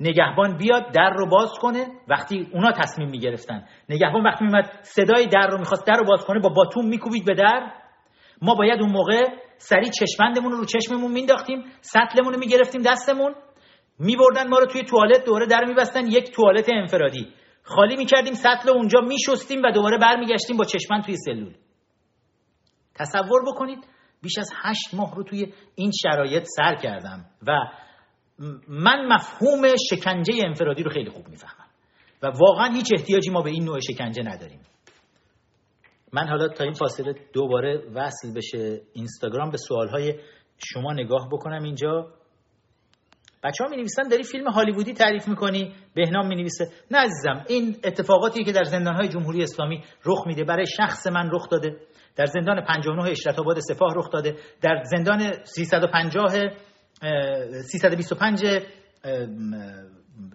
[0.00, 1.86] نگهبان بیاد در رو باز کنه.
[2.08, 3.64] وقتی اونا تصمیم می‌گرفتن.
[3.88, 7.34] نگهبان وقتی میمد صدای در رو می‌خواست در رو باز کنه با باتوم میکوبید به
[7.34, 7.83] در.
[8.42, 9.22] ما باید اون موقع
[9.58, 13.34] سری چشمندمون رو چشممون مینداختیم سطلمون رو می‌گرفتیم دستمون.
[13.98, 17.28] میبردن ما رو توی توالت دوره در میبستن یک توالت انفرادی.
[17.62, 21.54] خالی می‌کردیم سطل اونجا میشستیم و دوباره برمیگشتیم با چشمند توی سلول.
[22.94, 23.86] تصور بکنید
[24.22, 27.52] بیش از هشت ماه رو توی این شرایط سر کردم و
[28.68, 31.68] من مفهوم شکنجه انفرادی رو خیلی خوب می‌فهمم.
[32.22, 34.60] و واقعا هیچ احتیاجی ما به این نوع شکنجه نداریم.
[36.14, 40.14] من حالا تا این فاصله دوباره وصل بشه اینستاگرام به سوالهای
[40.58, 42.06] شما نگاه بکنم اینجا.
[43.44, 47.76] بچه ها می نویسن داری فیلم هالیوودی تعریف می‌کنی؟ بهنام می نویسه نه عزیزم این
[47.84, 51.76] اتفاقاتی که در زندان های جمهوری اسلامی رخ میده برای شخص من رخ داده.
[52.16, 54.36] در زندان 59 اشرت آباد سپاه رخ داده.
[54.62, 56.28] در زندان 350
[57.70, 58.44] 325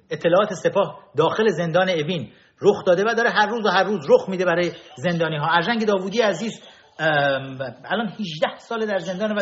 [0.10, 2.32] اطلاعات سپاه داخل زندان اوین
[2.62, 5.86] رخ داده و داره هر روز و هر روز رخ میده برای زندانی ها ارجنگ
[5.86, 6.62] داوودی عزیز
[7.00, 9.42] الان 18 سال در زندان و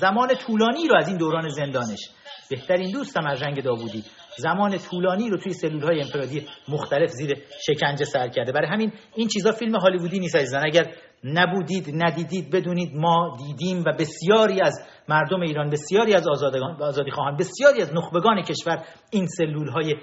[0.00, 2.10] زمان طولانی رو از این دوران زندانش.
[2.50, 4.04] بهترین دوستم ارجنگ داوودی.
[4.36, 8.52] زمان طولانی رو توی سلول های انفرادی مختلف زیر شکنجه سر کرده.
[8.52, 10.66] برای همین این چیزا فیلم هالیوودی نیست عزیزان.
[10.66, 10.94] اگر
[11.24, 17.36] نبودید ندیدید بدونید ما دیدیم و بسیاری از مردم ایران بسیاری از آزادگان آزادی خواهان
[17.36, 19.94] بسیاری از نخبگان کشور این سلول های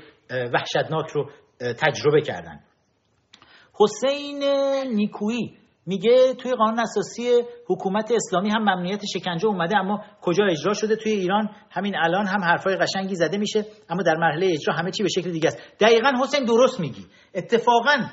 [0.54, 2.60] وحشتناک رو تجربه کردن.
[3.74, 4.44] حسین
[4.94, 10.96] نیکویی میگه توی قانون اساسی حکومت اسلامی هم ممنوعیت شکنجه اومده اما کجا اجرا شده
[10.96, 15.04] توی ایران؟ همین الان هم حرفای قشنگی زده میشه اما در مرحله اجرا همه چی
[15.04, 15.58] به شکل دیگه است.
[15.80, 17.06] دقیقا حسین درست میگی.
[17.36, 18.08] اتفاقا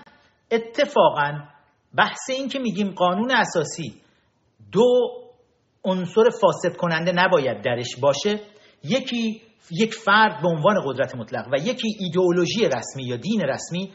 [0.51, 1.39] اتفاقا
[1.97, 3.95] بحث این که میگیم قانون اساسی
[4.73, 4.85] دو
[5.85, 8.41] عنصر فاسد کننده نباید درش باشه
[8.85, 13.93] یکی یک فرد به عنوان قدرت مطلق و یکی ایدئولوژی رسمی یا دین رسمی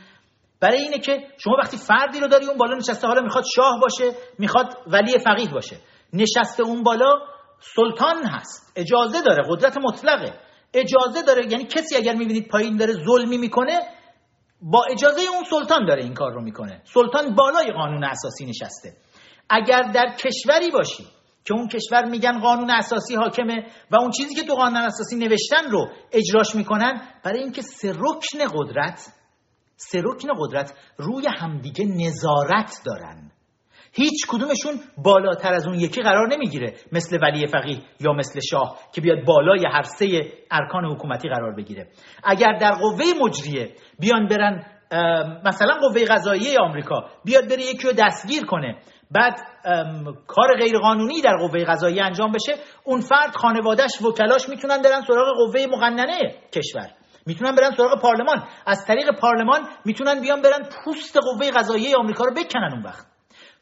[0.61, 4.11] برای اینه که شما وقتی فردی رو داری اون بالا نشسته حالا می‌خواد شاه باشه
[4.39, 5.77] می‌خواد ولی فقیه باشه.
[6.13, 7.19] نشسته اون بالا
[7.59, 8.73] سلطان هست.
[8.75, 10.33] اجازه داره قدرت مطلقه.
[10.73, 13.79] اجازه داره یعنی کسی اگر می‌بینید پایین داره ظلمی می‌کنه
[14.61, 16.81] با اجازه اون سلطان داره این کار رو می‌کنه.
[16.85, 18.93] سلطان بالای قانون اساسی نشسته.
[19.49, 21.07] اگر در کشوری باشی
[21.49, 25.71] که اون کشور میگن قانون اساسی حاکمه و اون چیزی که تو قانون اساسی نوشتن
[25.71, 29.07] رو اجراش می‌کنن برای اینکه سه رکن قدرت
[29.75, 33.31] سه رکن قدرت روی همدیگه نظارت دارن.
[33.93, 39.01] هیچ کدومشون بالاتر از اون یکی قرار نمی‌گیره مثل ولی فقیه یا مثل شاه که
[39.01, 40.05] بیاد بالای هر سه
[40.51, 41.87] ارکان حکومتی قرار بگیره.
[42.23, 44.65] اگر در قوه مجریه بیان برن
[45.45, 48.75] مثلا قوه قضاییه آمریکا بیاد بره یکی رو دستگیر کنه.
[49.11, 49.39] بعد
[50.27, 55.65] کار غیرقانونی در قوه قضاییه انجام بشه اون فرد خانوادهش وکلاش می‌تونن برن سراغ قوه
[55.65, 56.19] مقننه
[56.53, 56.89] کشور.
[57.25, 58.43] می‌تونن برن سراغ پارلمان.
[58.65, 63.05] از طریق پارلمان می‌تونن بیان برن پوست قوه قضاییه آمریکا رو بکنن اون وقت.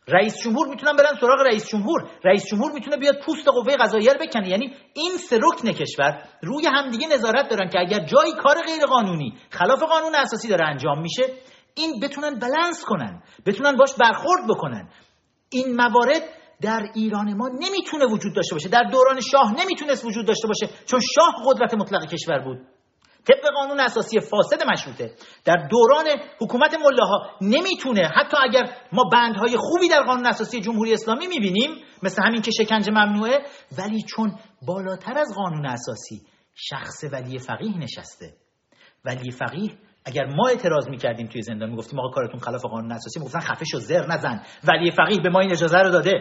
[0.08, 2.10] رئیس جمهور می‌تونن برن سراغ رئیس جمهور.
[2.26, 4.50] رئیس جمهور می‌تونه بیاد پوست قوه قضاییه رو بکنه.
[4.50, 9.34] یعنی این سه رکن کشور روی همدیگه نظارت دارن که اگر جایی کار غیر قانونی
[9.50, 11.24] خلاف قانون اساسی داره انجام میشه
[11.76, 14.90] این بتونن بلنس کنن بتونن باش برخورد بکنن.
[15.50, 16.22] این موارد
[16.62, 18.70] در ایران ما نمی‌تونه وجود داشته باشه.
[18.70, 22.58] در دوران شاه نمی‌تونست وجود داشته باشه چون شاه قدرت مطلق کشور بود.
[23.28, 25.16] طبق قانون اساسی فاسد مشروطه
[25.46, 26.06] در دوران
[26.42, 31.72] حکومت ملاها نمی‌تونه حتی اگر ما بندهای خوبی در قانون اساسی جمهوری اسلامی می‌بینیم
[32.04, 33.46] مثل همین که شکنجه ممنوعه
[33.78, 36.22] ولی چون بالاتر از قانون اساسی
[36.56, 38.34] شخص ولی فقیه نشسته.
[39.06, 43.40] ولی فقیه اگر ما اعتراض می‌کردیم توی زندان می‌گفتیم آقا کارتون خلاف قانون اساسی می‌گفتن
[43.40, 44.42] خفه شو زر نزن.
[44.64, 46.14] ولی فقیه به ما این اجازه رو داده.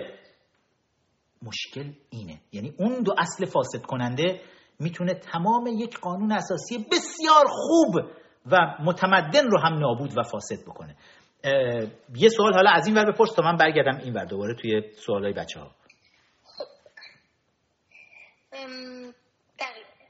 [1.42, 2.40] مشکل اینه.
[2.52, 4.40] یعنی اون دو اصل فاسد کننده
[4.80, 7.94] می‌تونه تمام یک قانون اساسی بسیار خوب
[8.46, 10.96] و متمدن رو هم نابود و فاسد بکنه.
[12.16, 14.24] یه سوال حالا از این ور بپرس تا من برگردم این ور.
[14.24, 15.70] دوباره توی سوالای بچه ها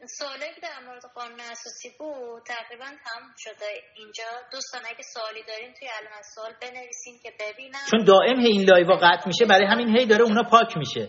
[0.07, 3.71] سوالی که در مورد قانون اساسی بود تقریبا تموم شده.
[3.97, 7.79] اینجا دوستان اگه سوالی دارین توی علم سوال بنویسین که ببینم.
[7.91, 11.09] چون دائم هی این لایو قطع میشه برای همین هی داره اونا پاک میشه.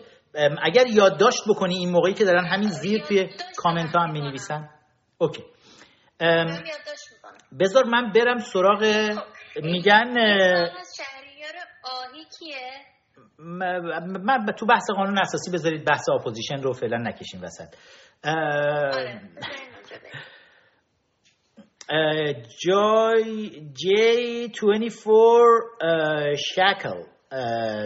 [0.63, 4.69] اگر یادداشت بکنی این موقعی که دارن همین زیر توی کامنت ها هم می نویسن
[5.17, 5.43] اوکی
[7.59, 8.81] بذار من برم سراغ
[9.13, 9.23] خب،
[9.63, 10.17] میگن
[11.83, 12.71] آهی کیه؟
[13.39, 17.75] من تو بحث قانون اساسی بذارید بحث اپوزیشن رو فعلا نکشیم وسط.
[22.65, 25.51] جای جی 24
[26.55, 27.03] شکل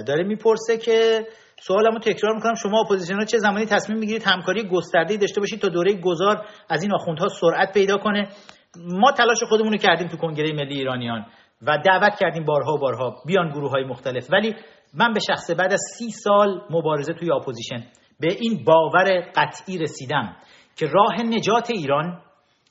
[0.08, 1.28] داره می‌پرسه که
[1.62, 2.54] سوالمو تکرار می‌کنم.
[2.54, 6.84] شما اپوزیسیون ها چه زمانی تصمیم می‌گیرید همکاری گسترده داشته باشید تا دوره گذار از
[6.84, 8.30] این آخوندها سرعت پیدا کنه؟
[8.78, 11.26] ما تلاش خودمون رو کردیم تو کنگره ملی ایرانیان
[11.62, 14.28] و دعوت کردیم بارها و بارها بیان گروه های مختلف.
[14.32, 14.56] ولی
[14.94, 17.84] من به شخص بعد از سی سال مبارزه توی opposition
[18.22, 20.38] به این باور قطعی رسیدم
[20.76, 22.22] که راه نجات ایران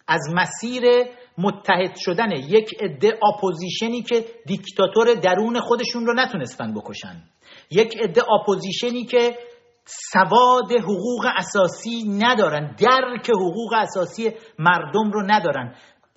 [0.09, 0.83] از مسیر
[1.39, 7.23] متحد شدن یک عده opposition ی که دیکتاتور درون خودشون رو نتونستن بکشن.
[7.71, 9.39] یک عده opposition ی که
[9.85, 15.75] سواد حقوق اساسی ندارن درک حقوق اساسی مردم رو ندارن.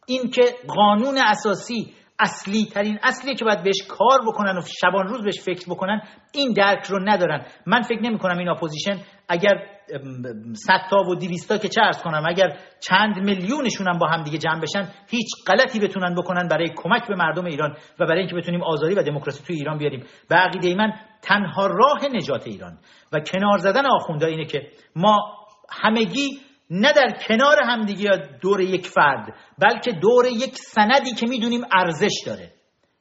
[0.07, 5.39] اینکه قانون اساسی اصلی ترین اصلیه که باید بهش کار بکنن و شبان روز بهش
[5.39, 6.01] فکر بکنن
[6.33, 7.45] این درک رو ندارن.
[7.65, 9.53] من فکر نمی کنم این opposition اگر
[10.53, 14.37] صد تا و دیویستا که چه ارز کنم اگر چند میلیونشون هم با هم دیگه
[14.37, 18.63] جمع بشن هیچ غلطی بتونن بکنن برای کمک به مردم ایران و برای اینکه بتونیم
[18.63, 20.03] آزادی و دموکراسی توی ایران بیاریم.
[20.29, 22.77] به عقیده من تنها راه نجات ایران
[23.11, 25.19] و کنار زدن آخوندا اینه که ما
[25.69, 26.39] همگی
[26.69, 32.23] نه در کنار همدیگه یا دور یک فرد بلکه دور یک سندی که می‌دونیم ارزش
[32.25, 32.51] داره.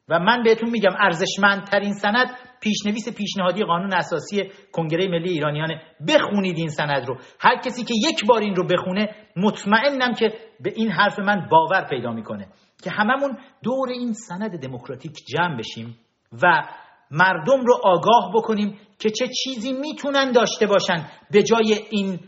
[0.08, 2.26] و من بهتون میگم ارزشمندترین سند
[2.62, 7.18] پیشنویس پیشنهادی قانون اساسی کنگره ملی ایرانیانه بخونید این سند رو.
[7.40, 11.86] هر کسی که یک بار این رو بخونه مطمئنم که به این حرف من باور
[11.90, 12.48] پیدا می‌کنه.
[12.84, 15.98] که هممون دور این سند دموکراتیک جمع بشیم
[16.42, 16.62] و
[17.10, 22.20] مردم رو آگاه بکنیم که چه چیزی می‌تونن داشته باشن به جای این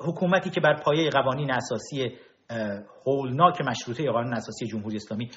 [0.00, 2.12] حکومتی که بر پایه قوانین اساسی
[3.06, 5.30] هولناک مشروطه یا قانون اساسی جمهوری اسلامی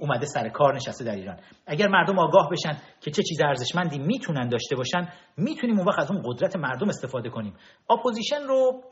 [0.00, 1.36] اومده سر کار نشسته در ایران.
[1.66, 6.10] اگر مردم آگاه بشن که چه چیز ارزشمندی می‌تونن داشته باشن می‌تونیم اون وقت از
[6.10, 7.54] اون قدرت مردم استفاده کنیم.
[7.90, 8.82] opposition رو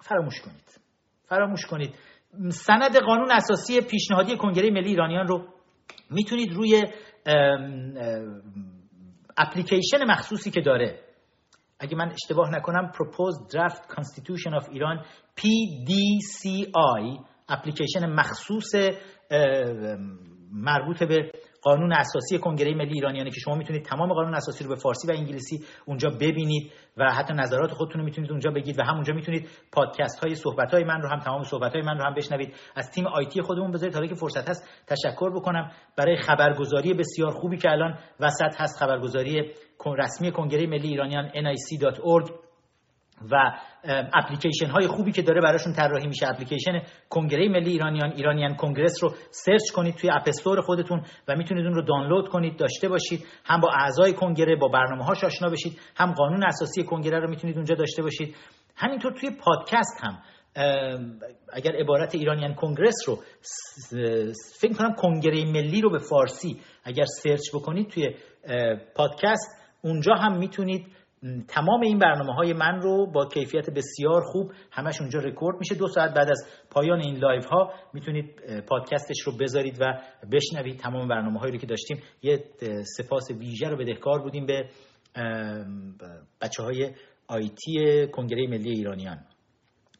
[0.00, 0.80] فراموش کنید.
[1.28, 1.94] فراموش کنید.
[2.50, 5.48] سند قانون اساسی پیشنهادی کنگره ملی ایرانیان رو
[6.10, 6.84] می‌تونید روی
[9.36, 11.00] اپلیکیشن مخصوصی که داره.
[11.78, 15.04] اگه من اشتباه نکنم Proposed Draft Constitution of Iran
[15.40, 18.74] PDCI اپلیکیشن مخصوص
[20.52, 21.30] مربوط به
[21.62, 25.10] قانون اساسی کنگره ملی ایرانیانه که شما می‌تونید تمام قانون اساسی رو به فارسی و
[25.10, 30.24] انگلیسی اونجا ببینید و حتی نظرات خودتون رو می‌تونید اونجا بگید و همونجا می‌تونید پادکست
[30.24, 32.54] های صحبت های من رو هم تمام صحبت های من رو هم بشنوید.
[32.76, 35.70] از تیم آیتی خودمون بذارید حالا که فرصت هست تشکر بکنم.
[35.96, 39.52] برای خبرگزاری بسیار خوبی که الان وسط هست خبرگزاری
[39.98, 42.45] رسمی کنگره ملی ایرانیان nic.org
[43.30, 43.52] و
[44.14, 46.28] اپلیکیشن های خوبی که داره براشون طراحی میشه.
[46.28, 51.66] اپلیکیشن کنگره ملی ایرانیان Iranian Congress رو search کنید توی App Store خودتون و می‌تونید
[51.66, 53.26] اون رو دانلود کنید داشته باشید.
[53.44, 55.80] هم با اعضای کنگره با برنامه هاش آشنا بشید.
[55.96, 58.36] هم قانون اساسی کنگره رو می‌تونید اونجا داشته باشید.
[58.76, 60.18] همینطور توی پادکست هم
[61.52, 63.18] اگر عبارت Iranian Congress رو
[64.58, 68.14] فکر کنم کنگره ملی رو به فارسی اگر search بکنید توی
[68.96, 70.86] پادکست اونجا هم می‌تونید
[71.48, 75.74] تمام این برنامه های من رو با کیفیت بسیار خوب همش اونجا رکورد میشه.
[75.74, 79.84] دو ساعت بعد از پایان این لایو ها می‌تونید پادکستش رو بذارید و
[80.32, 82.02] بشنوید تمام برنامه هایی رو که داشتیم.
[82.22, 82.44] یه
[82.96, 84.68] سپاس ویژه رو بدهکار بودیم به
[86.40, 86.94] بچه های
[87.28, 89.18] IT کنگره ملی ایرانیان.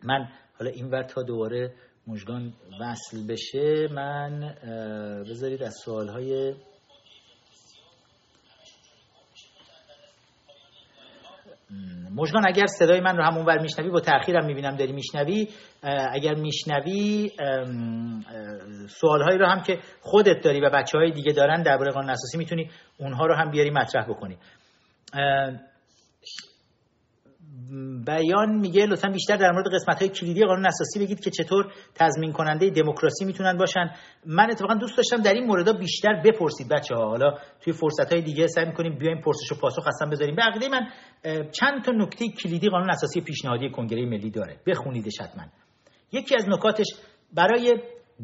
[0.05, 0.29] من
[0.59, 1.75] حالا این ور تا دوباره
[2.07, 4.55] مژگان وصل بشه من
[5.31, 6.55] بذارید از سوال های
[12.17, 15.49] مجگان اگر صدای من رو همونور میشنوی با تاخیرم می‌بینم داری میشنوی
[16.13, 17.31] اگر میشنوی
[18.89, 22.71] سوالهایی رو هم که خودت داری و بچه های دیگه دارن درباره قانون اساسی می‌تونی
[22.99, 24.39] اونها رو هم بیاری مطرح بکنی.
[28.07, 32.33] بیان میگه لطفا بیشتر در مورد قسمت های کلیدی قانون اساسی بگید که چطور تضمین
[32.33, 33.91] کننده دموکراسی می‌تونن باشن.
[34.27, 38.23] من اتفاقا دوست داشتم در این مورد بیشتر بپرسید بچه ها حالا توی فرصت های
[38.23, 40.35] دیگه سعی می‌کنیم بیایم پرسش و پاسخ هستن بذاریم.
[40.35, 40.87] به عقیده من
[41.51, 44.61] چند تا نکته کلیدی قانون اساسی پیشنهادی کنگره ملی داره.
[44.67, 45.45] بخونیدش حتما.
[46.13, 46.87] یکی از نکاتش
[47.35, 47.75] برای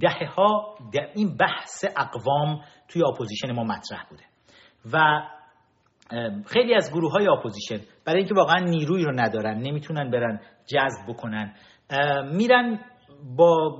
[0.01, 0.75] دهه ها
[1.15, 4.23] این بحث اقوام توی opposition ما مطرح بوده.
[4.93, 4.99] و
[6.47, 11.55] خیلی از گروه های opposition برای اینکه واقعا نیروی رو ندارن نمی‌تونن برن جذب بکنن
[12.33, 12.81] میرن
[13.37, 13.79] با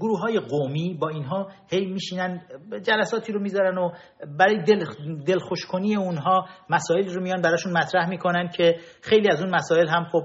[0.00, 2.42] گروه های قومی با اینها هی میشینن
[2.82, 3.90] جلساتی رو می‌ذارن و
[4.38, 4.84] برای دل
[5.26, 10.22] دلخوش‌کنی اونها مسائل رو میان براشون مطرح می‌کنن که خیلی از اون مسائل هم خب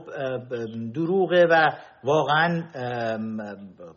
[0.93, 1.69] دروغه و
[2.03, 2.63] واقعا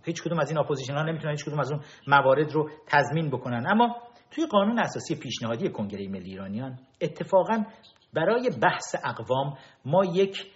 [0.04, 3.66] هیچ کدوم از این opposition ها نمی‌تونن هیچ کدوم از اون موارد رو تضمین بکنن.
[3.68, 3.96] اما
[4.30, 7.64] توی قانون اساسی پیشنهادی کنگره ملی ایرانیان اتفاقا
[8.12, 10.52] برای بحث اقوام ما یک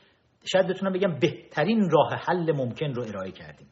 [0.53, 3.69] شاید بتونم بگم بهترین راه حل ممکن رو ارائه کردیم.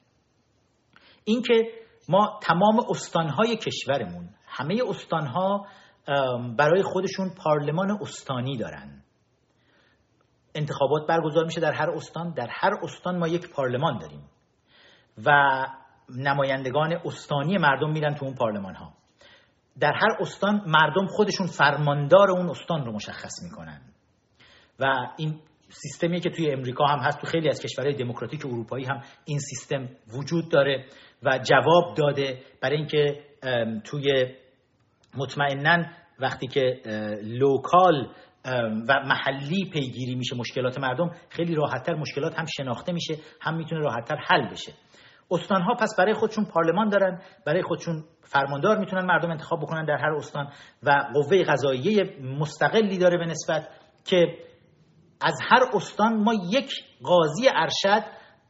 [1.25, 1.71] اینکه
[2.09, 5.67] ما تمام استانهای کشورمون همه استانها
[6.57, 9.03] برای خودشون پارلمان استانی دارن.
[10.55, 14.29] انتخابات برگزار میشه در هر استان در هر استان ما یک پارلمان داریم.
[15.27, 15.31] و
[16.17, 18.93] نمایندگان استانی مردم میرن تو اون پارلمان ها
[19.81, 23.81] در هر استان مردم خودشون فرماندار اون استان رو مشخص می‌کنن.
[24.81, 24.85] و
[25.17, 29.39] این سیستمی که توی امریکا هم هست تو خیلی از کشورهای دموکراتیک اروپایی هم این
[29.39, 29.89] سیستم
[30.19, 30.87] وجود داره
[31.23, 33.25] و جواب داده برای اینکه
[33.85, 34.35] توی
[35.15, 35.85] مطمئنا
[36.19, 36.81] وقتی که
[37.23, 38.09] لوکال
[38.89, 44.17] و محلی پیگیری میشه مشکلات مردم خیلی راحتتر مشکلات هم شناخته میشه هم می‌تونه راحتتر
[44.17, 44.73] حل بشه.
[45.31, 50.13] استانها پس برای خودشون پارلمان دارن برای خودشون فرماندار می‌تونن مردم انتخاب بکنن در هر
[50.17, 53.69] استان و قوه قضاییه مستقلی داره به نسبت
[54.05, 54.27] که
[55.21, 56.71] از هر استان ما یک
[57.03, 58.05] قاضی ارشد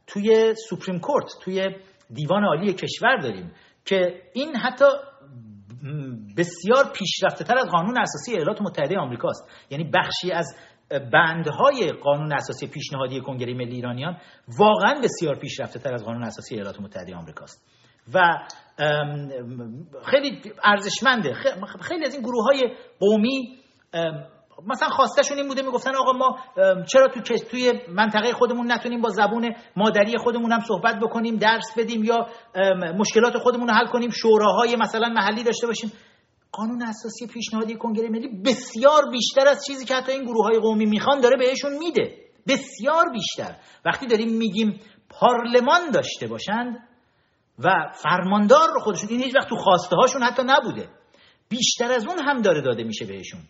[0.07, 1.75] توی سوپریم کورت توی
[2.13, 3.51] دیوان عالی کشور داریم
[3.85, 4.85] که این حتی
[6.37, 9.49] بسیار پیشرفته تر از قانون اساسی ایالات متحده آمریکاست.
[9.69, 10.55] یعنی بخشی از
[10.89, 14.17] بندهای قانون اساسی پیشنهادی کنگره ملی ایرانیان
[14.59, 17.65] واقعا بسیار پیشرفته تر از قانون اساسی ایالات متحده آمریکاست.
[18.13, 18.39] و
[20.05, 21.33] خیلی ارزشمنده.
[21.81, 23.57] خیلی از این گروه های قومی
[24.67, 26.37] مثلا خواستشون این بوده می‌گفتن آقا ما
[26.85, 32.03] چرا تو توی منطقه خودمون نتونیم با زبون مادری خودمون هم صحبت بکنیم درس بدیم
[32.03, 32.27] یا
[32.97, 35.91] مشکلات خودمون رو حل کنیم شوراهای مثلا محلی داشته باشیم.
[36.53, 40.85] قانون اساسی پیشنهادی کنگره ملی بسیار بیشتر از چیزی که حتی این گروه های قومی
[40.85, 42.17] می‌خوان داره بهشون میده.
[42.47, 43.55] بسیار بیشتر.
[43.85, 46.87] وقتی داریم میگیم پارلمان داشته باشند
[47.59, 50.89] و فرماندار رو خودشون این هیچ وقت تو خواسته هاشون حتی نبوده.
[51.49, 53.41] بیشتر از اون هم داره داده میشه بهشون.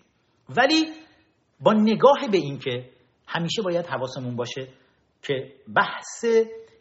[0.50, 0.86] ولی
[1.60, 2.90] با نگاه به این که
[3.28, 4.68] همیشه باید حواسمون باشه
[5.22, 6.26] که بحث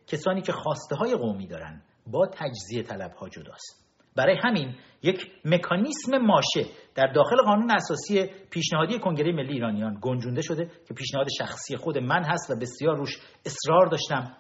[0.07, 3.82] کسانی که خواسته های قومی دارن با تجزیه طلب ها جداست.
[4.17, 10.71] برای همین یک مکانیسم ماشه در داخل قانون اساسی پیشنهادی کنگره ملی ایرانیان گنجونده شده
[10.89, 14.37] که پیشنهاد شخصی خود من هست و بسیار روش اصرار داشتم.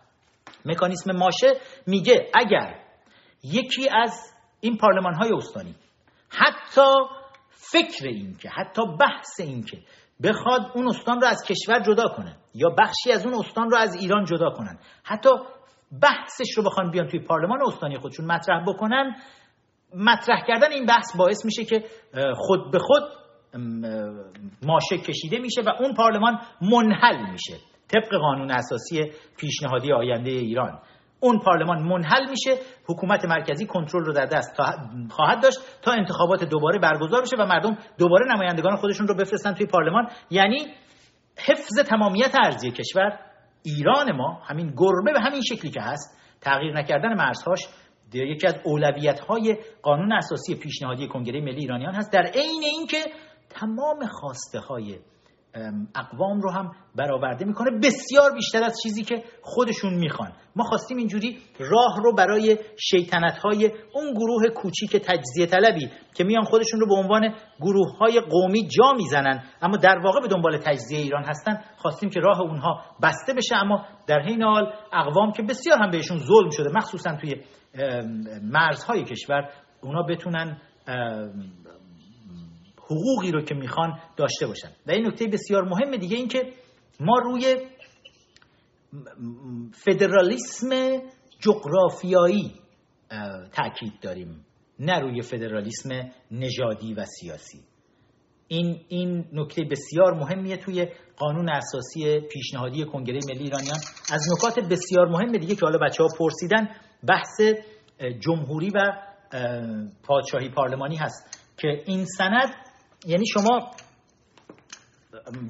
[0.64, 1.46] مکانیسم ماشه
[1.86, 2.74] میگه اگر
[3.44, 5.74] یکی از این پارلمان های استانی
[6.28, 6.90] حتی
[7.50, 9.78] فکر این که حتی بحث این که
[10.22, 13.94] بخواد اون استان رو از کشور جدا کنه یا بخشی از اون استان رو از
[13.94, 15.30] ایران جدا کنن حتی
[16.02, 19.16] بحثش رو بخوان بیان توی پارلمان استانی خودشون مطرح بکنن
[19.94, 21.84] مطرح کردن این بحث باعث میشه که
[22.36, 23.02] خود به خود
[24.62, 27.56] ماشه کشیده میشه و اون پارلمان منحل میشه.
[27.88, 30.78] طبق قانون اساسی پیشنهادی آینده ایران.
[31.20, 32.50] اون پارلمان منحل میشه
[32.88, 34.60] حکومت مرکزی کنترل رو در دست
[35.10, 39.66] خواهد داشت تا انتخابات دوباره برگزار بشه و مردم دوباره نمایندگان خودشون رو بفرستن توی
[39.66, 40.08] پارلمان.
[40.30, 40.66] یعنی
[41.38, 43.18] حفظ تمامیت ارضی کشور
[43.62, 47.60] ایران ما همین گربه به همین شکلی که هست تغییر نکردن مرزهاش
[48.14, 52.98] یکی از اولویت های قانون اساسی پیشنهادی کنگره ملی ایرانیان هست در عین اینکه
[53.50, 54.98] تمام خواسته های
[55.94, 57.70] اقوام رو هم برآورده می‌کنه.
[57.82, 60.32] بسیار بیشتر از چیزی که خودشون می‌خوان.
[60.56, 66.42] ما خواستیم اینجوری راه رو برای شیطنت های اون گروه کوچیک تجزیه طلبی که میان
[66.44, 70.98] خودشون رو به عنوان گروه های قومی جا می‌زنن اما در واقع به دنبال تجزیه
[70.98, 71.60] ایران هستن.
[71.76, 76.18] خواستیم که راه اونها بسته بشه اما در حین حال اقوام که بسیار هم بهشون
[76.18, 77.34] ظلم شده مخصوصا توی
[78.42, 79.48] مرزهای کشور
[79.82, 80.60] اونا بتونن
[82.92, 84.68] حقوقی رو که می‌خوان داشته باشن.
[84.86, 86.52] و این نکته بسیار مهم دیگه این که
[87.00, 87.56] ما روی
[89.72, 90.70] فدرالیسم
[91.40, 92.52] جغرافیایی
[93.52, 94.46] تاکید داریم.
[94.78, 97.60] نه روی فدرالیسم نژادی و سیاسی.
[98.48, 100.86] این این نکته بسیار مهمیه توی
[101.16, 103.78] قانون اساسی پیشنهادی کنگره ملی ایرانیان.
[104.12, 106.68] از نکات بسیار مهم دیگه که حالا بچه ها پرسیدن
[107.08, 107.40] بحث
[108.20, 108.80] جمهوری و
[110.02, 112.54] پادشاهی پارلمانی هست که این سند
[113.06, 113.70] یعنی شما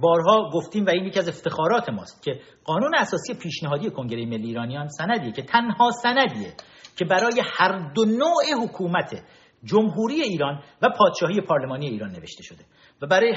[0.01, 4.89] بارها گفتیم و این یکی از افتخارات ماست که قانون اساسی پیشنهادی کنگره ملی ایرانیان
[4.89, 6.55] سندیه که تنها سندیه
[6.97, 9.23] که برای هر دو نوع حکومت
[9.65, 12.65] جمهوری ایران و پادشاهی پارلمانی ایران نوشته شده.
[13.03, 13.35] و برای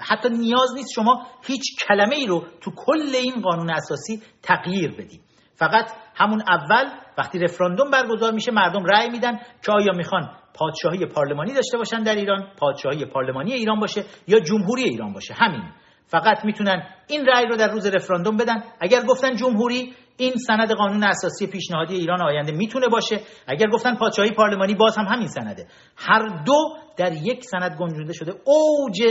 [0.00, 5.20] حتی نیاز نیست شما هیچ کلمه ای رو تو کل این قانون اساسی تغییر بدید.
[5.56, 11.52] فقط همون اول وقتی رفراندوم برگزار میشه مردم رأی میدن که آیا می‌خوان پادشاهی پارلمانی
[11.52, 15.62] داشته باشن در ایران پادشاهی پارلمانی ایران باشه یا جمهوری ایران باشه؟ همین.
[16.06, 18.62] فقط می‌تونن این رأی رو در روز رفراندوم بدن.
[18.80, 23.20] اگر گفتن جمهوری این سند قانون اساسی پیشنهادی ایران آینده می‌تونه باشه.
[23.46, 25.66] اگر گفتن پادشاهی پارلمانی باز هم همین سنده.
[25.96, 28.32] هر دو در یک سند گنجونده شده.
[28.44, 29.02] اوج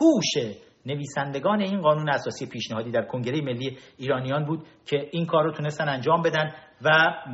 [0.00, 0.56] هوش
[0.86, 5.88] نویسندگان این قانون اساسی پیشنهادی در کنگره ملی ایرانیان بود که این کار رو تونستن
[5.88, 6.50] انجام بدن
[6.82, 6.90] و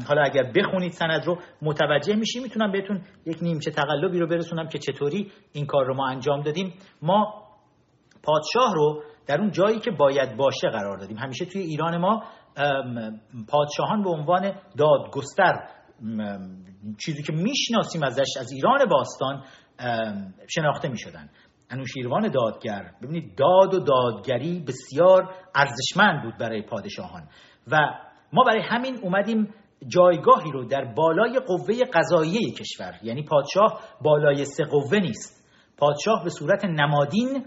[0.09, 4.79] حالا اگر بخونید سند رو متوجه میشی می‌تونم بهتون یک نیمچه تقلبی رو برسونم که
[4.79, 6.74] چطوری این کار رو ما انجام دادیم.
[7.03, 7.43] ما
[8.23, 11.16] پادشاه رو در اون جایی که باید باشه قرار دادیم.
[11.16, 12.23] همیشه توی ایران ما
[13.49, 15.69] پادشاهان به عنوان دادگستر
[16.99, 19.45] چیزی که می‌شناسیم ازش از ایران باستان
[20.49, 21.29] شناخته می‌شدن.
[21.73, 22.90] انوشیروان دادگر.
[23.03, 27.28] ببینید داد و دادگری بسیار ارزشمند بود برای پادشاهان.
[27.69, 27.77] و
[28.32, 29.55] ما برای همین اومدیم
[29.89, 32.94] جایگاهی رو در بالای قوه قضاییه کشور.
[33.03, 35.44] یعنی پادشاه بالای سه قوه نیست.
[35.78, 37.47] پادشاه به صورت نمادین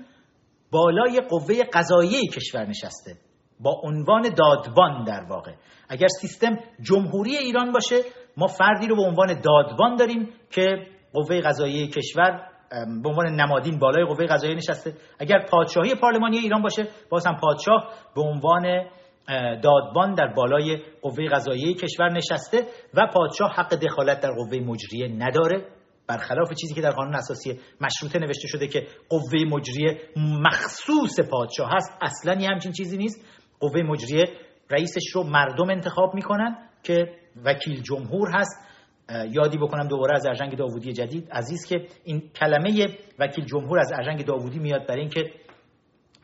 [0.72, 3.12] بالای قوه قضاییه کشور نشسته.
[3.60, 5.52] با عنوان دادوان در واقع.
[5.90, 8.02] اگر سیستم جمهوری ایران باشه
[8.38, 10.66] ما فردی رو به عنوان دادوان داریم که
[11.14, 12.55] قوه قضاییه کشور
[13.04, 14.94] به عنوان نمادین بالای قوه قضاییه نشسته.
[15.20, 18.86] اگر پادشاهی پارلمانی ایران باشه باز هم پادشاه به عنوان
[19.62, 25.66] دادبان در بالای قوه قضاییه کشور نشسته و پادشاه حق دخالت در قوه مجریه نداره.
[26.08, 31.98] برخلاف چیزی که در قانون اساسی مشروطه نوشته شده که قوه مجریه مخصوص پادشاه هست
[32.02, 33.26] اصلا یه همچین چیزی نیست.
[33.60, 34.24] قوه مجریه
[34.70, 37.06] رئیسش رو مردم انتخاب می‌کنن که
[37.46, 38.66] وکیل جمهور هست.
[39.10, 42.88] یادی بکنم دوباره از ارژنگ داوودی جدید عزیز که این کلمه
[43.20, 45.32] وکیل جمهور از ارژنگ داوودی میاد برای اینکه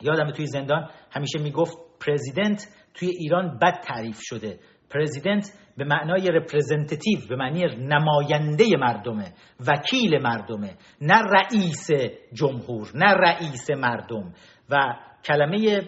[0.01, 1.77] یادم توی زندان همیشه می‌گفت
[2.07, 4.59] president توی ایران بد تعریف شده.
[4.89, 9.33] president به معنای representative به معنی نماینده مردمه.
[9.67, 10.73] وکیل مردمه.
[11.01, 11.87] نه رئیس
[12.33, 14.33] جمهور نه رئیس مردم.
[14.69, 14.95] و
[15.25, 15.81] کلمه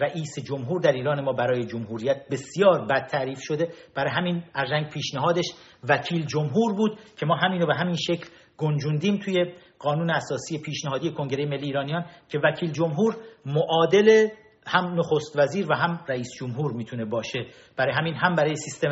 [0.00, 3.68] رئیس جمهور در ایران ما برای جمهوریت بسیار بد تعریف شده.
[3.94, 5.44] برای همین ارژنگ پیشنهادش
[5.88, 11.10] وکیل جمهور بود که ما همین رو به همین شکل گنجوندیم توی قانون اساسی پیشنهادی
[11.10, 13.16] کنگره ملی ایرانیان که وکیل جمهور
[13.46, 14.28] معادل
[14.66, 17.46] هم نخست وزیر و هم رئیس جمهور می‌تونه باشه.
[17.76, 18.90] برای همین هم برای سیستم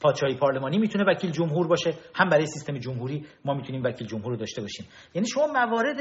[0.00, 4.36] پادشاهی پارلمانی می‌تونه وکیل جمهور باشه هم برای سیستم جمهوری ما می‌تونیم وکیل جمهور رو
[4.36, 4.86] داشته باشیم.
[5.14, 5.96] یعنی شما موارد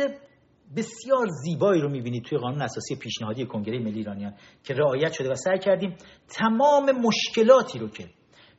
[0.75, 4.33] بسیار زیبایی رو می‌بینید توی قانون اساسی پیشنهادی کنگره ملی ایرانیان
[4.63, 5.95] که رعایت شده و سعی کردیم
[6.27, 8.09] تمام مشکلاتی رو که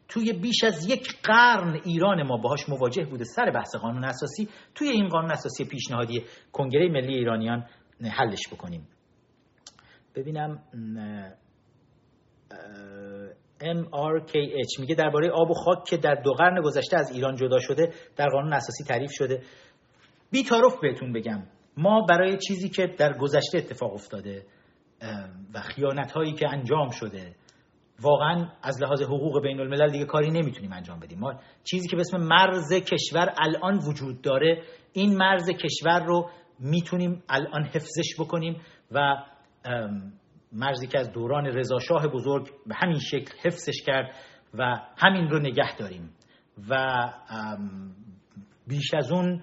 [0.08, 4.88] توی بیش از یک قرن ایران ما باهاش مواجه بوده سر بحث قانون اساسی توی
[4.88, 7.66] این قانون اساسی پیشنهادی کنگره ملی ایرانیان
[8.02, 8.88] حلش بکنیم.
[10.14, 10.62] ببینم
[13.60, 17.92] MRKH میگه درباره آب و خاک که در دو قرن گذشته از ایران جدا شده
[18.16, 19.42] در قانون اساسی تعریف شده.
[20.30, 21.42] بیتارف بهتون بگم.
[21.78, 24.46] ما برای چیزی که در گذشته اتفاق افتاده
[25.54, 27.34] و خیانت هایی که انجام شده
[28.00, 31.18] واقعا از لحاظ حقوق بین الملل دیگه کاری نمی‌تونیم انجام بدیم.
[31.18, 37.22] ما چیزی که به اسم مرز کشور الان وجود داره این مرز کشور رو می‌تونیم
[37.28, 38.60] الان حفظش بکنیم
[38.92, 39.16] و
[40.52, 44.14] مرزی که از دوران رضاشاه بزرگ به همین شکل حفظش کرد
[44.54, 46.10] و همین رو نگه داریم.
[46.68, 46.86] و
[48.66, 49.42] بیش از اون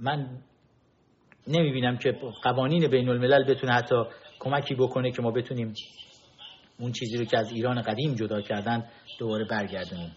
[0.00, 0.38] من
[1.48, 2.12] نمی‌بینم که
[2.42, 3.94] قوانین بین الملل بتونه حتی
[4.38, 5.74] کمکی بکنه که ما بتونیم
[6.78, 8.84] اون چیزی رو که از ایران قدیم جدا کردن
[9.18, 10.16] دوباره برگردونیم.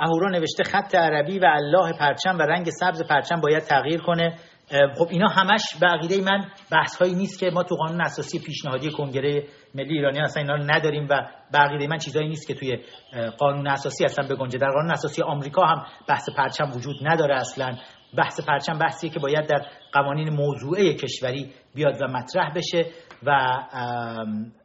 [0.00, 4.38] اهورا نوشته خط عربی و الله پرچم و رنگ سبز پرچم باید تغییر کنه.
[4.68, 8.90] خب اینا همش به عقیده من بحث هایی نیست که ما تو قانون اساسی پیشنهادی
[8.90, 9.44] کنگره
[9.74, 11.22] ملی ایرانی اصلا اینا رو نداریم و
[11.52, 12.78] به عقیده من چیزایی نیست که توی
[13.38, 17.76] قانون اساسی اصلا بگنجه در قانون اساسی آمریکا هم بحث پرچم وجود نداره اصلا.
[18.18, 22.86] بحث پرچم بحثیه که باید در قوانین موضوعه کشوری بیاد و مطرح بشه
[23.22, 23.32] و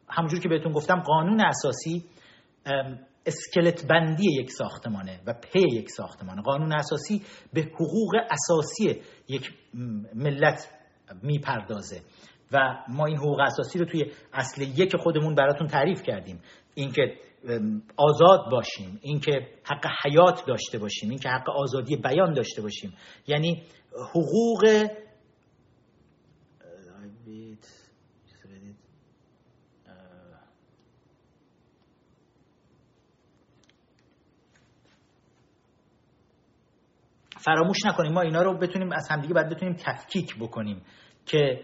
[0.10, 2.06] همونجور که بهتون گفتم قانون اساسی
[3.26, 6.42] اسکلت بندی یک ساختمانه و پی یک ساختمانه.
[6.42, 7.22] قانون اساسی
[7.54, 9.54] به حقوق اساسی یک
[10.16, 10.68] ملت
[11.24, 12.02] می‌پردازه.
[12.52, 12.58] و
[12.90, 16.42] ما این حقوق اساسی رو توی اصل یک خودمون براتون تعریف کردیم.
[16.76, 17.02] اینکه
[17.98, 19.32] آزاد باشیم اینکه
[19.64, 22.94] حق حیات داشته باشیم اینکه حق آزادی بیان داشته باشیم.
[23.28, 23.64] یعنی
[24.14, 24.88] حقوق
[37.46, 38.14] فراموش نکنیم.
[38.14, 40.82] ما اینا رو بتونیم از همدیگه باید بتونیم تفکیک بکنیم
[41.26, 41.60] که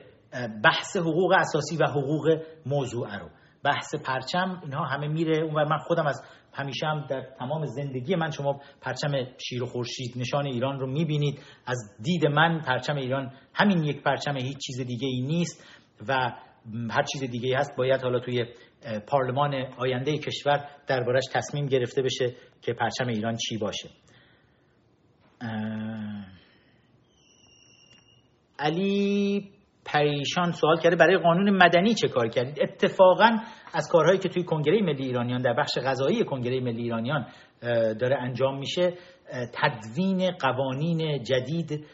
[0.64, 3.30] بحث حقوق اساسی و حقوق موضوع رو.
[3.64, 5.44] بحث پرچم اینها همه میره.
[5.44, 6.24] اون و من خودم از
[6.54, 9.12] همیشه هم در تمام زندگی من شما پرچم
[9.48, 11.40] شیر و خورشید نشان ایران رو می‌بینید.
[11.66, 16.32] از دید من پرچم ایران همین یک پرچم هیچ چیز دیگه ای نیست و
[16.92, 17.72] هر چیز دیگه ای هست.
[17.78, 18.46] باید حالا توی
[19.08, 23.90] پارلمان آینده کشور دربارش تصمیم گرفته بشه که پرچم ایران چی باشه.
[28.60, 29.50] علی
[29.86, 33.38] پریشان سوال کرده برای قانون مدنی چه کار کردید؟ اتفاقا
[33.74, 37.28] از کارهایی که توی کنگره ملی ایرانیان در بخش غذایی کنگره ملی ایرانیان
[38.00, 38.94] داره انجام میشه
[39.54, 41.86] تدوین قوانین جدید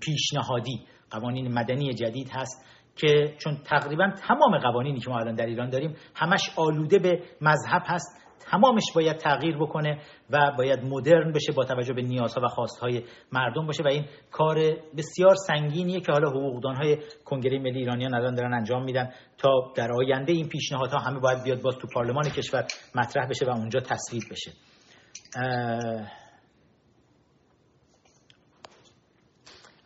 [0.00, 2.66] پیشنهادی قوانین مدنی جدید هست
[2.96, 7.82] که چون تقریبا تمام قوانینی که ما الان در ایران داریم همش آلوده به مذهب
[7.86, 8.23] هست.
[8.54, 9.98] تمامش باید تغییر بکنه
[10.30, 14.56] و باید مدرن بشه با توجه به نیازها و خواستهای مردم باشه و این کار
[14.96, 20.32] بسیار سنگینیه که حالا حقوقدانهای کنگره ملی ایرانیان الان دارن انجام میدن تا در آینده
[20.32, 24.52] این پیشنهادها همه باید بیاد باز تو پارلمان کشور مطرح بشه و اونجا تصویب بشه.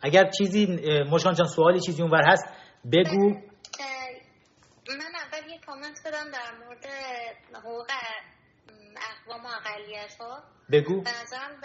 [0.01, 0.79] اگر چیزی
[1.11, 2.43] مشان جان سوالی چیزی اونور هست
[2.91, 3.29] بگو
[4.89, 6.85] من اول یه کامنت بدم در مورد
[7.55, 7.87] حقوق
[9.11, 9.45] اقوام
[10.19, 11.01] ها بگو.
[11.01, 11.61] به نظرم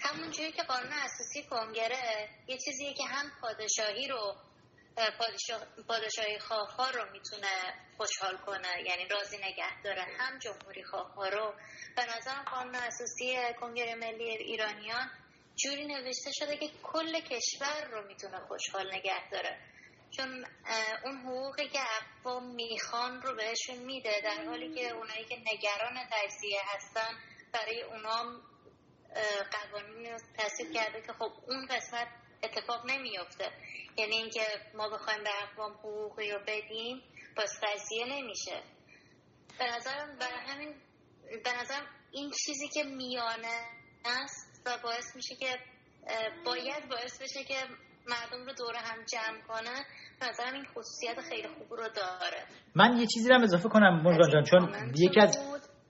[0.00, 4.36] همون جایی که قانون اساسی کنگره یه چیزیه که هم پادشاهی رو
[5.88, 11.54] پادشاهی خواه رو می‌تونه خوشحال کنه یعنی راضی نگه داره هم جمهوری خواه رو.
[11.96, 15.10] به نظرم قانون اساسی کنگره ملی ایرانیان
[15.56, 19.71] جوری نوشته شده که کل کشور رو می‌تونه خوشحال نگه داره.
[20.16, 20.46] چون
[21.04, 26.60] اون حقوقی که اقوام می‌خوان رو بهشون میده در حالی که اونایی که نگران تجزیه
[26.74, 27.18] هستن
[27.52, 28.42] برای اونام
[29.52, 32.08] قوانین تصویب کرده که خب اون قسمت
[32.42, 33.52] اتفاق نمیافته.
[33.96, 37.02] یعنی اینکه ما بخوایم به اقوام حقوقی رو بدیم
[37.36, 38.62] باز تجزیه نمیشه.
[39.58, 40.74] به نظرم برای همین
[41.44, 43.66] به نظرم این چیزی که میانه
[44.04, 45.58] است و باعث میشه که
[46.44, 47.66] باید باعث بشه که
[48.06, 49.84] مردم رو دور هم جمع کنه
[50.28, 52.42] نظرم این خصوصیت خیلی خوب رو داره.
[52.74, 55.38] من یه چیزی رو اضافه کنم مرجان جان چون یکی از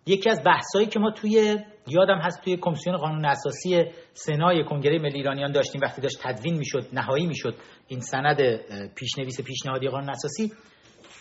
[0.07, 5.17] یکی از بحثایی که ما توی یادم هست توی کمیسیون قانون اساسی سنای کنگره ملی
[5.17, 7.55] ایرانیان داشتیم وقتی داشت تدوین می‌شد نهایی می‌شد
[7.89, 8.41] این سند
[8.95, 10.53] پیشنویس پیشنهادی قانون اساسی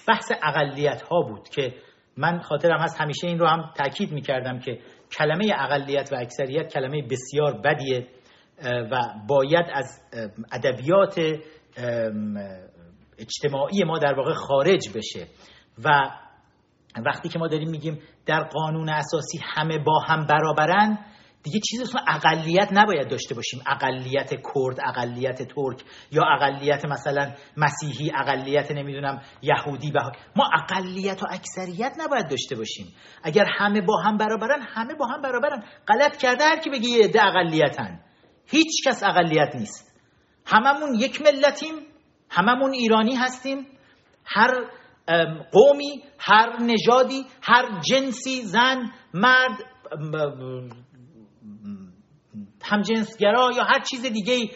[0.07, 1.73] بحث اقلیت ها بود که
[2.17, 4.79] من خاطرم هست همیشه این رو هم تاکید می‌کردم که
[5.17, 8.07] کلمه اقلیت و اکثریت کلمه بسیار بدیه.
[8.63, 10.01] و باید از
[10.51, 11.19] ادبیات
[13.17, 15.27] اجتماعی ما در واقع خارج بشه.
[15.83, 15.89] و
[17.05, 20.99] وقتی که ما داریم میگیم در قانون اساسی همه با هم برابرن
[21.43, 23.61] دیگه چیزی اسم اقلیت نباید داشته باشیم.
[23.67, 29.99] اقلیت کرد اقلیت ترک یا اقلیت مثلا مسیحی اقلیت نمی‌دونم یهودی به
[30.35, 32.93] ما اقلیت و اکثریت نباید داشته باشیم.
[33.23, 35.63] اگر همه با هم برابرن همه با هم برابرن.
[35.87, 37.99] غلط کرده هر کی بگه یه عده اقلیتن.
[38.51, 39.91] هیچ کس اقلیت نیست.
[40.45, 41.75] هممون یک ملتیم
[42.29, 43.67] هممون ایرانی هستیم.
[44.25, 44.51] هر
[45.51, 49.57] قومی هر نژادی هر جنسی زن مرد
[52.63, 54.55] همجنسگرا یا هر چیز دیگه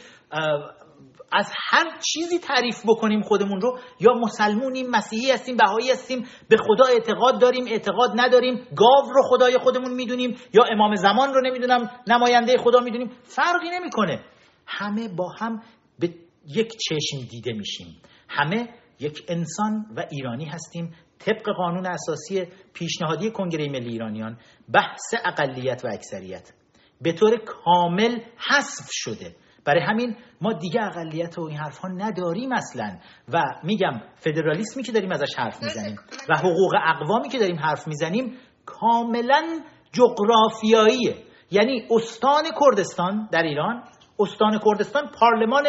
[1.35, 6.85] از هر چیزی تعریف بکنیم خودمون رو یا مسلمونیم مسیحی هستیم بهایی هستیم به خدا
[6.85, 12.57] اعتقاد داریم اعتقاد نداریم گاو رو خدای خودمون می‌دونیم یا امام زمان رو نمی‌دونم نماینده
[12.57, 14.25] خدا می‌دونیم فرقی نمی‌کنه.
[14.67, 15.61] همه با هم
[15.99, 16.09] به
[16.47, 18.01] یک چشم دیده میشیم.
[18.29, 24.37] همه یک انسان و ایرانی هستیم طبق قانون اساسی پیشنهادی کنگره ملی ایرانیان
[24.73, 26.53] بحث اقلیت و اکثریت.
[27.01, 29.35] به طور کامل حذف شده.
[29.65, 32.97] برای همین ما دیگه اقلیت و این حرف ها نداریم اصلا.
[33.33, 35.95] و میگم فدرالیسمی که داریم ازش حرف می‌زنیم
[36.29, 39.59] و حقوق اقوامی که داریم حرف می‌زنیم کاملا
[39.91, 41.15] جغرافیاییه
[41.51, 43.83] یعنی استان کردستان در ایران
[44.19, 45.67] استان کردستان پارلمان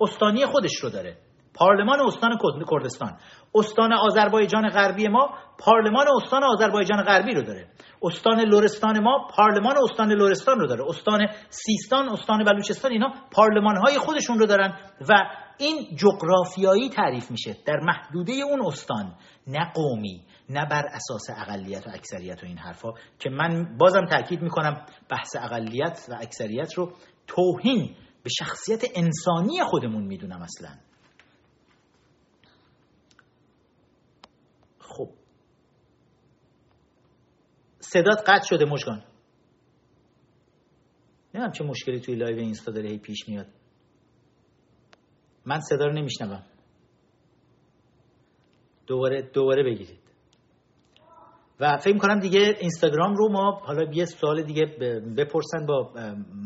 [0.00, 1.16] استانی خودش رو داره.
[1.56, 2.38] پارلمان استان
[2.70, 3.18] کردستان.
[3.54, 7.68] استان آذربایجان غربی ما پارلمان استان آذربایجان غربی رو داره.
[8.02, 10.84] استان لورستان ما پارلمان استان لورستان رو داره.
[10.88, 14.76] استان سیستان استان بلوچستان اینا پارلمان های خودشون رو دارن
[15.08, 15.14] و
[15.58, 17.56] این جغرافیایی تعریف میشه.
[17.66, 19.14] در محدوده اون استان
[19.46, 24.42] نه قومی نه بر اساس اقلیت و اکثریت و این حرفا که من بازم تاکید
[24.42, 26.92] می‌کنم بحث اقلیت و اکثریت رو
[27.26, 30.70] توهین به شخصیت انسانی خودمون می‌دونم اصلا
[34.78, 35.08] خب
[37.92, 39.04] صدات قطع شده مژگان
[41.34, 43.46] نمی‌دونم چه مشکلی توی لایو اینستا داره هی پیش میاد.
[45.46, 46.42] من صدا رو نمیشنوم.
[48.86, 49.98] دوباره دوباره بگیرید.
[51.60, 54.66] و فکر کنم دیگه اینستاگرام رو ما حالا یه سوال دیگه
[55.16, 55.92] بپرسن با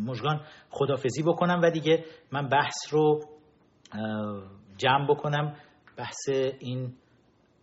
[0.07, 3.21] مژگان خدافظی بکنم و دیگه من بحث رو
[4.77, 5.57] جمع بکنم
[5.97, 6.93] بحث این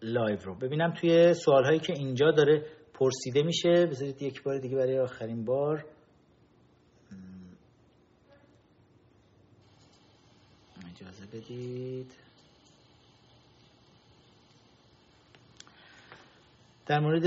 [0.02, 0.56] لایو رو.
[0.56, 2.66] ببینم توی سوال هایی که اینجا داره
[3.00, 3.86] پرسیده میشه.
[3.86, 5.86] بذارید یک بار دیگه برای آخرین بار.
[10.96, 12.12] اجازه بدید.
[16.86, 17.26] در مورد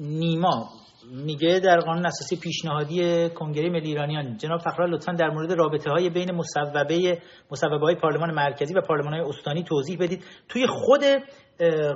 [0.00, 0.83] نیما.
[1.10, 4.36] میگه در قانون اساسی پیشنهادی کنگره ملی ایرانیان.
[4.36, 7.18] جناب فخرا لطفا در مورد رابطه های بین مصوبه
[7.50, 10.24] مصوبه های پارلمان مرکزی و پارلمان های استانی توضیح بدید.
[10.48, 11.00] توی خود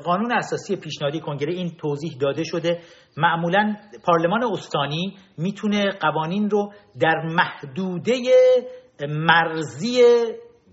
[0.05, 2.81] قانون اساسی پیشنهادی کنگره این توضیح داده شده.
[3.17, 8.15] معمولا پارلمان استانی می‌تونه قوانین رو در محدوده
[9.09, 10.03] مرزی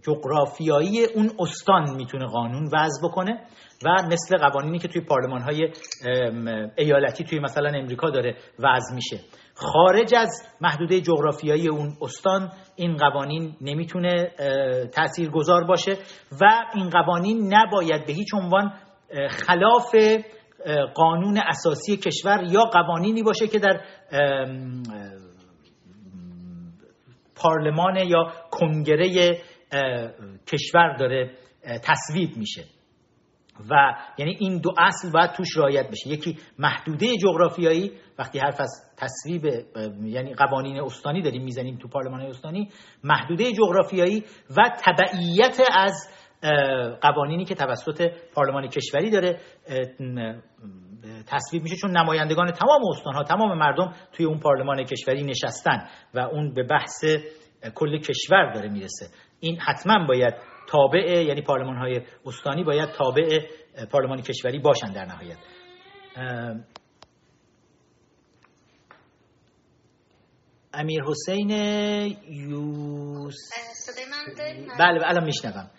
[0.05, 3.39] جغرافیایی اون استان می‌تونه قانون وضع بکنه
[3.85, 5.71] و مثل قوانینی که توی پارلمان های
[6.77, 9.19] ایالتی توی مثلا امریکا داره وضع میشه.
[9.55, 10.29] خارج از
[10.61, 14.31] محدوده جغرافیایی اون استان این قوانین نمی‌تونه
[14.93, 15.97] تأثیر گذار باشه
[16.41, 16.45] و
[16.75, 18.73] این قوانین نباید به هیچ عنوان
[19.29, 19.95] خلاف
[20.93, 23.81] قانون اساسی کشور یا قوانینی باشه که در
[27.35, 29.41] پارلمان یا کنگره
[30.47, 31.31] کشور داره
[31.83, 32.63] تصویب میشه.
[33.69, 33.75] و
[34.17, 36.09] یعنی این دو اصل باید توش رعایت بشه.
[36.09, 39.45] یکی محدوده جغرافیایی وقتی حرف از تصویب
[40.03, 42.69] یعنی قوانین استانی داریم می‌زنیم تو پارلمان استانی
[43.03, 44.23] محدوده جغرافیایی
[44.57, 46.09] و تبعیت از
[47.01, 49.39] قوانینی که توسط پارلمان کشوری داره
[51.27, 51.75] تصویب میشه.
[51.75, 57.05] چون نمایندگان تمام استانها تمام مردم توی اون پارلمان کشوری نشستن و اون به بحث
[57.75, 59.05] کل کشور داره می‌رسه.
[59.45, 60.33] این حتما باید
[60.67, 63.39] تابع یعنی پارلمان های استانی باید تابع
[63.91, 65.37] پارلمان کشوری باشن در نهایت.
[70.73, 71.49] امیر حسین
[72.29, 73.35] یوس
[74.79, 75.69] بله الان میشنوم.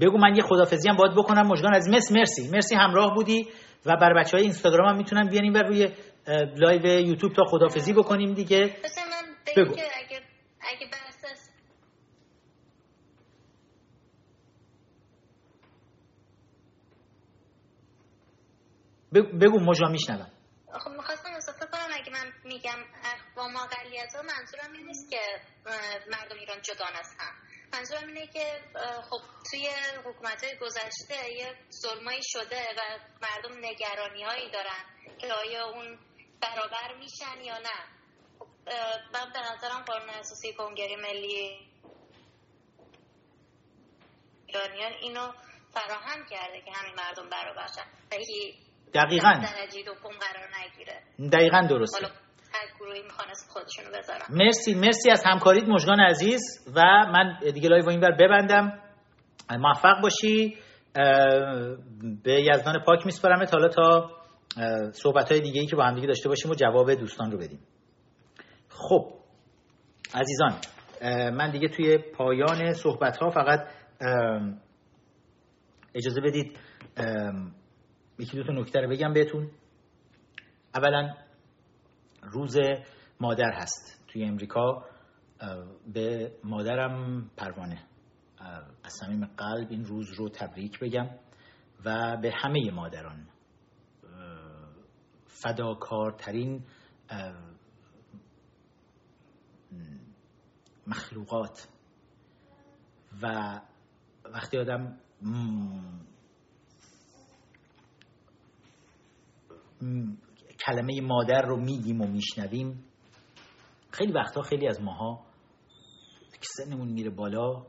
[0.00, 2.50] بگو من یه خدافظی هم باید بکنم مژگان از مس مرسی.
[2.50, 3.48] مرسی همراه بودی
[3.86, 5.88] و با بچه های اینستاگرام هم می‌تونم بیایم و روی
[6.56, 8.76] لایو یوتیوب تا خدافظی بکنیم دیگه.
[9.56, 9.74] بگو.
[19.12, 20.30] بگو مجا میشنوم
[20.80, 25.20] خب می‌خواستم اضافه کنم اگه من میگم اقوام اقلیت ها منظورم این نیست که
[26.10, 27.30] مردم ایران جدا هستن.
[27.72, 28.60] منظورم اینه که
[29.10, 29.20] خب
[29.50, 29.68] توی
[30.04, 32.80] حکومت های گذشته یه ظلمایی شده و
[33.22, 34.84] مردم نگرانی هایی دارن
[35.18, 35.98] که آیا اون
[36.40, 37.78] برابر میشن یا نه.
[38.38, 38.46] خب
[39.14, 41.68] من به نظرم قانون اساسی کنگره ملی
[44.46, 45.32] ایرانیان اینو
[45.74, 47.86] فراهم کرده که همین مردم برابر شن.
[48.94, 49.32] دقیقا.
[50.20, 51.30] قرار نگیره.
[51.32, 52.06] دقیقا درسته.
[54.30, 56.40] مرسی مرسی از همکاریت مژگان عزیز
[56.76, 56.80] و
[57.12, 58.78] من دیگه لایو این ور ببندم.
[59.50, 60.56] موفق باشی.
[62.24, 64.10] به یزدان پاک میسپارم حالا تا
[64.92, 67.60] صحبت های دیگه ای که با هم دیگه داشته باشیم و جواب دوستان رو بدیم.
[68.68, 69.12] خب
[70.14, 70.52] عزیزان
[71.30, 73.68] من دیگه توی پایان صحبت ها فقط
[75.94, 76.58] اجازه بدید
[78.22, 79.50] یکی دو تا نکته رو بگم بهتون.
[80.74, 81.14] اولا
[82.22, 82.56] روز
[83.20, 84.84] مادر هست توی امریکا.
[85.92, 87.82] به مادرم پروانه.
[88.84, 91.10] از صمیم قلب این روز رو تبریک بگم
[91.84, 93.28] و به همه مادران.
[95.26, 96.64] فداکارترین
[100.86, 101.68] مخلوقات.
[103.22, 103.60] و
[104.24, 104.98] وقتی آدم
[110.66, 112.84] کلمه مادر رو میگیم و میشنویم.
[113.90, 115.26] خیلی وقتا خیلی از ماها
[116.32, 117.66] که سنمون میره بالا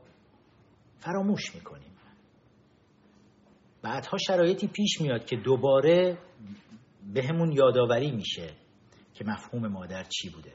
[0.98, 1.90] فراموش می‌کنیم.
[3.82, 6.18] بعدها شرایطی پیش میاد که دوباره
[7.14, 8.54] به همون یادآوری میشه
[9.14, 10.52] که مفهوم مادر چی بوده.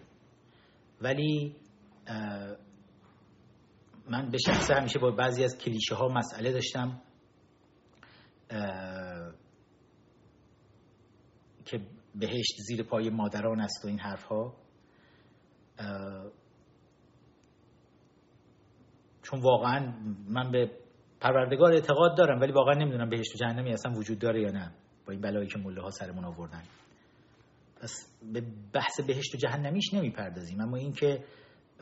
[1.01, 1.55] ولی
[4.09, 7.01] من به شخصه همیشه با بعضی از کلیشه ها مسئله داشتم.
[12.15, 14.55] بهشت زیر پای مادران است و این حرف ها
[19.21, 19.93] چون واقعا
[20.27, 20.71] من به
[21.21, 24.71] پروردگار اعتقاد دارم ولی واقعا نمی‌دونم بهشت و جهنمی اصلا وجود داره یا نه.
[25.05, 26.63] با این بلایی که مله ها سرمون آوردن.
[27.81, 30.61] پس به بحث بهشت و جهنمیش نمی‌پردازیم.
[30.61, 31.23] اما اینکه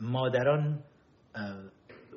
[0.00, 0.84] مادران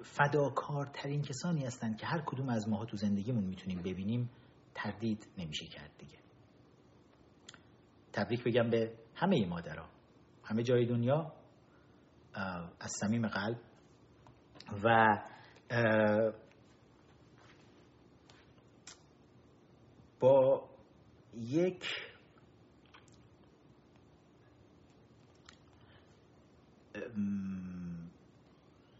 [0.03, 4.29] فداکارترین کسانی هستند که هر کدوم از ماها تو زندگیمون می‌تونیم ببینیم
[4.75, 6.20] تردید نمیشه کرد دیگه.
[8.13, 9.89] تبریک بگم به همه مادرها
[10.43, 11.33] همه جای دنیا
[12.79, 13.57] از صمیم قلب.
[14.83, 15.17] و
[20.19, 20.69] با
[21.33, 21.83] یک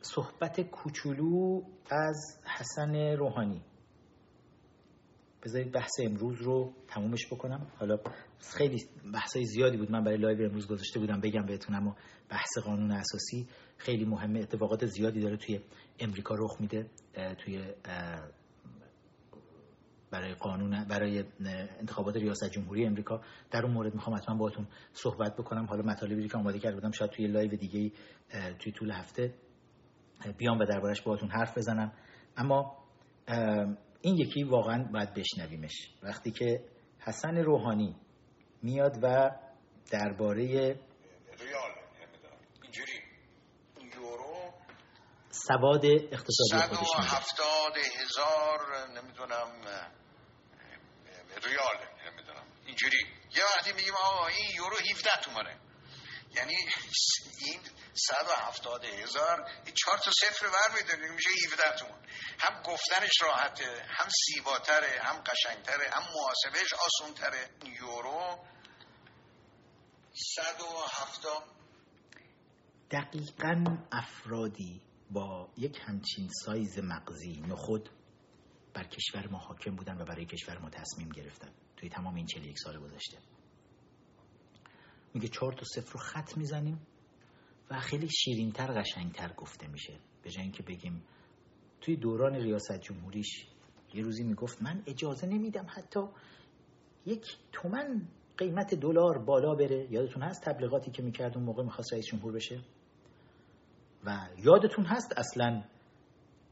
[0.02, 1.62] صحبت کوچولو
[1.92, 3.62] از حسن روحانی.
[5.44, 7.72] بذارید بحث امروز رو تمومش بکنم.
[7.80, 7.98] حالا
[8.58, 8.78] خیلی
[9.14, 9.92] بحثای زیادی بود.
[9.92, 11.96] من برای لایو امروز گذاشته بودم بگم بهتون اما
[12.30, 13.48] بحث قانون اساسی
[13.78, 14.40] خیلی مهمه.
[14.40, 15.60] اتفاقات زیادی داره توی
[16.00, 16.90] امریکا رخ میده
[17.46, 17.74] توی
[20.12, 21.24] برای قانون برای
[21.80, 23.22] انتخابات ریاست جمهوری امریکا.
[23.52, 25.66] در اون مورد می‌خوام حتما باهاتون صحبت بکنم.
[25.66, 27.92] حالا مطالبی که آماده کرده بودم شاید توی لایو دیگه
[28.60, 29.34] توی طول هفته
[30.38, 31.92] بیام و دربارش باهاتون حرف بزنم.
[32.38, 32.78] اما
[34.02, 35.96] این یکی واقعا باید بشنویمش.
[36.04, 36.66] وقتی که
[37.00, 37.96] حسن روحانی
[38.64, 39.32] میاد و
[39.92, 40.44] درباره
[41.40, 41.72] ریال
[42.64, 43.00] اینجوری.
[43.96, 44.54] یورو
[45.30, 47.10] سواد اقتصادی خودش میگه.
[47.12, 49.62] هفتاد هزار نمی‌دونم
[51.44, 51.78] ریال
[52.08, 52.44] نمی‌دونم.
[52.66, 52.98] اینجوری.
[53.36, 55.58] یه وقتی میگیم آقا این یورو 17 تومنه
[56.36, 56.56] یعنی
[57.40, 57.60] این
[57.94, 62.02] 170 هزار چهار تا صفر بر میشه 17 تومن
[62.40, 67.50] هم گفتنش راحته هم سیباتره هم قشنگتره هم محاسبهش آسونتره.
[67.82, 68.46] یورو
[70.14, 71.44] 170
[72.92, 77.90] دقیقا افرادی با یک همچین سایز مغزی نخود
[78.74, 81.54] بر کشور ما حاکم بودن و برای کشور ما تصمیم گرفتن.
[81.78, 83.18] توی تمام این 41 سال گذشته.
[85.14, 86.80] میگه چهار تا صفر رو خط می‌زنیم
[87.72, 90.00] و خیلی شیرینتر قشنگتر گفته میشه.
[90.24, 91.04] به جای اینکه بگیم
[91.82, 93.48] توی دوران ریاست جمهوریش
[93.94, 96.00] یه روزی می‌گفت من اجازه نمیدم حتی
[97.06, 98.08] یک تومن
[98.38, 99.88] قیمت دلار بالا بره.
[99.92, 102.62] یادتون هست تبلیغاتی که می‌کرد اون موقع می‌خواست رئیس جمهور بشه؟
[104.06, 105.64] و یادتون هست اصلا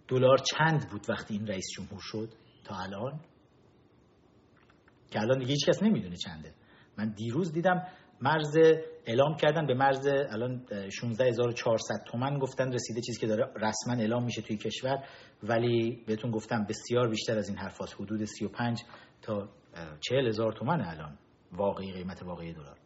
[0.08, 2.30] دلار چند بود وقتی این رئیس جمهور شد
[2.64, 3.20] تا الان؟
[5.12, 6.54] که الان دیگه هیچ کس نمی‌دونه چنده.
[6.98, 7.88] من دیروز دیدم
[8.22, 8.58] مرز
[9.06, 14.42] اعلام کردن به مرز الان 16400 تومن گفتن رسیده چیزی که داره رسما اعلام میشه
[14.42, 15.04] توی کشور
[15.44, 18.82] ولی بهتون گفتم بسیار بیشتر از این حرفاست حدود 35
[19.22, 19.50] تا
[20.00, 21.18] 40 هزار تومن الان
[21.52, 22.78] واقعی قیمت واقعی دلار.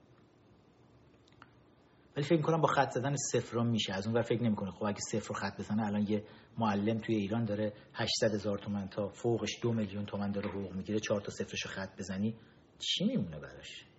[2.17, 3.93] ولی فکر می‌کنم با خط زدن صفر میشه.
[3.93, 4.71] از اون ور فکر نمی‌کنه.
[4.71, 6.23] خب اگه صفر رو خط بزنه الان یه
[6.57, 10.99] معلم توی ایران داره 800 هزار تومن تا فوقش دو میلیون تومن داره حقوق می‌گیره.
[10.99, 12.35] چهار تا صفرشو خط بزنی
[12.79, 13.92] چی میمونه براش؟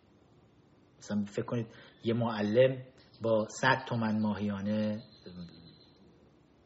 [1.04, 1.66] مثلا فکر کنید
[2.04, 2.82] یه معلم
[3.22, 5.02] با 100 تومن ماهیانه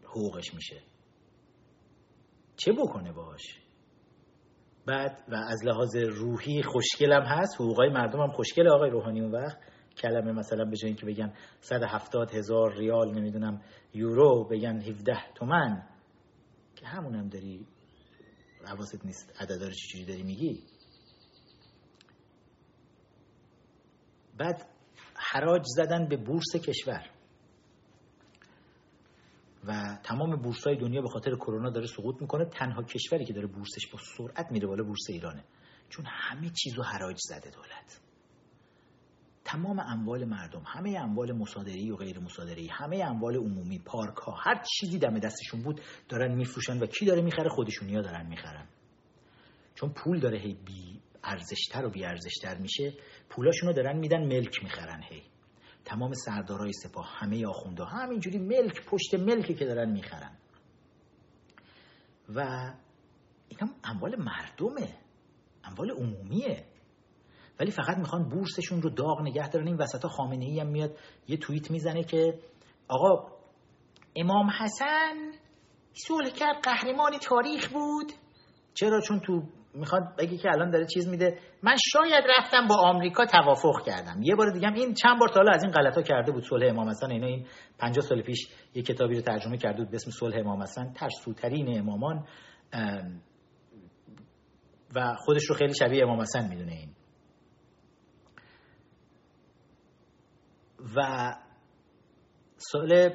[0.04, 0.80] حقوقش میشه.
[2.56, 3.42] چه بکنه باش
[4.86, 8.68] بعد و از لحاظ روحی خوشگلم هست حقوقای مردم هم خوشگل.
[8.68, 9.58] آقای روحانی اون وقت
[9.96, 13.62] کلمه مثلا به جای اینکه بگن 170 هزار ریال نمی‌دونم
[13.94, 15.88] یورو بگن 17 تومن.
[16.76, 17.66] که همون هم داری
[18.66, 20.77] حواست نیست عدد چجوری داری میگی.
[24.38, 24.66] بعد
[25.14, 27.10] حراج زدن به بورس کشور.
[29.64, 32.44] و تمام بورس های دنیا به خاطر کرونا داره سقوط می‌کنه.
[32.44, 35.44] تنها کشوری که داره بورسش با سرعت میره بالا بورس ایرانه.
[35.88, 38.00] چون همه چیزو حراج زده دولت.
[39.44, 44.62] تمام اموال مردم همه اموال مصادری و غیر مصادری همه اموال عمومی پارک ها هر
[44.62, 48.66] چیزی دم دستشون بود دارن میفروشن و کی داره می‌خره؟ خودشونیا دارن می‌خرن.
[49.74, 52.92] چون پول داره هی بی ارزشتر و بی ارزشتر میشه
[53.28, 55.22] پولاشونو دارن میدن ملک می‌خرن هی.
[55.84, 60.38] تمام سردارای سپاه همه آخونده همینجوری ملک پشت ملکی که دارن می‌خرن.
[62.34, 62.40] و
[63.48, 64.94] اینا اموال مردمه
[65.64, 66.64] اموال عمومیه.
[67.60, 71.36] ولی فقط می‌خوان بورسشون رو داغ نگه دارن این وسط خامنه ای هم میاد یه
[71.36, 72.38] توییت می‌زنه که
[72.88, 73.38] آقا
[74.16, 75.32] امام حسن
[75.92, 78.12] صلح کرد قهرمان تاریخ بود.
[78.74, 79.42] چرا؟ چون تو
[79.74, 81.38] می‌خواد بگه که الان داره چیز میده.
[81.62, 84.22] من شاید رفتم با آمریکا توافق کردم.
[84.22, 86.44] یه بار دیگه این چند بار تا از این غلطا کرده بود.
[86.44, 87.46] صلح امام حسن اینا این
[87.78, 91.78] 50 سال پیش یه کتابی رو ترجمه کرده بود به اسم صلح امام حسن ترسوترین
[91.78, 92.26] امامان.
[94.94, 96.90] و خودش رو خیلی شبیه امام حسن می‌دونه این.
[100.96, 101.34] و
[102.58, 103.10] سال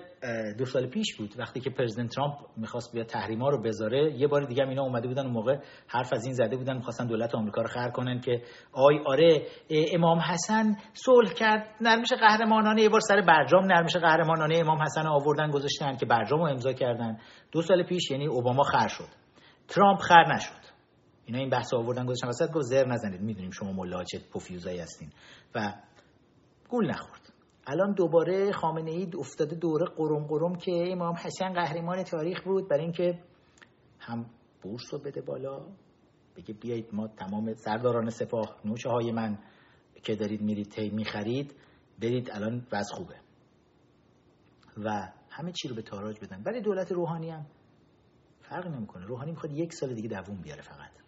[0.58, 4.46] دو سال پیش بود وقتی که پرزیدنت ترامپ می‌خواست بیاد تحریما رو بذاره یه بار
[4.46, 5.58] دیگه اینا اومده بودن اون موقع
[5.88, 8.42] حرف از این زده بودن می‌خواستن دولت آمریکا رو خر کنن که
[8.72, 14.82] آی آره امام حسن صلح کرد نرمش قهرمانانه یه بار سر برجام نرمش قهرمانانه امام
[14.82, 17.18] حسن آوردن گذاشتن که برجام رو امضا کردن.
[17.52, 19.10] دو سال پیش یعنی اوباما خر شد.
[19.68, 20.64] ترامپ خر نشد.
[21.26, 23.22] اینا این بحث آوردن گذاشتن وسط گفت زر نزنید.
[23.22, 25.10] می‌دونیم شما ملاچ پوفیوزایی هستین.
[25.56, 25.74] و
[26.70, 27.23] گول نخورد.
[27.68, 32.70] الان دوباره خامنه ای افتاده دوره قرم قرم که امام حسن قهرمان تاریخ بود.
[32.70, 33.20] برای اینکه
[34.00, 34.26] هم
[34.62, 35.66] بورس رو بده بالا
[36.36, 39.40] بگه بیایید ما تمام سرداران سپاه نوشه های من
[40.04, 41.56] که دارید میرید تی می‌خرید
[42.02, 43.16] برید الان وضع خوبه.
[44.78, 46.44] و همه چی رو به تاراج بدن.
[46.46, 47.46] ولی دولت روحانی هم
[48.42, 49.06] فرق نمی‌کنه.
[49.06, 51.03] روحانی می‌خواد یک سال دیگه دووم بیاره فقط.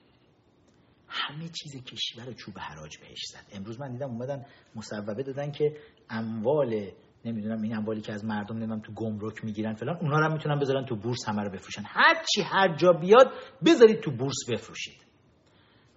[1.15, 3.57] همه چیز کشور چوب حراج بهش زد.
[3.57, 5.77] امروز من دیدم اومدن مصوبه دادن که
[6.09, 6.91] اموال
[7.25, 10.59] نمی‌دونم این اموالی که از مردم نمی‌دونم تو گمرک می‌گیرن فلان اونا رو هم می‌تونن
[10.59, 11.83] بذارن تو بورس همه رو بفروشن.
[11.85, 13.33] هر چی هر جا بیاد
[13.65, 15.05] بذارید تو بورس بفروشید.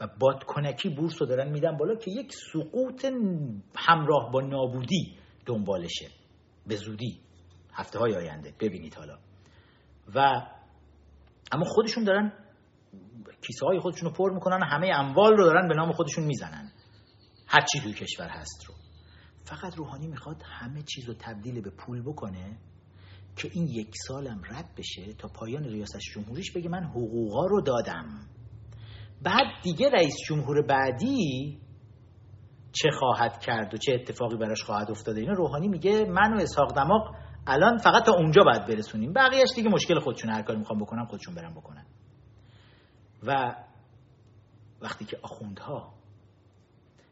[0.00, 3.04] و بادکنکی بورس رو دارن میدن بالا که یک سقوط
[3.76, 5.16] همراه با نابودی
[5.46, 6.08] دنبالشه.
[6.66, 7.20] به زودی.
[7.72, 8.54] هفته های آینده.
[8.60, 9.18] ببینید حالا.
[10.14, 10.18] و
[11.52, 12.32] اما خودشون دارن
[13.46, 16.72] کیسه های خودشون رو پر می‌کنن همه اموال رو دارن به نام خودشون می‌زنن.
[17.46, 18.74] هر چی توی کشور هست رو.
[19.44, 22.58] فقط روحانی می‌خواد همه چیز رو تبدیل به پول بکنه
[23.36, 28.04] که این یک سالم رد بشه تا پایان ریاست جمهوریش بگه من حقوقا رو دادم.
[29.22, 31.58] بعد دیگه رئیس جمهور بعدی
[32.72, 36.74] چه خواهد کرد و چه اتفاقی براش خواهد افتاده؟ اینا روحانی میگه من و اسحاق
[36.76, 37.14] دماغ
[37.46, 39.12] الان فقط تا اونجا باید برسونیم.
[39.12, 41.86] بقیهش دیگه مشکل خودشون هر کاری می‌خوام بکنم خودشون برم بکنن.
[43.22, 43.56] و
[44.80, 45.94] وقتی که آخوندها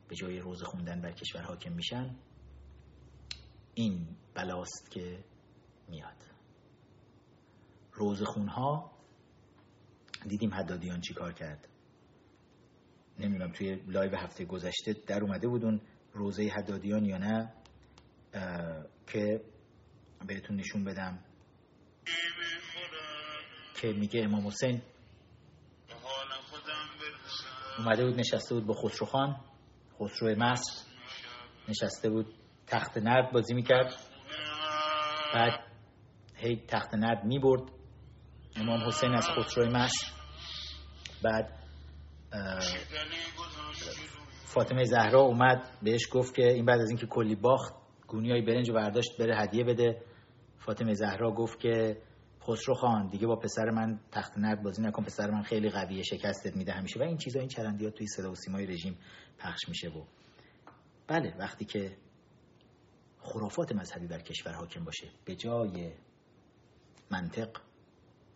[0.08, 2.16] به جای روز خوندن بر کشور حاکم میشن
[3.74, 5.24] این بلاست که
[5.88, 6.24] میاد.
[7.92, 8.92] روز خونها
[10.28, 11.68] دیدیم حدادیان چی کار کرد.
[13.18, 15.80] نمی‌دونم توی لایو هفته گذشته در اومده بودون
[16.12, 17.52] روزه حدادیان یا نه
[19.06, 19.44] که
[20.26, 21.18] بهتون نشون بدم.
[23.74, 24.82] که میگه امام حسین
[27.78, 29.34] اومده بود نشسته بود با خسرو
[30.00, 30.82] خسرو مصر.
[31.68, 32.26] نشسته بود
[32.66, 33.94] تخت نرد بازی می‌کرد.
[35.34, 35.60] بعد
[36.36, 37.62] هی تخت نرد می‌برد.
[38.56, 40.12] امام حسین از خسرو مصر.
[41.22, 41.52] بعد
[44.44, 47.74] فاطمه زهرا اومد بهش گفت که این بعد از اینکه کلی باخت
[48.06, 50.02] گونی های برنج برداشت بره هدیه بده.
[50.58, 51.96] فاطمه زهرا گفت که
[52.46, 56.56] خسرو خان دیگه با پسر من تخت نرد بازی نکن پسر من خیلی قویه شکستت
[56.56, 57.00] میده همیشه.
[57.00, 58.98] و این چیزا این چرندیات توی صدا و سیمای رژیم
[59.38, 60.04] پخش میشه و
[61.06, 61.96] بله وقتی که
[63.20, 65.92] خرافات مذهبی بر کشور حاکم باشه به جای
[67.10, 67.48] منطق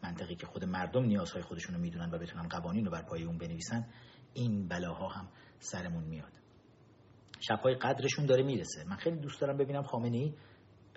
[0.03, 3.39] منطقی که خود مردم نیازهای خودشون رو می‌دونن و بتونن قوانین رو بر پای اون
[3.39, 3.87] بنویسن
[4.35, 5.28] این بلاها هم
[5.59, 6.32] سرمون میاد.
[7.41, 8.85] شبهای قدرشون داره می‌رسه.
[8.85, 10.35] من خیلی دوست دارم ببینم خامنه ای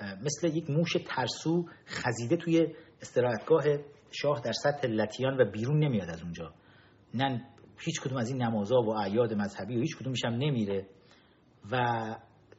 [0.02, 3.63] مثل یک موش ترسو خزیده توی استراحتگاه
[4.11, 6.53] شاه در سطح لتیان و بیرون نمیاد از اونجا.
[7.13, 7.45] نه
[7.77, 10.88] هیچ کدوم از این نمازها و اعیاد مذهبی و هیچ کدومش هم نمیره.
[11.71, 11.85] و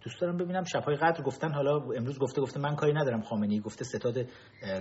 [0.03, 3.85] دوست دارم ببینم شبهای قدر گفتن حالا امروز گفته گفته من کاری ندارم خامنه‌ای گفته
[3.85, 4.27] ستاد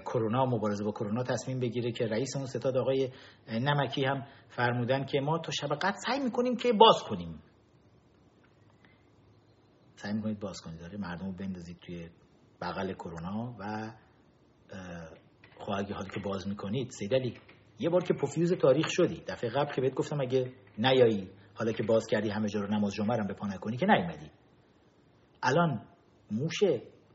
[0.06, 3.10] کرونا مبارزه با کرونا تصمیم بگیره که رئیس اون ستاد آقای
[3.50, 7.40] نمکی هم فرمودن که ما تا شب قدر سعی می‌کنیم که باز کنیم.
[9.96, 10.80] سعی می‌کنید باز کنید.
[10.80, 12.10] داره مردم رو بندازید توی
[12.62, 13.92] بغل کرونا و
[15.66, 17.38] خواهی حالی که باز می‌کنید سیدلی
[17.80, 19.24] یه بار که پوفیوز تاریخ شدی.
[19.28, 22.94] دفعه قبل که بهت گفتم اگه نیایی حالا که باز کردی همه جا رو نماز
[22.94, 24.32] جمعه به پا نکنی که نیومدی.
[25.44, 25.82] الان
[26.32, 26.64] موش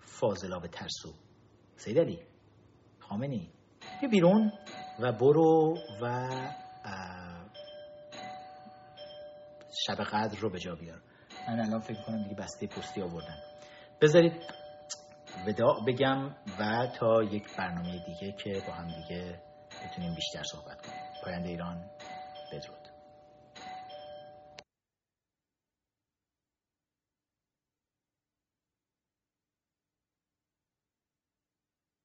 [0.00, 1.12] فاضلاب ترسو.
[1.76, 2.18] سید علی
[2.98, 3.50] خامنی
[4.02, 4.52] یه بیرون
[5.00, 6.30] و برو و
[9.86, 11.02] شب قدر رو به جا بیار.
[11.48, 13.36] من الان فکر کنم دیگه بسته پستی آوردن
[14.00, 14.32] بذارید
[15.46, 19.40] وداع بگم و تا یک برنامه دیگه که با هم دیگه
[19.84, 21.00] بتونیم بیشتر صحبت کنیم.
[21.24, 21.90] پاینده ایران
[22.52, 22.87] بدرود.